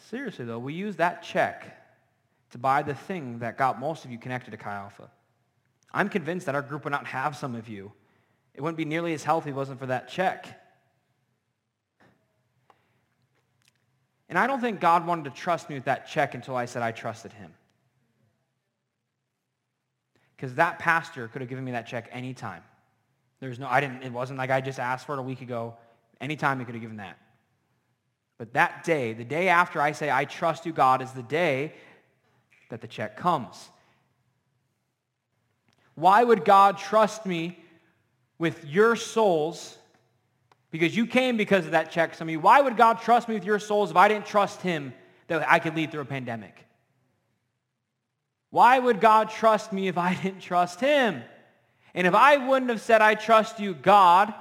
Seriously 0.09 0.45
though, 0.45 0.59
we 0.59 0.73
use 0.73 0.95
that 0.97 1.23
check 1.23 1.77
to 2.51 2.57
buy 2.57 2.81
the 2.81 2.95
thing 2.95 3.39
that 3.39 3.57
got 3.57 3.79
most 3.79 4.03
of 4.05 4.11
you 4.11 4.17
connected 4.17 4.51
to 4.51 4.57
Chi 4.57 4.73
Alpha. 4.73 5.09
I'm 5.93 6.09
convinced 6.09 6.45
that 6.47 6.55
our 6.55 6.61
group 6.61 6.83
would 6.83 6.91
not 6.91 7.05
have 7.05 7.35
some 7.35 7.55
of 7.55 7.69
you. 7.69 7.91
It 8.53 8.61
wouldn't 8.61 8.77
be 8.77 8.85
nearly 8.85 9.13
as 9.13 9.23
healthy 9.23 9.49
if 9.49 9.55
it 9.55 9.57
wasn't 9.57 9.79
for 9.79 9.85
that 9.85 10.09
check. 10.09 10.59
And 14.27 14.37
I 14.37 14.47
don't 14.47 14.61
think 14.61 14.79
God 14.79 15.05
wanted 15.05 15.25
to 15.25 15.31
trust 15.31 15.69
me 15.69 15.75
with 15.75 15.85
that 15.85 16.07
check 16.07 16.33
until 16.33 16.55
I 16.55 16.65
said 16.65 16.81
I 16.81 16.91
trusted 16.91 17.33
him. 17.33 17.53
Because 20.41 20.55
that 20.55 20.79
pastor 20.79 21.27
could 21.27 21.43
have 21.43 21.49
given 21.49 21.63
me 21.63 21.73
that 21.73 21.85
check 21.85 22.09
anytime. 22.11 22.63
There's 23.41 23.59
no, 23.59 23.67
I 23.67 23.79
didn't, 23.79 24.01
it 24.01 24.11
wasn't 24.11 24.39
like 24.39 24.49
I 24.49 24.59
just 24.59 24.79
asked 24.79 25.05
for 25.05 25.13
it 25.13 25.19
a 25.19 25.21
week 25.21 25.41
ago. 25.41 25.75
Anytime 26.19 26.57
he 26.57 26.65
could 26.65 26.73
have 26.73 26.81
given 26.81 26.97
that. 26.97 27.19
But 28.39 28.53
that 28.53 28.83
day, 28.83 29.13
the 29.13 29.23
day 29.23 29.49
after 29.49 29.79
I 29.79 29.91
say, 29.91 30.09
I 30.09 30.25
trust 30.25 30.65
you, 30.65 30.73
God, 30.73 31.03
is 31.03 31.11
the 31.11 31.21
day 31.21 31.75
that 32.71 32.81
the 32.81 32.87
check 32.87 33.17
comes. 33.17 33.69
Why 35.93 36.23
would 36.23 36.43
God 36.43 36.79
trust 36.79 37.23
me 37.23 37.59
with 38.39 38.65
your 38.65 38.95
souls? 38.95 39.77
Because 40.71 40.95
you 40.95 41.05
came 41.05 41.37
because 41.37 41.65
of 41.65 41.71
that 41.73 41.91
check, 41.91 42.15
some 42.15 42.27
of 42.29 42.31
you. 42.31 42.39
Why 42.39 42.61
would 42.61 42.77
God 42.77 42.99
trust 42.99 43.29
me 43.29 43.35
with 43.35 43.45
your 43.45 43.59
souls 43.59 43.91
if 43.91 43.95
I 43.95 44.07
didn't 44.07 44.25
trust 44.25 44.63
him 44.63 44.91
that 45.27 45.47
I 45.47 45.59
could 45.59 45.75
lead 45.75 45.91
through 45.91 46.01
a 46.01 46.05
pandemic? 46.05 46.65
Why 48.51 48.77
would 48.77 49.01
God 49.01 49.29
trust 49.29 49.73
me 49.73 49.87
if 49.87 49.97
I 49.97 50.13
didn't 50.21 50.41
trust 50.41 50.79
him? 50.79 51.23
And 51.93 52.07
if 52.07 52.13
I 52.13 52.37
wouldn't 52.37 52.69
have 52.69 52.81
said, 52.81 53.01
I 53.01 53.15
trust 53.15 53.59
you, 53.59 53.73
God, 53.73 54.33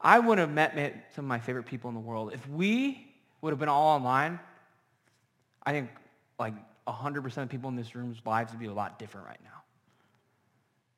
I 0.00 0.18
wouldn't 0.18 0.48
have 0.48 0.74
met, 0.76 1.12
some 1.14 1.26
of 1.26 1.28
my 1.28 1.38
favorite 1.38 1.66
people 1.66 1.88
in 1.88 1.94
the 1.94 2.00
world. 2.00 2.32
If 2.32 2.48
we 2.48 3.06
would 3.40 3.50
have 3.50 3.58
been 3.58 3.68
all 3.68 3.94
online, 3.94 4.40
I 5.62 5.72
think 5.72 5.90
like 6.38 6.54
100% 6.88 7.36
of 7.38 7.48
people 7.48 7.68
in 7.68 7.76
this 7.76 7.94
room's 7.94 8.18
lives 8.24 8.52
would 8.52 8.60
be 8.60 8.66
a 8.66 8.72
lot 8.72 8.98
different 8.98 9.26
right 9.26 9.40
now. 9.44 9.50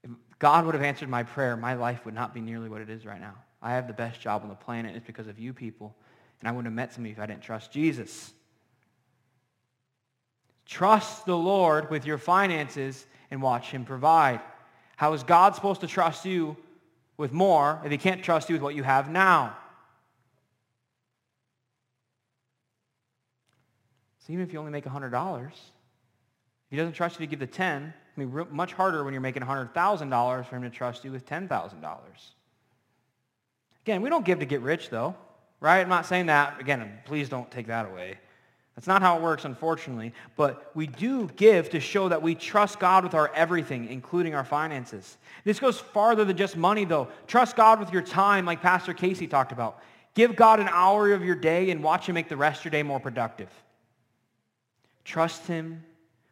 If 0.04 0.10
God 0.38 0.64
would 0.64 0.74
have 0.74 0.82
answered 0.82 1.08
my 1.08 1.24
prayer, 1.24 1.56
my 1.56 1.74
life 1.74 2.04
would 2.04 2.14
not 2.14 2.32
be 2.32 2.40
nearly 2.40 2.68
what 2.68 2.80
it 2.80 2.88
is 2.88 3.04
right 3.04 3.20
now. 3.20 3.34
I 3.62 3.72
have 3.72 3.86
the 3.86 3.92
best 3.92 4.20
job 4.20 4.42
on 4.42 4.48
the 4.48 4.54
planet. 4.54 4.96
It's 4.96 5.06
because 5.06 5.26
of 5.26 5.38
you 5.38 5.52
people. 5.52 5.94
And 6.40 6.48
I 6.48 6.52
wouldn't 6.52 6.66
have 6.66 6.74
met 6.74 6.92
some 6.92 7.04
of 7.04 7.06
you 7.06 7.12
if 7.12 7.18
I 7.18 7.26
didn't 7.26 7.42
trust 7.42 7.72
Jesus. 7.72 8.32
Trust 10.66 11.26
the 11.26 11.36
Lord 11.36 11.90
with 11.90 12.04
your 12.04 12.18
finances 12.18 13.06
and 13.30 13.40
watch 13.40 13.70
him 13.70 13.84
provide. 13.84 14.40
How 14.96 15.12
is 15.12 15.22
God 15.22 15.54
supposed 15.54 15.80
to 15.82 15.86
trust 15.86 16.24
you 16.24 16.56
with 17.16 17.32
more 17.32 17.80
if 17.84 17.90
he 17.90 17.98
can't 17.98 18.22
trust 18.22 18.48
you 18.48 18.54
with 18.54 18.62
what 18.62 18.74
you 18.74 18.82
have 18.82 19.08
now? 19.08 19.56
So 24.20 24.32
even 24.32 24.44
if 24.44 24.52
you 24.52 24.58
only 24.58 24.72
make 24.72 24.84
$100, 24.84 25.50
he 26.68 26.76
doesn't 26.76 26.94
trust 26.94 27.20
you 27.20 27.26
to 27.26 27.30
give 27.30 27.38
the 27.38 27.46
10. 27.46 27.94
I 28.16 28.20
mean, 28.20 28.46
much 28.50 28.72
harder 28.72 29.04
when 29.04 29.14
you're 29.14 29.20
making 29.20 29.42
$100,000 29.42 30.46
for 30.46 30.56
him 30.56 30.62
to 30.62 30.70
trust 30.70 31.04
you 31.04 31.12
with 31.12 31.24
$10,000. 31.26 31.98
Again, 33.84 34.02
we 34.02 34.08
don't 34.08 34.24
give 34.24 34.40
to 34.40 34.46
get 34.46 34.62
rich, 34.62 34.90
though, 34.90 35.14
right? 35.60 35.80
I'm 35.80 35.88
not 35.88 36.06
saying 36.06 36.26
that. 36.26 36.60
Again, 36.60 36.98
please 37.04 37.28
don't 37.28 37.48
take 37.52 37.68
that 37.68 37.86
away. 37.86 38.18
That's 38.76 38.86
not 38.86 39.00
how 39.00 39.16
it 39.16 39.22
works, 39.22 39.46
unfortunately. 39.46 40.12
But 40.36 40.70
we 40.74 40.86
do 40.86 41.28
give 41.36 41.70
to 41.70 41.80
show 41.80 42.10
that 42.10 42.20
we 42.20 42.34
trust 42.34 42.78
God 42.78 43.04
with 43.04 43.14
our 43.14 43.32
everything, 43.34 43.88
including 43.88 44.34
our 44.34 44.44
finances. 44.44 45.16
This 45.44 45.58
goes 45.58 45.80
farther 45.80 46.26
than 46.26 46.36
just 46.36 46.58
money, 46.58 46.84
though. 46.84 47.08
Trust 47.26 47.56
God 47.56 47.80
with 47.80 47.90
your 47.90 48.02
time, 48.02 48.44
like 48.44 48.60
Pastor 48.60 48.92
Casey 48.92 49.26
talked 49.26 49.50
about. 49.50 49.82
Give 50.14 50.36
God 50.36 50.60
an 50.60 50.68
hour 50.68 51.10
of 51.12 51.24
your 51.24 51.34
day 51.34 51.70
and 51.70 51.82
watch 51.82 52.06
him 52.06 52.14
make 52.14 52.28
the 52.28 52.36
rest 52.36 52.60
of 52.60 52.64
your 52.66 52.70
day 52.70 52.82
more 52.82 53.00
productive. 53.00 53.48
Trust 55.04 55.46
him 55.46 55.82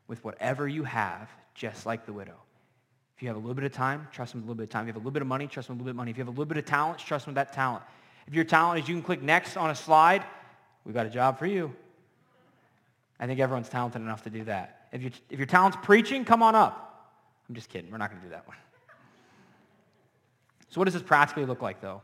with 0.06 0.22
whatever 0.22 0.68
you 0.68 0.84
have, 0.84 1.30
just 1.54 1.86
like 1.86 2.04
the 2.04 2.12
widow. 2.12 2.36
If 3.16 3.22
you 3.22 3.28
have 3.28 3.36
a 3.36 3.40
little 3.40 3.54
bit 3.54 3.64
of 3.64 3.72
time, 3.72 4.06
trust 4.12 4.34
him 4.34 4.40
with 4.40 4.44
a 4.44 4.48
little 4.48 4.58
bit 4.58 4.64
of 4.64 4.70
time. 4.70 4.82
If 4.82 4.88
you 4.88 4.92
have 4.92 4.96
a 4.96 4.98
little 4.98 5.12
bit 5.12 5.22
of 5.22 5.28
money, 5.28 5.46
trust 5.46 5.70
him 5.70 5.76
with 5.76 5.80
a 5.80 5.84
little 5.84 5.86
bit 5.86 5.90
of 5.92 5.96
money. 5.96 6.10
If 6.10 6.18
you 6.18 6.22
have 6.22 6.28
a 6.28 6.30
little 6.30 6.44
bit 6.44 6.58
of 6.58 6.66
talent, 6.66 6.98
trust 6.98 7.26
him 7.26 7.32
with 7.32 7.36
that 7.36 7.54
talent. 7.54 7.84
If 8.26 8.34
your 8.34 8.44
talent 8.44 8.82
is 8.82 8.88
you 8.88 8.94
can 8.96 9.02
click 9.02 9.22
next 9.22 9.56
on 9.56 9.70
a 9.70 9.74
slide, 9.74 10.24
we've 10.84 10.94
got 10.94 11.06
a 11.06 11.10
job 11.10 11.38
for 11.38 11.46
you. 11.46 11.74
I 13.18 13.26
think 13.26 13.40
everyone's 13.40 13.68
talented 13.68 14.02
enough 14.02 14.22
to 14.22 14.30
do 14.30 14.44
that. 14.44 14.88
If, 14.92 15.02
you, 15.02 15.10
if 15.30 15.38
your 15.38 15.46
talent's 15.46 15.78
preaching, 15.82 16.24
come 16.24 16.42
on 16.42 16.54
up. 16.54 17.12
I'm 17.48 17.54
just 17.54 17.68
kidding. 17.68 17.90
We're 17.90 17.98
not 17.98 18.10
going 18.10 18.20
to 18.22 18.26
do 18.26 18.32
that 18.32 18.46
one. 18.48 18.56
So 20.70 20.80
what 20.80 20.86
does 20.86 20.94
this 20.94 21.02
practically 21.02 21.44
look 21.44 21.62
like, 21.62 21.80
though? 21.80 22.02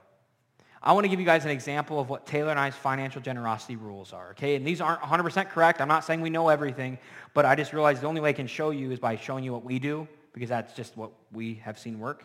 I 0.83 0.93
want 0.93 1.05
to 1.05 1.09
give 1.09 1.21
you 1.21 1.27
guys 1.27 1.45
an 1.45 1.51
example 1.51 2.01
of 2.01 2.09
what 2.09 2.27
Taylor 2.27 2.51
and 2.51 2.59
I's 2.59 2.75
financial 2.75 3.21
generosity 3.21 3.77
rules 3.77 4.13
are, 4.13 4.31
okay? 4.31 4.55
And 4.55 4.67
these 4.67 4.81
aren't 4.81 5.03
100% 5.03 5.51
correct. 5.51 5.81
I'm 5.81 5.89
not 5.89 6.05
saying 6.05 6.23
we 6.23 6.31
know 6.31 6.49
everything, 6.49 6.99
but 7.35 7.45
I 7.45 7.55
just 7.55 7.73
realized 7.73 8.01
the 8.01 8.07
only 8.07 8.21
way 8.21 8.31
I 8.31 8.33
can 8.33 8.47
show 8.47 8.71
you 8.71 8.91
is 8.91 8.99
by 8.99 9.17
showing 9.17 9.45
you 9.45 9.53
what 9.53 9.65
we 9.65 9.79
do, 9.79 10.09
because 10.33 10.49
that's 10.49 10.73
just 10.73 10.97
what 10.97 11.11
we 11.33 11.55
have 11.65 11.79
seen 11.79 11.99
work. 11.99 12.25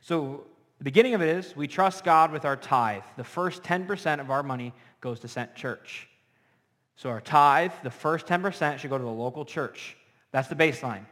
So 0.00 0.44
the 0.78 0.84
beginning 0.84 1.14
of 1.14 1.20
it 1.20 1.28
is 1.28 1.54
we 1.54 1.66
trust 1.66 2.04
God 2.04 2.32
with 2.32 2.46
our 2.46 2.56
tithe. 2.56 3.02
The 3.18 3.24
first 3.24 3.62
10% 3.62 4.20
of 4.20 4.30
our 4.30 4.42
money 4.42 4.72
goes 5.02 5.20
to 5.20 5.28
Sent 5.28 5.54
Church. 5.54 6.08
So 7.00 7.08
our 7.08 7.22
tithe, 7.22 7.72
the 7.82 7.90
first 7.90 8.26
10% 8.26 8.76
should 8.76 8.90
go 8.90 8.98
to 8.98 9.02
the 9.02 9.08
local 9.08 9.46
church. 9.46 9.96
That's 10.32 10.48
the 10.48 10.54
baseline. 10.54 11.06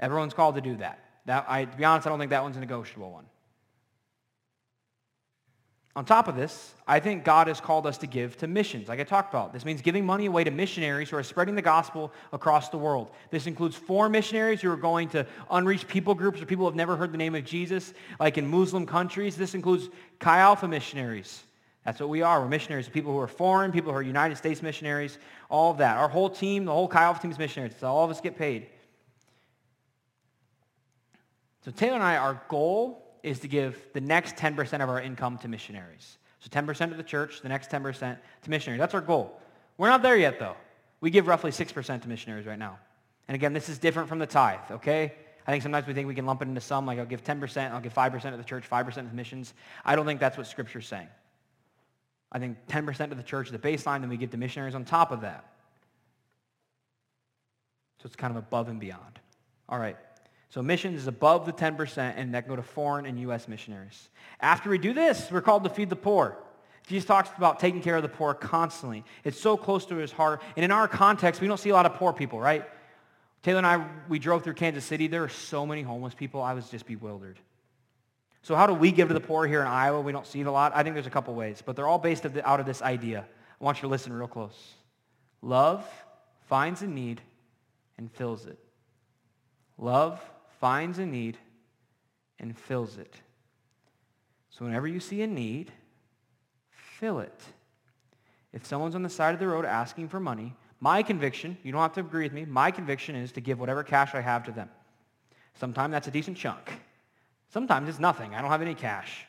Everyone's 0.00 0.32
called 0.32 0.54
to 0.54 0.62
do 0.62 0.76
that. 0.76 1.04
That 1.26 1.44
I, 1.46 1.66
to 1.66 1.76
be 1.76 1.84
honest, 1.84 2.06
I 2.06 2.10
don't 2.10 2.18
think 2.18 2.30
that 2.30 2.42
one's 2.42 2.56
a 2.56 2.60
negotiable 2.60 3.12
one. 3.12 3.26
On 5.94 6.06
top 6.06 6.28
of 6.28 6.36
this, 6.36 6.72
I 6.86 6.98
think 6.98 7.24
God 7.24 7.46
has 7.48 7.60
called 7.60 7.86
us 7.86 7.98
to 7.98 8.06
give 8.06 8.38
to 8.38 8.46
missions, 8.46 8.88
like 8.88 9.00
I 9.00 9.04
talked 9.04 9.30
about. 9.34 9.52
This 9.52 9.66
means 9.66 9.82
giving 9.82 10.06
money 10.06 10.24
away 10.24 10.44
to 10.44 10.50
missionaries 10.50 11.10
who 11.10 11.18
are 11.18 11.22
spreading 11.22 11.56
the 11.56 11.60
gospel 11.60 12.10
across 12.32 12.70
the 12.70 12.78
world. 12.78 13.10
This 13.30 13.46
includes 13.46 13.76
foreign 13.76 14.12
missionaries 14.12 14.62
who 14.62 14.70
are 14.70 14.76
going 14.76 15.10
to 15.10 15.26
unreached 15.50 15.88
people 15.88 16.14
groups 16.14 16.40
or 16.40 16.46
people 16.46 16.64
who 16.64 16.70
have 16.70 16.76
never 16.76 16.96
heard 16.96 17.12
the 17.12 17.18
name 17.18 17.34
of 17.34 17.44
Jesus, 17.44 17.92
like 18.18 18.38
in 18.38 18.46
Muslim 18.46 18.86
countries. 18.86 19.36
This 19.36 19.54
includes 19.54 19.90
Chi 20.20 20.38
Alpha 20.38 20.66
missionaries 20.66 21.42
that's 21.88 22.00
what 22.00 22.10
we 22.10 22.20
are. 22.20 22.42
We're 22.42 22.48
missionaries. 22.48 22.86
People 22.86 23.14
who 23.14 23.18
are 23.18 23.26
foreign, 23.26 23.72
people 23.72 23.92
who 23.92 23.96
are 23.96 24.02
United 24.02 24.36
States 24.36 24.60
missionaries, 24.60 25.16
all 25.48 25.70
of 25.70 25.78
that. 25.78 25.96
Our 25.96 26.10
whole 26.10 26.28
team, 26.28 26.66
the 26.66 26.70
whole 26.70 26.92
Alpha 26.92 27.22
team 27.22 27.30
is 27.30 27.38
missionaries. 27.38 27.72
So 27.80 27.86
all 27.86 28.04
of 28.04 28.10
us 28.10 28.20
get 28.20 28.36
paid. 28.36 28.66
So 31.64 31.70
Taylor 31.70 31.94
and 31.94 32.02
I, 32.02 32.18
our 32.18 32.42
goal 32.48 33.18
is 33.22 33.38
to 33.38 33.48
give 33.48 33.82
the 33.94 34.02
next 34.02 34.36
10% 34.36 34.82
of 34.82 34.90
our 34.90 35.00
income 35.00 35.38
to 35.38 35.48
missionaries. 35.48 36.18
So 36.40 36.50
10% 36.50 36.90
to 36.90 36.94
the 36.94 37.02
church, 37.02 37.40
the 37.40 37.48
next 37.48 37.70
10% 37.70 38.18
to 38.42 38.50
missionaries. 38.50 38.80
That's 38.80 38.92
our 38.92 39.00
goal. 39.00 39.40
We're 39.78 39.88
not 39.88 40.02
there 40.02 40.18
yet, 40.18 40.38
though. 40.38 40.56
We 41.00 41.08
give 41.08 41.26
roughly 41.26 41.52
6% 41.52 42.02
to 42.02 42.06
missionaries 42.06 42.44
right 42.44 42.58
now. 42.58 42.78
And 43.28 43.34
again, 43.34 43.54
this 43.54 43.70
is 43.70 43.78
different 43.78 44.10
from 44.10 44.18
the 44.18 44.26
tithe, 44.26 44.60
okay? 44.72 45.14
I 45.46 45.50
think 45.52 45.62
sometimes 45.62 45.86
we 45.86 45.94
think 45.94 46.06
we 46.06 46.14
can 46.14 46.26
lump 46.26 46.42
it 46.42 46.48
into 46.48 46.60
some, 46.60 46.84
like 46.84 46.98
I'll 46.98 47.06
give 47.06 47.24
10%, 47.24 47.70
I'll 47.70 47.80
give 47.80 47.94
5% 47.94 48.30
to 48.30 48.36
the 48.36 48.44
church, 48.44 48.68
5% 48.68 48.94
to 48.94 49.02
the 49.04 49.14
missions. 49.14 49.54
I 49.86 49.96
don't 49.96 50.04
think 50.04 50.20
that's 50.20 50.36
what 50.36 50.46
Scripture's 50.46 50.86
saying. 50.86 51.08
I 52.30 52.38
think 52.38 52.58
10% 52.68 53.10
of 53.10 53.16
the 53.16 53.22
church 53.22 53.46
is 53.46 53.52
the 53.52 53.58
baseline, 53.58 54.00
then 54.00 54.08
we 54.08 54.16
give 54.16 54.30
the 54.30 54.36
missionaries 54.36 54.74
on 54.74 54.84
top 54.84 55.12
of 55.12 55.22
that. 55.22 55.44
So 58.02 58.06
it's 58.06 58.16
kind 58.16 58.30
of 58.30 58.36
above 58.36 58.68
and 58.68 58.78
beyond. 58.78 59.18
All 59.68 59.78
right. 59.78 59.96
So 60.50 60.62
missions 60.62 61.00
is 61.00 61.06
above 61.06 61.46
the 61.46 61.52
10%, 61.52 62.14
and 62.16 62.34
that 62.34 62.42
can 62.42 62.50
go 62.50 62.56
to 62.56 62.62
foreign 62.62 63.06
and 63.06 63.18
U.S. 63.20 63.48
missionaries. 63.48 64.08
After 64.40 64.70
we 64.70 64.78
do 64.78 64.92
this, 64.92 65.30
we're 65.30 65.42
called 65.42 65.64
to 65.64 65.70
feed 65.70 65.90
the 65.90 65.96
poor. 65.96 66.38
Jesus 66.86 67.06
talks 67.06 67.28
about 67.36 67.60
taking 67.60 67.82
care 67.82 67.96
of 67.96 68.02
the 68.02 68.08
poor 68.08 68.32
constantly. 68.32 69.04
It's 69.24 69.38
so 69.38 69.58
close 69.58 69.84
to 69.86 69.96
his 69.96 70.10
heart. 70.10 70.40
And 70.56 70.64
in 70.64 70.70
our 70.70 70.88
context, 70.88 71.40
we 71.40 71.46
don't 71.46 71.58
see 71.58 71.68
a 71.68 71.74
lot 71.74 71.84
of 71.84 71.94
poor 71.94 72.14
people, 72.14 72.40
right? 72.40 72.64
Taylor 73.42 73.58
and 73.58 73.66
I, 73.66 73.86
we 74.08 74.18
drove 74.18 74.42
through 74.42 74.54
Kansas 74.54 74.84
City. 74.84 75.06
There 75.06 75.22
are 75.22 75.28
so 75.28 75.66
many 75.66 75.82
homeless 75.82 76.14
people. 76.14 76.40
I 76.40 76.54
was 76.54 76.70
just 76.70 76.86
bewildered. 76.86 77.38
So 78.42 78.54
how 78.54 78.66
do 78.66 78.74
we 78.74 78.92
give 78.92 79.08
to 79.08 79.14
the 79.14 79.20
poor 79.20 79.46
here 79.46 79.60
in 79.60 79.66
Iowa? 79.66 80.00
We 80.00 80.12
don't 80.12 80.26
see 80.26 80.40
it 80.40 80.46
a 80.46 80.50
lot. 80.50 80.72
I 80.74 80.82
think 80.82 80.94
there's 80.94 81.06
a 81.06 81.10
couple 81.10 81.34
ways, 81.34 81.62
but 81.64 81.76
they're 81.76 81.88
all 81.88 81.98
based 81.98 82.24
out 82.44 82.60
of 82.60 82.66
this 82.66 82.82
idea. 82.82 83.26
I 83.60 83.64
want 83.64 83.78
you 83.78 83.82
to 83.82 83.88
listen 83.88 84.12
real 84.12 84.28
close. 84.28 84.74
Love 85.42 85.86
finds 86.48 86.82
a 86.82 86.86
need 86.86 87.20
and 87.98 88.10
fills 88.10 88.46
it. 88.46 88.58
Love 89.76 90.20
finds 90.60 90.98
a 90.98 91.06
need 91.06 91.36
and 92.38 92.56
fills 92.56 92.96
it. 92.98 93.14
So 94.50 94.64
whenever 94.64 94.86
you 94.86 95.00
see 95.00 95.22
a 95.22 95.26
need, 95.26 95.70
fill 96.70 97.20
it. 97.20 97.42
If 98.52 98.66
someone's 98.66 98.94
on 98.94 99.02
the 99.02 99.10
side 99.10 99.34
of 99.34 99.40
the 99.40 99.46
road 99.46 99.64
asking 99.64 100.08
for 100.08 100.18
money, 100.18 100.54
my 100.80 101.02
conviction, 101.02 101.58
you 101.62 101.72
don't 101.72 101.80
have 101.80 101.92
to 101.94 102.00
agree 102.00 102.24
with 102.24 102.32
me, 102.32 102.44
my 102.44 102.70
conviction 102.70 103.14
is 103.14 103.32
to 103.32 103.40
give 103.40 103.60
whatever 103.60 103.82
cash 103.82 104.14
I 104.14 104.20
have 104.20 104.44
to 104.44 104.52
them. 104.52 104.70
Sometimes 105.54 105.92
that's 105.92 106.08
a 106.08 106.12
decent 106.12 106.36
chunk. 106.36 106.72
Sometimes 107.50 107.88
it's 107.88 107.98
nothing. 107.98 108.34
I 108.34 108.40
don't 108.40 108.50
have 108.50 108.62
any 108.62 108.74
cash. 108.74 109.26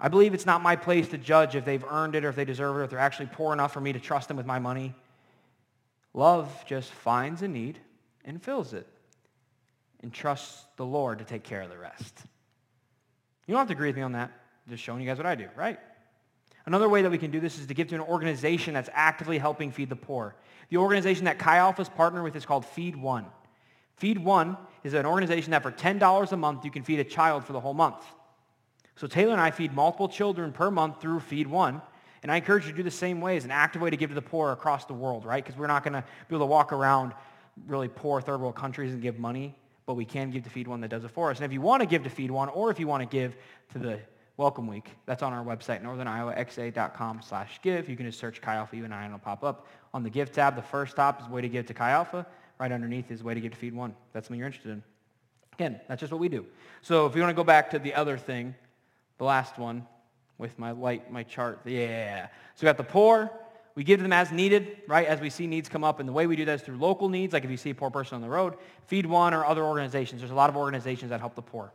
I 0.00 0.08
believe 0.08 0.32
it's 0.32 0.46
not 0.46 0.62
my 0.62 0.76
place 0.76 1.08
to 1.08 1.18
judge 1.18 1.56
if 1.56 1.64
they've 1.64 1.84
earned 1.84 2.14
it 2.14 2.24
or 2.24 2.28
if 2.28 2.36
they 2.36 2.44
deserve 2.44 2.76
it 2.76 2.78
or 2.80 2.84
if 2.84 2.90
they're 2.90 2.98
actually 2.98 3.28
poor 3.32 3.52
enough 3.52 3.72
for 3.72 3.80
me 3.80 3.92
to 3.92 3.98
trust 3.98 4.28
them 4.28 4.36
with 4.36 4.46
my 4.46 4.58
money. 4.58 4.94
Love 6.14 6.64
just 6.66 6.90
finds 6.90 7.42
a 7.42 7.48
need 7.48 7.78
and 8.24 8.42
fills 8.42 8.72
it 8.72 8.86
and 10.00 10.12
trusts 10.12 10.64
the 10.76 10.86
Lord 10.86 11.18
to 11.18 11.24
take 11.24 11.42
care 11.42 11.62
of 11.62 11.70
the 11.70 11.78
rest. 11.78 12.14
You 13.46 13.52
don't 13.52 13.60
have 13.60 13.68
to 13.68 13.74
agree 13.74 13.88
with 13.88 13.96
me 13.96 14.02
on 14.02 14.12
that. 14.12 14.30
I'm 14.66 14.70
just 14.70 14.84
showing 14.84 15.00
you 15.00 15.08
guys 15.08 15.16
what 15.16 15.26
I 15.26 15.34
do, 15.34 15.48
right? 15.56 15.78
Another 16.66 16.88
way 16.88 17.02
that 17.02 17.10
we 17.10 17.18
can 17.18 17.30
do 17.30 17.40
this 17.40 17.58
is 17.58 17.66
to 17.66 17.74
give 17.74 17.88
to 17.88 17.94
an 17.94 18.02
organization 18.02 18.74
that's 18.74 18.90
actively 18.92 19.38
helping 19.38 19.72
feed 19.72 19.88
the 19.88 19.96
poor. 19.96 20.36
The 20.68 20.76
organization 20.76 21.24
that 21.24 21.38
Chi 21.38 21.56
Alpha's 21.56 21.88
partnered 21.88 22.22
with 22.22 22.36
is 22.36 22.44
called 22.44 22.66
Feed 22.66 22.94
One. 22.94 23.24
Feed 23.98 24.18
One 24.18 24.56
is 24.84 24.94
an 24.94 25.06
organization 25.06 25.50
that 25.50 25.62
for 25.62 25.72
$10 25.72 26.32
a 26.32 26.36
month, 26.36 26.64
you 26.64 26.70
can 26.70 26.82
feed 26.82 27.00
a 27.00 27.04
child 27.04 27.44
for 27.44 27.52
the 27.52 27.60
whole 27.60 27.74
month. 27.74 28.04
So 28.96 29.06
Taylor 29.06 29.32
and 29.32 29.40
I 29.40 29.50
feed 29.50 29.72
multiple 29.72 30.08
children 30.08 30.52
per 30.52 30.70
month 30.70 31.00
through 31.00 31.20
Feed 31.20 31.46
One. 31.46 31.82
And 32.22 32.32
I 32.32 32.36
encourage 32.36 32.64
you 32.64 32.72
to 32.72 32.76
do 32.76 32.82
the 32.82 32.90
same 32.90 33.20
way 33.20 33.36
as 33.36 33.44
an 33.44 33.52
active 33.52 33.80
way 33.80 33.90
to 33.90 33.96
give 33.96 34.10
to 34.10 34.14
the 34.14 34.22
poor 34.22 34.50
across 34.50 34.86
the 34.86 34.94
world, 34.94 35.24
right? 35.24 35.44
Because 35.44 35.58
we're 35.58 35.68
not 35.68 35.84
going 35.84 35.92
to 35.92 36.02
be 36.28 36.34
able 36.34 36.46
to 36.46 36.50
walk 36.50 36.72
around 36.72 37.12
really 37.66 37.88
poor 37.88 38.20
third 38.20 38.40
world 38.40 38.56
countries 38.56 38.92
and 38.92 39.02
give 39.02 39.18
money, 39.18 39.54
but 39.86 39.94
we 39.94 40.04
can 40.04 40.30
give 40.30 40.42
to 40.44 40.50
Feed 40.50 40.66
One 40.66 40.80
that 40.80 40.88
does 40.88 41.04
it 41.04 41.10
for 41.10 41.30
us. 41.30 41.38
And 41.38 41.46
if 41.46 41.52
you 41.52 41.60
want 41.60 41.80
to 41.82 41.86
give 41.86 42.02
to 42.04 42.10
Feed 42.10 42.30
One, 42.30 42.48
or 42.48 42.70
if 42.70 42.80
you 42.80 42.86
want 42.86 43.08
to 43.08 43.08
give 43.08 43.36
to 43.72 43.78
the 43.78 44.00
Welcome 44.36 44.66
Week, 44.66 44.90
that's 45.06 45.22
on 45.22 45.32
our 45.32 45.44
website, 45.44 45.82
northerniowaxa.com 45.82 47.22
slash 47.22 47.60
give. 47.62 47.88
You 47.88 47.96
can 47.96 48.06
just 48.06 48.18
search 48.18 48.40
Chi 48.40 48.54
Alpha 48.54 48.76
UNI 48.76 48.84
and 48.84 48.94
I 48.94 49.04
and 49.04 49.14
it'll 49.14 49.18
pop 49.18 49.42
up. 49.42 49.66
On 49.94 50.02
the 50.02 50.10
Give 50.10 50.30
tab, 50.30 50.54
the 50.54 50.62
first 50.62 50.92
stop 50.92 51.20
is 51.20 51.28
way 51.28 51.40
to 51.40 51.48
give 51.48 51.66
to 51.66 51.74
Chi 51.74 51.90
Alpha. 51.90 52.26
Right 52.58 52.72
underneath 52.72 53.10
is 53.10 53.22
way 53.22 53.34
to 53.34 53.40
give 53.40 53.52
to 53.52 53.58
Feed 53.58 53.74
One. 53.74 53.94
That's 54.12 54.26
something 54.26 54.38
you're 54.38 54.46
interested 54.46 54.72
in. 54.72 54.82
Again, 55.54 55.80
that's 55.88 56.00
just 56.00 56.12
what 56.12 56.20
we 56.20 56.28
do. 56.28 56.46
So 56.82 57.06
if 57.06 57.14
you 57.14 57.20
want 57.20 57.30
to 57.30 57.36
go 57.36 57.44
back 57.44 57.70
to 57.70 57.78
the 57.78 57.94
other 57.94 58.16
thing, 58.16 58.54
the 59.18 59.24
last 59.24 59.58
one 59.58 59.86
with 60.38 60.58
my 60.58 60.70
light, 60.70 61.10
my 61.10 61.24
chart. 61.24 61.60
Yeah. 61.64 62.26
So 62.26 62.62
we 62.62 62.66
got 62.66 62.76
the 62.76 62.84
poor. 62.84 63.30
We 63.74 63.84
give 63.84 64.02
them 64.02 64.12
as 64.12 64.32
needed, 64.32 64.78
right, 64.88 65.06
as 65.06 65.20
we 65.20 65.30
see 65.30 65.46
needs 65.46 65.68
come 65.68 65.84
up. 65.84 66.00
And 66.00 66.08
the 66.08 66.12
way 66.12 66.26
we 66.26 66.34
do 66.34 66.44
that 66.46 66.54
is 66.54 66.62
through 66.62 66.78
local 66.78 67.08
needs, 67.08 67.32
like 67.32 67.44
if 67.44 67.50
you 67.50 67.56
see 67.56 67.70
a 67.70 67.74
poor 67.74 67.90
person 67.90 68.16
on 68.16 68.22
the 68.22 68.28
road, 68.28 68.54
Feed 68.86 69.06
One 69.06 69.34
or 69.34 69.44
other 69.44 69.62
organizations. 69.62 70.20
There's 70.20 70.32
a 70.32 70.34
lot 70.34 70.50
of 70.50 70.56
organizations 70.56 71.10
that 71.10 71.20
help 71.20 71.36
the 71.36 71.42
poor. 71.42 71.72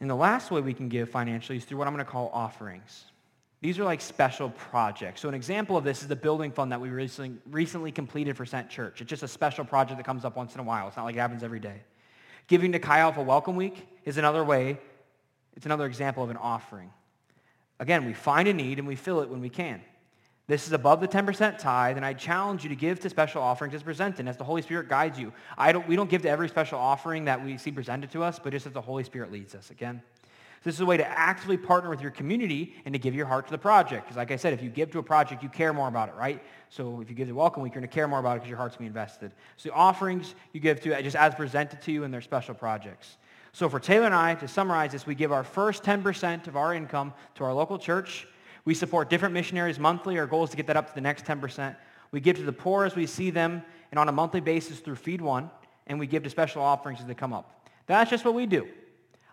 And 0.00 0.08
the 0.08 0.16
last 0.16 0.50
way 0.50 0.60
we 0.62 0.74
can 0.74 0.88
give 0.88 1.10
financially 1.10 1.58
is 1.58 1.64
through 1.64 1.78
what 1.78 1.86
I'm 1.86 1.94
going 1.94 2.04
to 2.04 2.10
call 2.10 2.30
offerings. 2.32 3.04
These 3.62 3.78
are 3.78 3.84
like 3.84 4.00
special 4.00 4.50
projects. 4.50 5.20
So 5.20 5.28
an 5.28 5.34
example 5.34 5.76
of 5.76 5.84
this 5.84 6.02
is 6.02 6.08
the 6.08 6.16
building 6.16 6.50
fund 6.50 6.72
that 6.72 6.80
we 6.80 6.90
recently, 6.90 7.38
recently 7.48 7.92
completed 7.92 8.36
for 8.36 8.44
Sent 8.44 8.68
Church. 8.68 9.00
It's 9.00 9.08
just 9.08 9.22
a 9.22 9.28
special 9.28 9.64
project 9.64 9.98
that 9.98 10.04
comes 10.04 10.24
up 10.24 10.36
once 10.36 10.54
in 10.54 10.60
a 10.60 10.64
while. 10.64 10.88
It's 10.88 10.96
not 10.96 11.04
like 11.04 11.14
it 11.14 11.20
happens 11.20 11.44
every 11.44 11.60
day. 11.60 11.80
Giving 12.48 12.72
to 12.72 12.80
Chi 12.80 12.98
Alpha 12.98 13.22
Welcome 13.22 13.54
Week 13.54 13.86
is 14.04 14.18
another 14.18 14.42
way, 14.42 14.80
it's 15.56 15.64
another 15.64 15.86
example 15.86 16.24
of 16.24 16.30
an 16.30 16.38
offering. 16.38 16.90
Again, 17.78 18.04
we 18.04 18.14
find 18.14 18.48
a 18.48 18.52
need 18.52 18.80
and 18.80 18.88
we 18.88 18.96
fill 18.96 19.20
it 19.20 19.28
when 19.28 19.40
we 19.40 19.48
can. 19.48 19.80
This 20.48 20.66
is 20.66 20.72
above 20.72 21.00
the 21.00 21.06
10% 21.06 21.58
tithe, 21.58 21.96
and 21.96 22.04
I 22.04 22.14
challenge 22.14 22.64
you 22.64 22.68
to 22.70 22.74
give 22.74 22.98
to 23.00 23.08
special 23.08 23.40
offerings 23.40 23.74
as 23.74 23.82
presented, 23.84 24.26
as 24.26 24.36
the 24.36 24.44
Holy 24.44 24.60
Spirit 24.60 24.88
guides 24.88 25.20
you. 25.20 25.32
I 25.56 25.70
don't, 25.70 25.86
we 25.86 25.94
don't 25.94 26.10
give 26.10 26.22
to 26.22 26.28
every 26.28 26.48
special 26.48 26.80
offering 26.80 27.26
that 27.26 27.44
we 27.44 27.56
see 27.58 27.70
presented 27.70 28.10
to 28.10 28.24
us, 28.24 28.40
but 28.40 28.52
just 28.52 28.66
as 28.66 28.72
the 28.72 28.80
Holy 28.80 29.04
Spirit 29.04 29.30
leads 29.30 29.54
us. 29.54 29.70
Again, 29.70 30.02
this 30.62 30.74
is 30.74 30.80
a 30.80 30.86
way 30.86 30.96
to 30.96 31.06
actively 31.06 31.56
partner 31.56 31.90
with 31.90 32.00
your 32.00 32.10
community 32.10 32.74
and 32.84 32.92
to 32.92 32.98
give 32.98 33.14
your 33.14 33.26
heart 33.26 33.46
to 33.46 33.50
the 33.50 33.58
project. 33.58 34.04
Because 34.04 34.16
like 34.16 34.30
I 34.30 34.36
said, 34.36 34.52
if 34.52 34.62
you 34.62 34.70
give 34.70 34.90
to 34.92 34.98
a 34.98 35.02
project, 35.02 35.42
you 35.42 35.48
care 35.48 35.72
more 35.72 35.88
about 35.88 36.08
it, 36.08 36.14
right? 36.14 36.42
So 36.70 37.00
if 37.00 37.10
you 37.10 37.16
give 37.16 37.28
to 37.28 37.34
Welcome 37.34 37.62
Week, 37.62 37.74
you're 37.74 37.80
going 37.80 37.88
to 37.88 37.94
care 37.94 38.06
more 38.06 38.20
about 38.20 38.32
it 38.32 38.40
because 38.40 38.48
your 38.48 38.58
heart's 38.58 38.76
being 38.76 38.88
invested. 38.88 39.32
So 39.56 39.70
the 39.70 39.74
offerings 39.74 40.34
you 40.52 40.60
give 40.60 40.80
to 40.82 41.02
just 41.02 41.16
as 41.16 41.34
presented 41.34 41.82
to 41.82 41.92
you 41.92 42.04
in 42.04 42.10
their 42.10 42.20
special 42.20 42.54
projects. 42.54 43.16
So 43.52 43.68
for 43.68 43.80
Taylor 43.80 44.06
and 44.06 44.14
I, 44.14 44.34
to 44.36 44.48
summarize 44.48 44.92
this, 44.92 45.06
we 45.06 45.14
give 45.14 45.32
our 45.32 45.44
first 45.44 45.82
10% 45.82 46.46
of 46.46 46.56
our 46.56 46.72
income 46.72 47.12
to 47.34 47.44
our 47.44 47.52
local 47.52 47.78
church. 47.78 48.26
We 48.64 48.74
support 48.74 49.10
different 49.10 49.34
missionaries 49.34 49.78
monthly. 49.78 50.18
Our 50.18 50.26
goal 50.26 50.44
is 50.44 50.50
to 50.50 50.56
get 50.56 50.68
that 50.68 50.76
up 50.76 50.88
to 50.88 50.94
the 50.94 51.00
next 51.00 51.24
10%. 51.24 51.76
We 52.12 52.20
give 52.20 52.36
to 52.36 52.44
the 52.44 52.52
poor 52.52 52.84
as 52.84 52.94
we 52.94 53.06
see 53.06 53.30
them 53.30 53.62
and 53.90 53.98
on 53.98 54.08
a 54.08 54.12
monthly 54.12 54.40
basis 54.40 54.78
through 54.78 54.96
Feed 54.96 55.20
One, 55.20 55.50
and 55.86 55.98
we 55.98 56.06
give 56.06 56.22
to 56.22 56.30
special 56.30 56.62
offerings 56.62 57.00
as 57.00 57.06
they 57.06 57.14
come 57.14 57.32
up. 57.32 57.68
That's 57.86 58.10
just 58.10 58.24
what 58.24 58.34
we 58.34 58.46
do. 58.46 58.68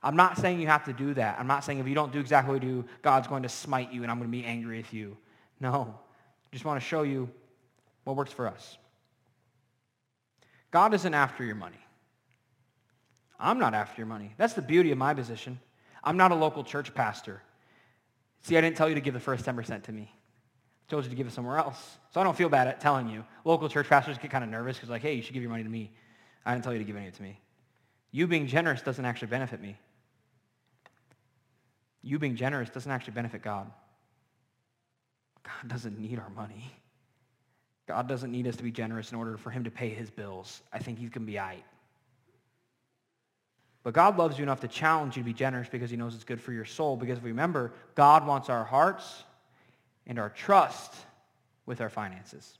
I'm 0.01 0.15
not 0.15 0.37
saying 0.37 0.61
you 0.61 0.67
have 0.67 0.85
to 0.85 0.93
do 0.93 1.13
that. 1.15 1.39
I'm 1.39 1.47
not 1.47 1.63
saying 1.63 1.79
if 1.79 1.87
you 1.87 1.95
don't 1.95 2.11
do 2.11 2.19
exactly 2.19 2.53
what 2.53 2.63
we 2.63 2.67
do, 2.67 2.85
God's 3.01 3.27
going 3.27 3.43
to 3.43 3.49
smite 3.49 3.91
you 3.91 4.03
and 4.03 4.11
I'm 4.11 4.17
going 4.17 4.29
to 4.29 4.37
be 4.37 4.45
angry 4.45 4.77
with 4.77 4.93
you. 4.93 5.17
No. 5.59 5.93
I 5.93 6.55
just 6.55 6.65
want 6.65 6.81
to 6.81 6.87
show 6.87 7.03
you 7.03 7.29
what 8.05 8.15
works 8.15 8.31
for 8.31 8.47
us. 8.47 8.77
God 10.71 10.93
isn't 10.93 11.13
after 11.13 11.43
your 11.43 11.55
money. 11.55 11.79
I'm 13.39 13.59
not 13.59 13.73
after 13.73 13.99
your 14.01 14.07
money. 14.07 14.33
That's 14.37 14.53
the 14.53 14.61
beauty 14.61 14.91
of 14.91 14.97
my 14.97 15.13
position. 15.13 15.59
I'm 16.03 16.17
not 16.17 16.31
a 16.31 16.35
local 16.35 16.63
church 16.63 16.93
pastor. 16.93 17.41
See, 18.43 18.57
I 18.57 18.61
didn't 18.61 18.77
tell 18.77 18.89
you 18.89 18.95
to 18.95 19.01
give 19.01 19.13
the 19.13 19.19
first 19.19 19.45
10% 19.45 19.83
to 19.83 19.91
me. 19.91 20.11
I 20.11 20.89
told 20.89 21.03
you 21.03 21.09
to 21.09 21.15
give 21.15 21.27
it 21.27 21.33
somewhere 21.33 21.57
else. 21.57 21.97
So 22.11 22.21
I 22.21 22.23
don't 22.23 22.37
feel 22.37 22.49
bad 22.49 22.67
at 22.67 22.79
telling 22.79 23.09
you. 23.09 23.23
Local 23.43 23.69
church 23.69 23.87
pastors 23.87 24.17
get 24.17 24.31
kind 24.31 24.43
of 24.43 24.49
nervous 24.49 24.77
because 24.77 24.89
like, 24.89 25.01
hey, 25.01 25.13
you 25.13 25.21
should 25.21 25.33
give 25.33 25.43
your 25.43 25.51
money 25.51 25.63
to 25.63 25.69
me. 25.69 25.91
I 26.45 26.53
didn't 26.53 26.63
tell 26.63 26.73
you 26.73 26.79
to 26.79 26.85
give 26.85 26.95
any 26.95 27.07
of 27.07 27.13
it 27.13 27.17
to 27.17 27.23
me. 27.23 27.39
You 28.11 28.27
being 28.27 28.47
generous 28.47 28.81
doesn't 28.81 29.05
actually 29.05 29.27
benefit 29.27 29.61
me. 29.61 29.77
You 32.01 32.19
being 32.19 32.35
generous 32.35 32.69
doesn't 32.69 32.91
actually 32.91 33.13
benefit 33.13 33.41
God. 33.41 33.69
God 35.43 35.67
doesn't 35.67 35.99
need 35.99 36.19
our 36.19 36.29
money. 36.29 36.71
God 37.87 38.07
doesn't 38.07 38.31
need 38.31 38.47
us 38.47 38.55
to 38.57 38.63
be 38.63 38.71
generous 38.71 39.11
in 39.11 39.17
order 39.17 39.35
for 39.35 39.49
him 39.49 39.63
to 39.63 39.71
pay 39.71 39.89
his 39.89 40.09
bills. 40.09 40.61
I 40.71 40.79
think 40.79 40.99
he's 40.99 41.09
going 41.09 41.25
to 41.25 41.31
be 41.31 41.37
right. 41.37 41.63
But 43.81 43.93
God 43.93 44.17
loves 44.17 44.37
you 44.37 44.43
enough 44.43 44.59
to 44.61 44.67
challenge 44.67 45.17
you 45.17 45.23
to 45.23 45.25
be 45.25 45.33
generous 45.33 45.69
because 45.69 45.89
he 45.89 45.97
knows 45.97 46.13
it's 46.13 46.23
good 46.23 46.41
for 46.41 46.51
your 46.51 46.65
soul. 46.65 46.95
Because 46.95 47.19
remember, 47.21 47.71
God 47.95 48.27
wants 48.27 48.49
our 48.49 48.63
hearts 48.63 49.23
and 50.05 50.19
our 50.19 50.29
trust 50.29 50.93
with 51.65 51.81
our 51.81 51.89
finances. 51.89 52.57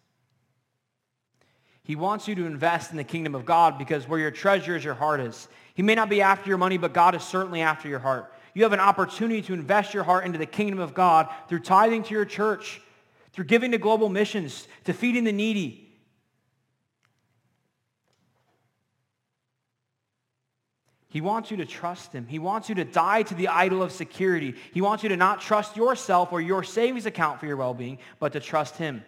He 1.84 1.96
wants 1.96 2.28
you 2.28 2.36
to 2.36 2.46
invest 2.46 2.92
in 2.92 2.98
the 2.98 3.04
kingdom 3.04 3.36
of 3.36 3.46
God 3.46 3.78
because 3.78 4.08
where 4.08 4.20
your 4.20 4.32
treasure 4.32 4.76
is, 4.76 4.84
your 4.84 4.94
heart 4.94 5.20
is. 5.20 5.48
He 5.74 5.84
may 5.84 5.96
not 5.96 6.10
be 6.10 6.22
after 6.22 6.48
your 6.48 6.58
money, 6.58 6.78
but 6.78 6.94
God 6.94 7.16
is 7.16 7.24
certainly 7.24 7.62
after 7.62 7.88
your 7.88 8.00
heart. 8.00 8.34
You 8.60 8.66
have 8.66 8.74
an 8.74 8.82
opportunity 8.82 9.42
to 9.44 9.54
invest 9.54 9.94
your 9.94 10.04
heart 10.04 10.26
into 10.26 10.38
the 10.38 10.46
kingdom 10.46 10.80
of 10.80 10.94
God 10.94 11.30
through 11.48 11.62
tithing 11.62 12.04
to 12.04 12.14
your 12.14 12.26
church, 12.26 12.82
through 13.32 13.46
giving 13.46 13.72
to 13.72 13.78
global 13.78 14.10
missions, 14.10 14.68
to 14.84 14.92
feeding 14.92 15.24
the 15.24 15.32
needy, 15.32 15.90
He 21.08 21.22
wants 21.22 21.50
you 21.52 21.56
to 21.58 21.66
trust 21.66 22.12
him. 22.12 22.28
He 22.28 22.38
wants 22.38 22.68
you 22.68 22.76
to 22.76 22.84
die 22.84 23.24
to 23.24 23.34
the 23.34 23.48
idol 23.48 23.82
of 23.82 23.94
security. 23.94 24.56
He 24.74 24.82
wants 24.82 25.04
you 25.04 25.10
to 25.10 25.18
not 25.18 25.40
trust 25.40 25.78
yourself 25.78 26.34
or 26.34 26.42
your 26.42 26.62
savings 26.62 27.06
account 27.06 27.40
for 27.40 27.46
your 27.46 27.56
well-being, 27.56 27.98
but 28.20 28.34
to 28.34 28.42
trust 28.42 28.76
him. 28.76 29.04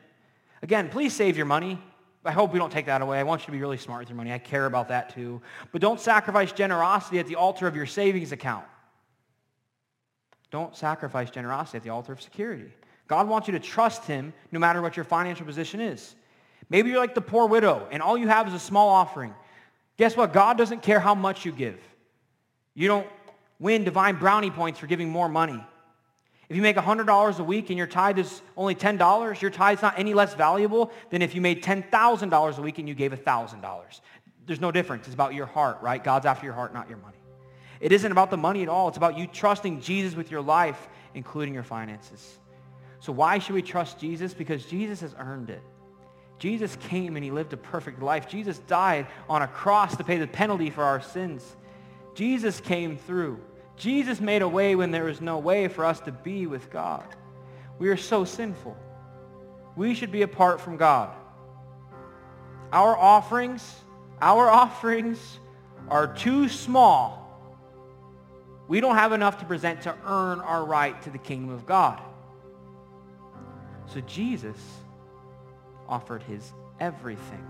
Again, 0.62 0.88
please 0.88 1.14
save 1.14 1.36
your 1.36 1.46
money. 1.46 1.78
I 2.24 2.32
hope 2.32 2.54
we 2.54 2.60
don't 2.60 2.72
take 2.72 2.86
that 2.86 3.02
away. 3.02 3.20
I 3.20 3.24
want 3.24 3.42
you 3.42 3.48
to 3.48 3.52
be 3.52 3.60
really 3.60 3.78
smart 3.78 4.00
with 4.00 4.10
your 4.10 4.16
money. 4.16 4.32
I 4.32 4.40
care 4.40 4.66
about 4.66 4.88
that 4.88 5.14
too. 5.14 5.42
But 5.74 5.82
don't 5.82 6.00
sacrifice 6.00 6.54
generosity 6.54 7.20
at 7.20 7.28
the 7.28 7.36
altar 7.36 7.68
of 7.68 7.76
your 7.76 7.86
savings 7.86 8.32
account. 8.32 8.66
Don't 10.52 10.76
sacrifice 10.76 11.32
generosity 11.32 11.78
at 11.78 11.84
the 11.84 11.90
altar 11.90 12.12
of 12.12 12.22
security. 12.22 12.72
God 13.08 13.28
wants 13.28 13.48
you 13.48 13.54
to 13.54 13.60
trust 13.60 14.06
him 14.06 14.34
no 14.52 14.60
matter 14.60 14.82
what 14.82 14.96
your 14.96 15.06
financial 15.06 15.46
position 15.46 15.82
is. 15.82 16.16
Maybe 16.70 16.90
you're 16.90 17.00
like 17.00 17.16
the 17.16 17.22
poor 17.22 17.48
widow 17.48 17.88
and 17.92 18.02
all 18.02 18.18
you 18.18 18.28
have 18.28 18.48
is 18.48 18.54
a 18.54 18.60
small 18.60 18.90
offering. 18.90 19.34
Guess 19.98 20.16
what? 20.16 20.34
God 20.34 20.58
doesn't 20.58 20.82
care 20.82 21.00
how 21.00 21.16
much 21.16 21.46
you 21.46 21.52
give. 21.52 21.80
You 22.74 22.88
don't 22.88 23.08
win 23.60 23.84
divine 23.84 24.18
brownie 24.18 24.52
points 24.52 24.80
for 24.80 24.88
giving 24.88 25.10
more 25.10 25.30
money. 25.30 25.64
If 26.50 26.56
you 26.58 26.62
make 26.62 26.76
$100 26.76 27.40
a 27.40 27.44
week 27.44 27.70
and 27.70 27.78
your 27.78 27.88
tithe 27.88 28.20
is 28.20 28.42
only 28.58 28.76
$10, 28.76 29.42
your 29.42 29.52
tithe's 29.52 29.82
not 29.82 29.98
any 29.98 30.14
less 30.14 30.34
valuable 30.34 30.92
than 31.10 31.22
if 31.22 31.34
you 31.34 31.40
made 31.40 31.64
$10,000 31.64 32.58
a 32.58 32.62
week 32.62 32.78
and 32.78 32.90
you 32.90 32.96
gave 32.96 33.14
$1,000. 33.14 34.02
There's 34.48 34.60
no 34.60 34.72
difference. 34.72 35.08
It's 35.08 35.14
about 35.14 35.34
your 35.34 35.46
heart, 35.46 35.78
right? 35.82 36.04
God's 36.04 36.26
after 36.26 36.46
your 36.46 36.54
heart, 36.54 36.74
not 36.74 36.90
your 36.90 36.98
money. 36.98 37.21
It 37.82 37.92
isn't 37.92 38.12
about 38.12 38.30
the 38.30 38.38
money 38.38 38.62
at 38.62 38.70
all. 38.70 38.88
It's 38.88 38.98
about 38.98 39.18
you 39.18 39.28
trusting 39.28 39.82
Jesus 39.82 40.16
with 40.16 40.30
your 40.30 40.42
life, 40.42 40.88
including 41.16 41.54
your 41.54 41.64
finances. 41.64 42.40
So 43.00 43.12
why 43.12 43.40
should 43.40 43.56
we 43.56 43.64
trust 43.64 44.00
Jesus? 44.00 44.34
Because 44.34 44.64
Jesus 44.66 45.02
has 45.02 45.16
earned 45.18 45.50
it. 45.50 45.64
Jesus 46.38 46.76
came 46.82 47.16
and 47.16 47.26
he 47.26 47.32
lived 47.32 47.54
a 47.54 47.58
perfect 47.58 48.02
life. 48.02 48.28
Jesus 48.28 48.60
died 48.60 49.08
on 49.28 49.42
a 49.42 49.48
cross 49.48 49.98
to 49.98 50.04
pay 50.04 50.18
the 50.18 50.28
penalty 50.28 50.70
for 50.70 50.84
our 50.84 51.02
sins. 51.02 51.56
Jesus 52.14 52.60
came 52.60 52.98
through. 52.98 53.40
Jesus 53.78 54.22
made 54.22 54.44
a 54.44 54.48
way 54.48 54.76
when 54.76 54.92
there 54.92 55.06
was 55.06 55.22
no 55.22 55.40
way 55.40 55.68
for 55.68 55.84
us 55.84 56.00
to 56.02 56.12
be 56.12 56.46
with 56.46 56.70
God. 56.72 57.06
We 57.80 57.90
are 57.90 57.98
so 57.98 58.26
sinful. 58.26 58.78
We 59.76 59.96
should 59.96 60.12
be 60.12 60.22
apart 60.22 60.62
from 60.62 60.78
God. 60.78 61.16
Our 62.72 62.96
offerings, 62.96 63.64
our 64.22 64.50
offerings 64.64 65.40
are 65.90 66.08
too 66.14 66.48
small. 66.48 67.21
We 68.72 68.80
don't 68.80 68.96
have 68.96 69.12
enough 69.12 69.38
to 69.40 69.46
present 69.46 69.82
to 69.82 69.94
earn 70.06 70.40
our 70.40 70.64
right 70.64 71.02
to 71.02 71.10
the 71.10 71.18
kingdom 71.18 71.54
of 71.54 71.66
God. 71.66 72.02
So 73.86 74.00
Jesus 74.00 74.56
offered 75.90 76.24
his 76.24 76.54
everything 76.80 77.46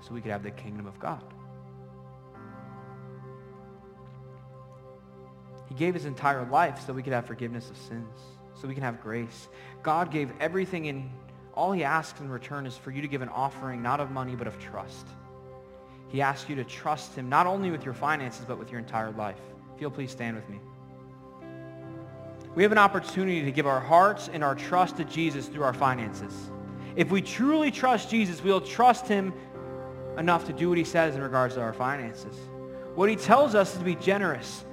so 0.00 0.14
we 0.14 0.20
could 0.20 0.30
have 0.30 0.44
the 0.44 0.52
kingdom 0.52 0.86
of 0.86 1.00
God. 1.00 1.24
He 5.68 5.74
gave 5.74 5.94
his 5.94 6.04
entire 6.04 6.44
life 6.44 6.86
so 6.86 6.92
we 6.92 7.02
could 7.02 7.12
have 7.12 7.26
forgiveness 7.26 7.68
of 7.68 7.76
sins, 7.76 8.16
so 8.54 8.68
we 8.68 8.74
can 8.74 8.84
have 8.84 9.02
grace. 9.02 9.48
God 9.82 10.12
gave 10.12 10.30
everything 10.38 10.86
and 10.86 11.10
all 11.54 11.72
he 11.72 11.82
asks 11.82 12.20
in 12.20 12.28
return 12.28 12.66
is 12.66 12.76
for 12.76 12.92
you 12.92 13.02
to 13.02 13.08
give 13.08 13.22
an 13.22 13.30
offering 13.30 13.82
not 13.82 13.98
of 13.98 14.12
money 14.12 14.36
but 14.36 14.46
of 14.46 14.60
trust. 14.60 15.08
He 16.06 16.22
asks 16.22 16.48
you 16.48 16.54
to 16.54 16.64
trust 16.64 17.16
him 17.16 17.28
not 17.28 17.48
only 17.48 17.72
with 17.72 17.84
your 17.84 17.94
finances 17.94 18.44
but 18.46 18.60
with 18.60 18.70
your 18.70 18.78
entire 18.78 19.10
life. 19.10 19.40
If 19.74 19.80
you'll 19.80 19.90
please 19.90 20.10
stand 20.10 20.36
with 20.36 20.48
me. 20.48 20.60
We 22.54 22.62
have 22.62 22.72
an 22.72 22.78
opportunity 22.78 23.42
to 23.44 23.50
give 23.50 23.66
our 23.66 23.80
hearts 23.80 24.30
and 24.32 24.44
our 24.44 24.54
trust 24.54 24.96
to 24.98 25.04
Jesus 25.04 25.46
through 25.46 25.64
our 25.64 25.74
finances. 25.74 26.50
If 26.94 27.10
we 27.10 27.20
truly 27.20 27.72
trust 27.72 28.08
Jesus, 28.10 28.42
we'll 28.42 28.60
trust 28.60 29.08
him 29.08 29.34
enough 30.16 30.46
to 30.46 30.52
do 30.52 30.68
what 30.68 30.78
he 30.78 30.84
says 30.84 31.16
in 31.16 31.22
regards 31.22 31.54
to 31.54 31.60
our 31.60 31.72
finances. 31.72 32.36
What 32.94 33.08
he 33.08 33.16
tells 33.16 33.56
us 33.56 33.72
is 33.72 33.78
to 33.78 33.84
be 33.84 33.96
generous. 33.96 34.64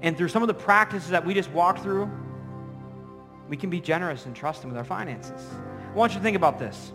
And 0.00 0.16
through 0.16 0.28
some 0.28 0.42
of 0.42 0.48
the 0.48 0.54
practices 0.54 1.10
that 1.10 1.24
we 1.24 1.34
just 1.34 1.50
walked 1.50 1.80
through, 1.80 2.10
we 3.48 3.58
can 3.58 3.68
be 3.68 3.80
generous 3.80 4.24
and 4.24 4.34
trust 4.34 4.64
him 4.64 4.70
with 4.70 4.78
our 4.78 4.84
finances. 4.84 5.46
I 5.90 5.94
want 5.94 6.12
you 6.12 6.18
to 6.18 6.22
think 6.22 6.36
about 6.36 6.58
this. 6.58 6.92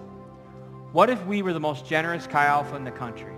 What 0.92 1.12
if 1.12 1.24
we 1.28 1.44
were 1.44 1.54
the 1.54 1.60
most 1.60 1.86
generous 1.86 2.26
Chi 2.26 2.44
Alpha 2.44 2.76
in 2.76 2.84
the 2.84 2.92
country? 2.92 3.37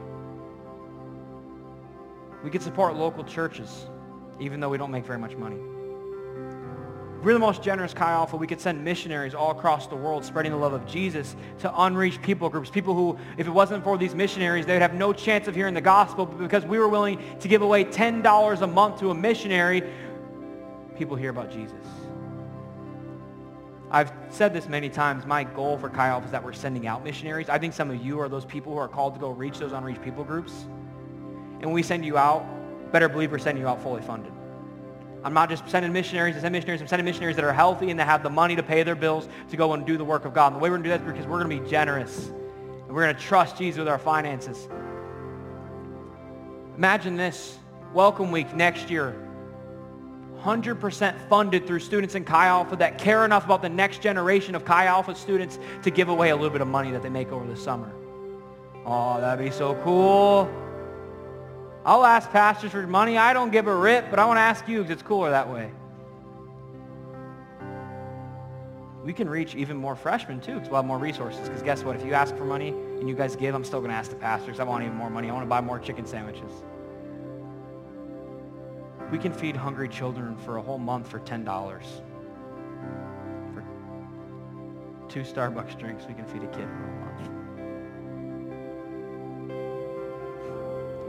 We 2.43 2.49
could 2.49 2.61
support 2.61 2.95
local 2.95 3.23
churches, 3.23 3.87
even 4.39 4.59
though 4.59 4.69
we 4.69 4.77
don't 4.77 4.91
make 4.91 5.05
very 5.05 5.19
much 5.19 5.35
money. 5.35 5.57
We're 7.21 7.33
the 7.33 7.39
most 7.39 7.61
generous 7.61 7.93
Chi 7.93 8.09
Alpha, 8.09 8.37
we 8.37 8.47
could 8.47 8.61
send 8.61 8.81
missionaries 8.81 9.33
all 9.33 9.51
across 9.51 9.87
the 9.87 9.95
world 9.95 10.23
spreading 10.23 10.53
the 10.53 10.57
love 10.57 10.71
of 10.71 10.85
Jesus 10.85 11.35
to 11.59 11.81
unreached 11.81 12.21
people 12.21 12.47
groups, 12.49 12.69
people 12.69 12.93
who, 12.93 13.17
if 13.37 13.45
it 13.45 13.49
wasn't 13.49 13.83
for 13.83 13.97
these 13.97 14.15
missionaries, 14.15 14.65
they 14.65 14.71
would 14.71 14.81
have 14.81 14.93
no 14.93 15.11
chance 15.11 15.49
of 15.49 15.53
hearing 15.53 15.73
the 15.73 15.81
gospel, 15.81 16.25
but 16.25 16.37
because 16.37 16.63
we 16.63 16.79
were 16.79 16.87
willing 16.87 17.21
to 17.41 17.49
give 17.49 17.61
away 17.61 17.83
$10 17.83 18.61
a 18.61 18.67
month 18.67 18.99
to 18.99 19.09
a 19.11 19.13
missionary, 19.15 19.83
people 20.97 21.17
hear 21.17 21.29
about 21.29 21.51
Jesus. 21.51 21.75
I've 23.91 24.13
said 24.29 24.53
this 24.53 24.69
many 24.69 24.87
times. 24.87 25.25
My 25.25 25.43
goal 25.43 25.77
for 25.77 25.89
Chi 25.89 26.07
Alpha 26.07 26.25
is 26.25 26.31
that 26.31 26.43
we're 26.43 26.53
sending 26.53 26.87
out 26.87 27.03
missionaries. 27.03 27.49
I 27.49 27.57
think 27.57 27.73
some 27.73 27.89
of 27.89 27.97
you 27.97 28.19
are 28.19 28.29
those 28.29 28.45
people 28.45 28.71
who 28.71 28.79
are 28.79 28.87
called 28.87 29.15
to 29.15 29.19
go 29.19 29.31
reach 29.31 29.57
those 29.57 29.73
unreached 29.73 30.03
people 30.03 30.23
groups. 30.23 30.67
And 31.61 31.73
we 31.73 31.83
send 31.83 32.05
you 32.05 32.17
out, 32.17 32.45
better 32.91 33.09
believe 33.09 33.31
we're 33.31 33.39
sending 33.39 33.61
you 33.61 33.67
out 33.67 33.81
fully 33.81 34.01
funded. 34.01 34.31
I'm 35.23 35.33
not 35.33 35.49
just 35.49 35.67
sending 35.67 35.91
missionaries 35.91 36.35
to 36.35 36.41
send 36.41 36.53
missionaries. 36.53 36.81
I'm 36.81 36.87
sending 36.87 37.05
missionaries 37.05 37.35
that 37.35 37.43
are 37.43 37.51
healthy 37.51 37.89
and 37.89 37.99
that 37.99 38.05
have 38.05 38.23
the 38.23 38.29
money 38.29 38.55
to 38.55 38.63
pay 38.63 38.83
their 38.83 38.95
bills 38.95 39.27
to 39.49 39.57
go 39.57 39.73
and 39.73 39.85
do 39.85 39.97
the 39.97 40.05
work 40.05 40.25
of 40.25 40.33
God. 40.33 40.47
And 40.47 40.55
the 40.55 40.59
way 40.59 40.69
we're 40.69 40.77
going 40.77 40.83
to 40.83 40.89
do 40.89 40.97
that 40.97 41.01
is 41.01 41.13
because 41.13 41.27
we're 41.27 41.43
going 41.43 41.57
to 41.57 41.63
be 41.63 41.69
generous. 41.69 42.27
And 42.27 42.89
we're 42.95 43.03
going 43.03 43.15
to 43.15 43.21
trust 43.21 43.57
Jesus 43.57 43.79
with 43.79 43.89
our 43.89 43.99
finances. 43.99 44.69
Imagine 46.77 47.17
this. 47.17 47.57
Welcome 47.93 48.31
week 48.31 48.55
next 48.55 48.89
year. 48.89 49.15
100% 50.41 51.27
funded 51.27 51.67
through 51.67 51.79
students 51.79 52.15
in 52.15 52.23
Chi 52.23 52.47
Alpha 52.47 52.77
that 52.77 52.97
care 52.97 53.25
enough 53.25 53.43
about 53.43 53.61
the 53.61 53.67
next 53.67 54.01
generation 54.01 54.55
of 54.55 54.63
Chi 54.63 54.85
Alpha 54.85 55.13
students 55.13 55.59
to 55.83 55.91
give 55.91 56.07
away 56.07 56.29
a 56.29 56.35
little 56.35 56.49
bit 56.49 56.61
of 56.61 56.67
money 56.69 56.91
that 56.91 57.03
they 57.03 57.09
make 57.09 57.33
over 57.33 57.45
the 57.45 57.57
summer. 57.57 57.91
Oh, 58.85 59.19
that'd 59.19 59.43
be 59.43 59.51
so 59.51 59.75
cool. 59.83 60.49
I'll 61.85 62.05
ask 62.05 62.29
pastors 62.29 62.71
for 62.71 62.85
money. 62.85 63.17
I 63.17 63.33
don't 63.33 63.51
give 63.51 63.67
a 63.67 63.75
rip, 63.75 64.09
but 64.09 64.19
I 64.19 64.25
want 64.25 64.37
to 64.37 64.41
ask 64.41 64.67
you 64.67 64.79
because 64.79 64.91
it's 64.91 65.03
cooler 65.03 65.29
that 65.31 65.49
way. 65.49 65.71
We 69.03 69.13
can 69.13 69.29
reach 69.29 69.55
even 69.55 69.77
more 69.77 69.95
freshmen 69.95 70.41
too 70.41 70.55
because 70.55 70.69
we'll 70.69 70.77
have 70.77 70.85
more 70.85 70.97
resources. 70.97 71.47
Because 71.47 71.63
guess 71.63 71.83
what? 71.83 71.95
If 71.95 72.05
you 72.05 72.13
ask 72.13 72.35
for 72.35 72.45
money 72.45 72.69
and 72.69 73.07
you 73.07 73.15
guys 73.15 73.35
give, 73.35 73.55
I'm 73.55 73.63
still 73.63 73.79
going 73.79 73.91
to 73.91 73.95
ask 73.95 74.09
the 74.09 74.17
pastors. 74.17 74.59
I 74.59 74.63
want 74.63 74.83
even 74.83 74.95
more 74.95 75.09
money. 75.09 75.29
I 75.29 75.33
want 75.33 75.45
to 75.45 75.49
buy 75.49 75.61
more 75.61 75.79
chicken 75.79 76.05
sandwiches. 76.05 76.51
We 79.11 79.17
can 79.17 79.33
feed 79.33 79.55
hungry 79.55 79.89
children 79.89 80.37
for 80.37 80.57
a 80.57 80.61
whole 80.61 80.77
month 80.77 81.07
for 81.07 81.19
$10. 81.21 81.45
For 83.53 83.63
two 85.07 85.21
Starbucks 85.21 85.79
drinks, 85.79 86.05
we 86.07 86.13
can 86.13 86.25
feed 86.25 86.43
a 86.43 86.47
kid 86.47 86.67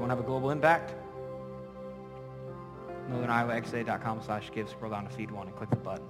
You 0.00 0.06
want 0.06 0.12
to 0.12 0.16
have 0.16 0.24
a 0.24 0.26
global 0.26 0.50
impact? 0.50 0.94
NorthernIowaXA.com 3.10 4.22
slash 4.24 4.50
give. 4.50 4.70
Scroll 4.70 4.92
down 4.92 5.04
to 5.04 5.10
feed 5.10 5.30
one 5.30 5.46
and 5.46 5.54
click 5.54 5.68
the 5.68 5.76
button. 5.76 6.06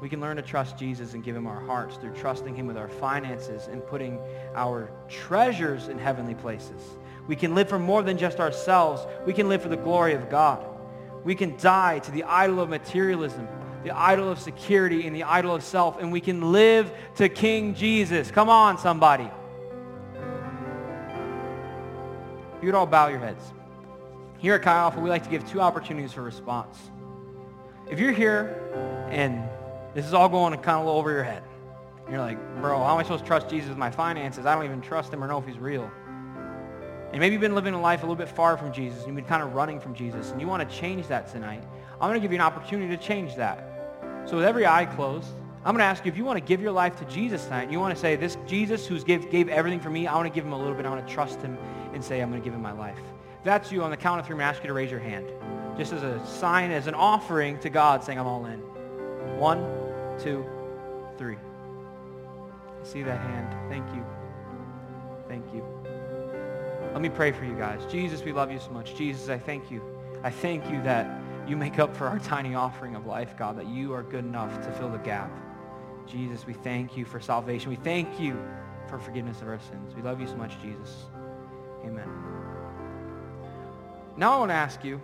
We 0.00 0.08
can 0.08 0.20
learn 0.20 0.38
to 0.38 0.42
trust 0.42 0.76
Jesus 0.76 1.14
and 1.14 1.22
give 1.22 1.36
him 1.36 1.46
our 1.46 1.60
hearts 1.60 1.98
through 1.98 2.14
trusting 2.14 2.56
him 2.56 2.66
with 2.66 2.76
our 2.76 2.88
finances 2.88 3.68
and 3.68 3.86
putting 3.86 4.18
our 4.56 4.90
treasures 5.08 5.86
in 5.86 6.00
heavenly 6.00 6.34
places. 6.34 6.82
We 7.28 7.36
can 7.36 7.54
live 7.54 7.68
for 7.68 7.78
more 7.78 8.02
than 8.02 8.18
just 8.18 8.40
ourselves. 8.40 9.06
We 9.24 9.32
can 9.32 9.48
live 9.48 9.62
for 9.62 9.68
the 9.68 9.76
glory 9.76 10.14
of 10.14 10.28
God. 10.30 10.66
We 11.22 11.36
can 11.36 11.56
die 11.58 12.00
to 12.00 12.10
the 12.10 12.24
idol 12.24 12.58
of 12.58 12.70
materialism, 12.70 13.46
the 13.84 13.96
idol 13.96 14.28
of 14.32 14.40
security, 14.40 15.06
and 15.06 15.14
the 15.14 15.22
idol 15.22 15.54
of 15.54 15.62
self, 15.62 16.00
and 16.00 16.10
we 16.10 16.20
can 16.20 16.50
live 16.50 16.90
to 17.18 17.28
King 17.28 17.76
Jesus. 17.76 18.32
Come 18.32 18.48
on, 18.48 18.78
somebody. 18.78 19.30
You 22.60 22.66
would 22.66 22.74
all 22.74 22.86
bow 22.86 23.08
your 23.08 23.18
heads. 23.18 23.42
Here 24.38 24.54
at 24.54 24.62
Chi 24.62 24.72
Alpha, 24.72 25.00
we 25.00 25.10
like 25.10 25.24
to 25.24 25.30
give 25.30 25.48
two 25.48 25.60
opportunities 25.60 26.12
for 26.12 26.22
response. 26.22 26.78
If 27.90 27.98
you're 27.98 28.12
here 28.12 29.08
and 29.10 29.42
this 29.94 30.06
is 30.06 30.14
all 30.14 30.28
going 30.28 30.54
kind 30.60 30.80
of 30.80 30.86
over 30.86 31.10
your 31.10 31.24
head, 31.24 31.42
you're 32.08 32.20
like, 32.20 32.38
bro, 32.60 32.78
how 32.78 32.94
am 32.94 32.98
I 32.98 33.02
supposed 33.02 33.24
to 33.24 33.28
trust 33.28 33.48
Jesus 33.48 33.68
with 33.68 33.78
my 33.78 33.90
finances? 33.90 34.46
I 34.46 34.54
don't 34.54 34.64
even 34.64 34.80
trust 34.80 35.12
him 35.12 35.22
or 35.22 35.26
know 35.26 35.38
if 35.38 35.46
he's 35.46 35.58
real. 35.58 35.90
And 37.12 37.18
maybe 37.18 37.32
you've 37.32 37.40
been 37.40 37.54
living 37.54 37.74
a 37.74 37.80
life 37.80 38.00
a 38.00 38.02
little 38.02 38.16
bit 38.16 38.28
far 38.28 38.56
from 38.56 38.72
Jesus. 38.72 38.98
And 38.98 39.08
you've 39.08 39.16
been 39.16 39.24
kind 39.24 39.42
of 39.42 39.54
running 39.54 39.80
from 39.80 39.94
Jesus. 39.94 40.30
And 40.30 40.40
you 40.40 40.46
want 40.46 40.68
to 40.68 40.76
change 40.76 41.08
that 41.08 41.30
tonight. 41.30 41.62
I'm 41.94 42.08
going 42.08 42.14
to 42.14 42.20
give 42.20 42.30
you 42.30 42.38
an 42.38 42.42
opportunity 42.42 42.96
to 42.96 43.02
change 43.02 43.34
that. 43.36 43.66
So 44.26 44.36
with 44.36 44.44
every 44.44 44.66
eye 44.66 44.86
closed, 44.86 45.28
I'm 45.64 45.74
going 45.74 45.80
to 45.80 45.84
ask 45.84 46.04
you 46.04 46.10
if 46.10 46.16
you 46.16 46.24
want 46.24 46.38
to 46.38 46.44
give 46.44 46.60
your 46.60 46.72
life 46.72 46.96
to 47.00 47.04
Jesus 47.06 47.44
tonight. 47.44 47.70
You 47.70 47.80
want 47.80 47.94
to 47.94 48.00
say, 48.00 48.16
this 48.16 48.38
Jesus 48.46 48.86
who 48.86 48.98
gave, 49.00 49.30
gave 49.30 49.48
everything 49.48 49.80
for 49.80 49.90
me, 49.90 50.06
I 50.06 50.14
want 50.14 50.26
to 50.26 50.34
give 50.34 50.44
him 50.44 50.52
a 50.52 50.58
little 50.58 50.74
bit. 50.74 50.86
I 50.86 50.90
want 50.90 51.06
to 51.06 51.12
trust 51.12 51.42
him 51.42 51.58
and 51.92 52.02
say, 52.02 52.20
I'm 52.20 52.30
going 52.30 52.40
to 52.40 52.44
give 52.44 52.54
him 52.54 52.62
my 52.62 52.72
life. 52.72 52.98
If 53.38 53.44
that's 53.44 53.72
you, 53.72 53.82
on 53.82 53.90
the 53.90 53.96
count 53.96 54.20
of 54.20 54.26
three, 54.26 54.34
I'm 54.34 54.38
going 54.38 54.52
to 54.52 54.56
ask 54.56 54.62
you 54.62 54.68
to 54.68 54.74
raise 54.74 54.90
your 54.90 55.00
hand. 55.00 55.26
Just 55.76 55.92
as 55.92 56.02
a 56.02 56.24
sign, 56.26 56.70
as 56.70 56.86
an 56.86 56.94
offering 56.94 57.58
to 57.60 57.70
God, 57.70 58.04
saying, 58.04 58.18
I'm 58.18 58.26
all 58.26 58.44
in. 58.46 58.60
One, 59.38 59.60
two, 60.18 60.44
three. 61.16 61.36
I 61.36 62.86
see 62.86 63.02
that 63.02 63.20
hand. 63.20 63.70
Thank 63.70 63.86
you. 63.94 64.04
Thank 65.28 65.44
you. 65.54 65.64
Let 66.92 67.00
me 67.00 67.08
pray 67.08 67.32
for 67.32 67.44
you 67.44 67.54
guys. 67.54 67.80
Jesus, 67.90 68.22
we 68.22 68.32
love 68.32 68.50
you 68.50 68.58
so 68.58 68.70
much. 68.70 68.94
Jesus, 68.96 69.28
I 69.28 69.38
thank 69.38 69.70
you. 69.70 69.82
I 70.22 70.30
thank 70.30 70.68
you 70.70 70.82
that 70.82 71.20
you 71.46 71.56
make 71.56 71.78
up 71.78 71.96
for 71.96 72.06
our 72.06 72.18
tiny 72.18 72.54
offering 72.54 72.94
of 72.94 73.06
life, 73.06 73.36
God, 73.38 73.56
that 73.58 73.68
you 73.68 73.92
are 73.94 74.02
good 74.02 74.24
enough 74.24 74.60
to 74.62 74.72
fill 74.72 74.90
the 74.90 74.98
gap. 74.98 75.30
Jesus, 76.06 76.46
we 76.46 76.52
thank 76.52 76.96
you 76.96 77.04
for 77.04 77.20
salvation. 77.20 77.70
We 77.70 77.76
thank 77.76 78.20
you 78.20 78.36
for 78.88 78.98
forgiveness 78.98 79.40
of 79.40 79.48
our 79.48 79.60
sins. 79.60 79.94
We 79.94 80.02
love 80.02 80.20
you 80.20 80.26
so 80.26 80.36
much, 80.36 80.60
Jesus. 80.60 81.06
Amen. 81.84 82.08
Now 84.16 84.34
I 84.34 84.38
want 84.38 84.50
to 84.50 84.54
ask 84.54 84.84
you 84.84 85.00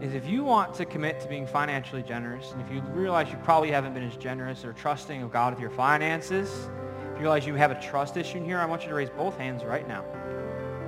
is 0.00 0.14
if 0.14 0.26
you 0.26 0.42
want 0.42 0.74
to 0.74 0.86
commit 0.86 1.20
to 1.20 1.28
being 1.28 1.46
financially 1.46 2.02
generous, 2.02 2.52
and 2.52 2.60
if 2.62 2.72
you 2.72 2.80
realize 2.92 3.30
you 3.30 3.36
probably 3.44 3.70
haven't 3.70 3.92
been 3.92 4.02
as 4.02 4.16
generous 4.16 4.64
or 4.64 4.72
trusting 4.72 5.22
of 5.22 5.30
God 5.30 5.52
with 5.52 5.60
your 5.60 5.70
finances, 5.70 6.70
if 7.12 7.16
you 7.16 7.22
realize 7.22 7.46
you 7.46 7.54
have 7.54 7.70
a 7.70 7.80
trust 7.80 8.16
issue 8.16 8.38
in 8.38 8.44
here, 8.44 8.58
I 8.58 8.64
want 8.64 8.82
you 8.82 8.88
to 8.88 8.94
raise 8.94 9.10
both 9.10 9.36
hands 9.36 9.62
right 9.62 9.86
now. 9.86 10.04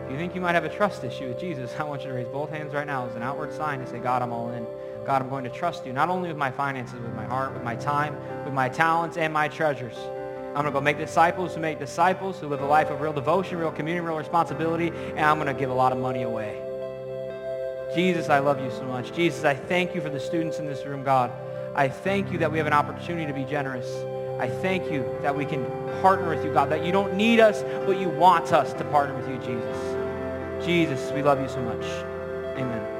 If 0.06 0.10
you 0.10 0.16
think 0.16 0.34
you 0.34 0.40
might 0.40 0.54
have 0.54 0.64
a 0.64 0.74
trust 0.74 1.04
issue 1.04 1.28
with 1.28 1.38
Jesus, 1.38 1.74
I 1.78 1.84
want 1.84 2.02
you 2.02 2.08
to 2.08 2.14
raise 2.14 2.28
both 2.28 2.50
hands 2.50 2.72
right 2.72 2.86
now 2.86 3.06
as 3.06 3.14
an 3.14 3.22
outward 3.22 3.52
sign 3.52 3.80
to 3.80 3.86
say, 3.86 3.98
God, 3.98 4.22
I'm 4.22 4.32
all 4.32 4.50
in. 4.50 4.66
God, 5.04 5.20
I'm 5.20 5.28
going 5.28 5.44
to 5.44 5.50
trust 5.50 5.84
you, 5.84 5.92
not 5.92 6.08
only 6.08 6.28
with 6.28 6.38
my 6.38 6.50
finances, 6.50 7.00
with 7.00 7.14
my 7.14 7.24
heart, 7.24 7.52
with 7.52 7.62
my 7.62 7.74
time, 7.76 8.16
with 8.44 8.54
my 8.54 8.68
talents, 8.68 9.16
and 9.16 9.32
my 9.32 9.48
treasures. 9.48 9.96
I'm 10.54 10.64
going 10.64 10.66
to 10.66 10.72
go 10.72 10.82
make 10.82 10.98
disciples 10.98 11.54
who 11.54 11.62
make 11.62 11.78
disciples, 11.78 12.38
who 12.38 12.46
live 12.46 12.60
a 12.60 12.66
life 12.66 12.90
of 12.90 13.00
real 13.00 13.14
devotion, 13.14 13.56
real 13.56 13.72
community, 13.72 14.04
real 14.06 14.18
responsibility, 14.18 14.88
and 14.88 15.20
I'm 15.20 15.38
going 15.38 15.46
to 15.46 15.58
give 15.58 15.70
a 15.70 15.74
lot 15.74 15.92
of 15.92 15.98
money 15.98 16.24
away. 16.24 16.60
Jesus, 17.94 18.28
I 18.28 18.38
love 18.38 18.60
you 18.60 18.70
so 18.70 18.84
much. 18.84 19.14
Jesus, 19.14 19.44
I 19.44 19.54
thank 19.54 19.94
you 19.94 20.02
for 20.02 20.10
the 20.10 20.20
students 20.20 20.58
in 20.58 20.66
this 20.66 20.84
room, 20.84 21.04
God. 21.04 21.32
I 21.74 21.88
thank 21.88 22.30
you 22.30 22.38
that 22.38 22.52
we 22.52 22.58
have 22.58 22.66
an 22.66 22.74
opportunity 22.74 23.26
to 23.26 23.32
be 23.32 23.44
generous. 23.44 23.88
I 24.38 24.48
thank 24.48 24.90
you 24.90 25.04
that 25.22 25.34
we 25.34 25.46
can 25.46 25.64
partner 26.02 26.28
with 26.28 26.44
you, 26.44 26.52
God, 26.52 26.68
that 26.70 26.84
you 26.84 26.92
don't 26.92 27.14
need 27.14 27.40
us, 27.40 27.62
but 27.86 27.98
you 27.98 28.10
want 28.10 28.52
us 28.52 28.74
to 28.74 28.84
partner 28.84 29.16
with 29.16 29.28
you, 29.28 29.36
Jesus. 29.38 30.66
Jesus, 30.66 31.12
we 31.12 31.22
love 31.22 31.40
you 31.40 31.48
so 31.48 31.62
much. 31.62 31.84
Amen. 32.58 32.91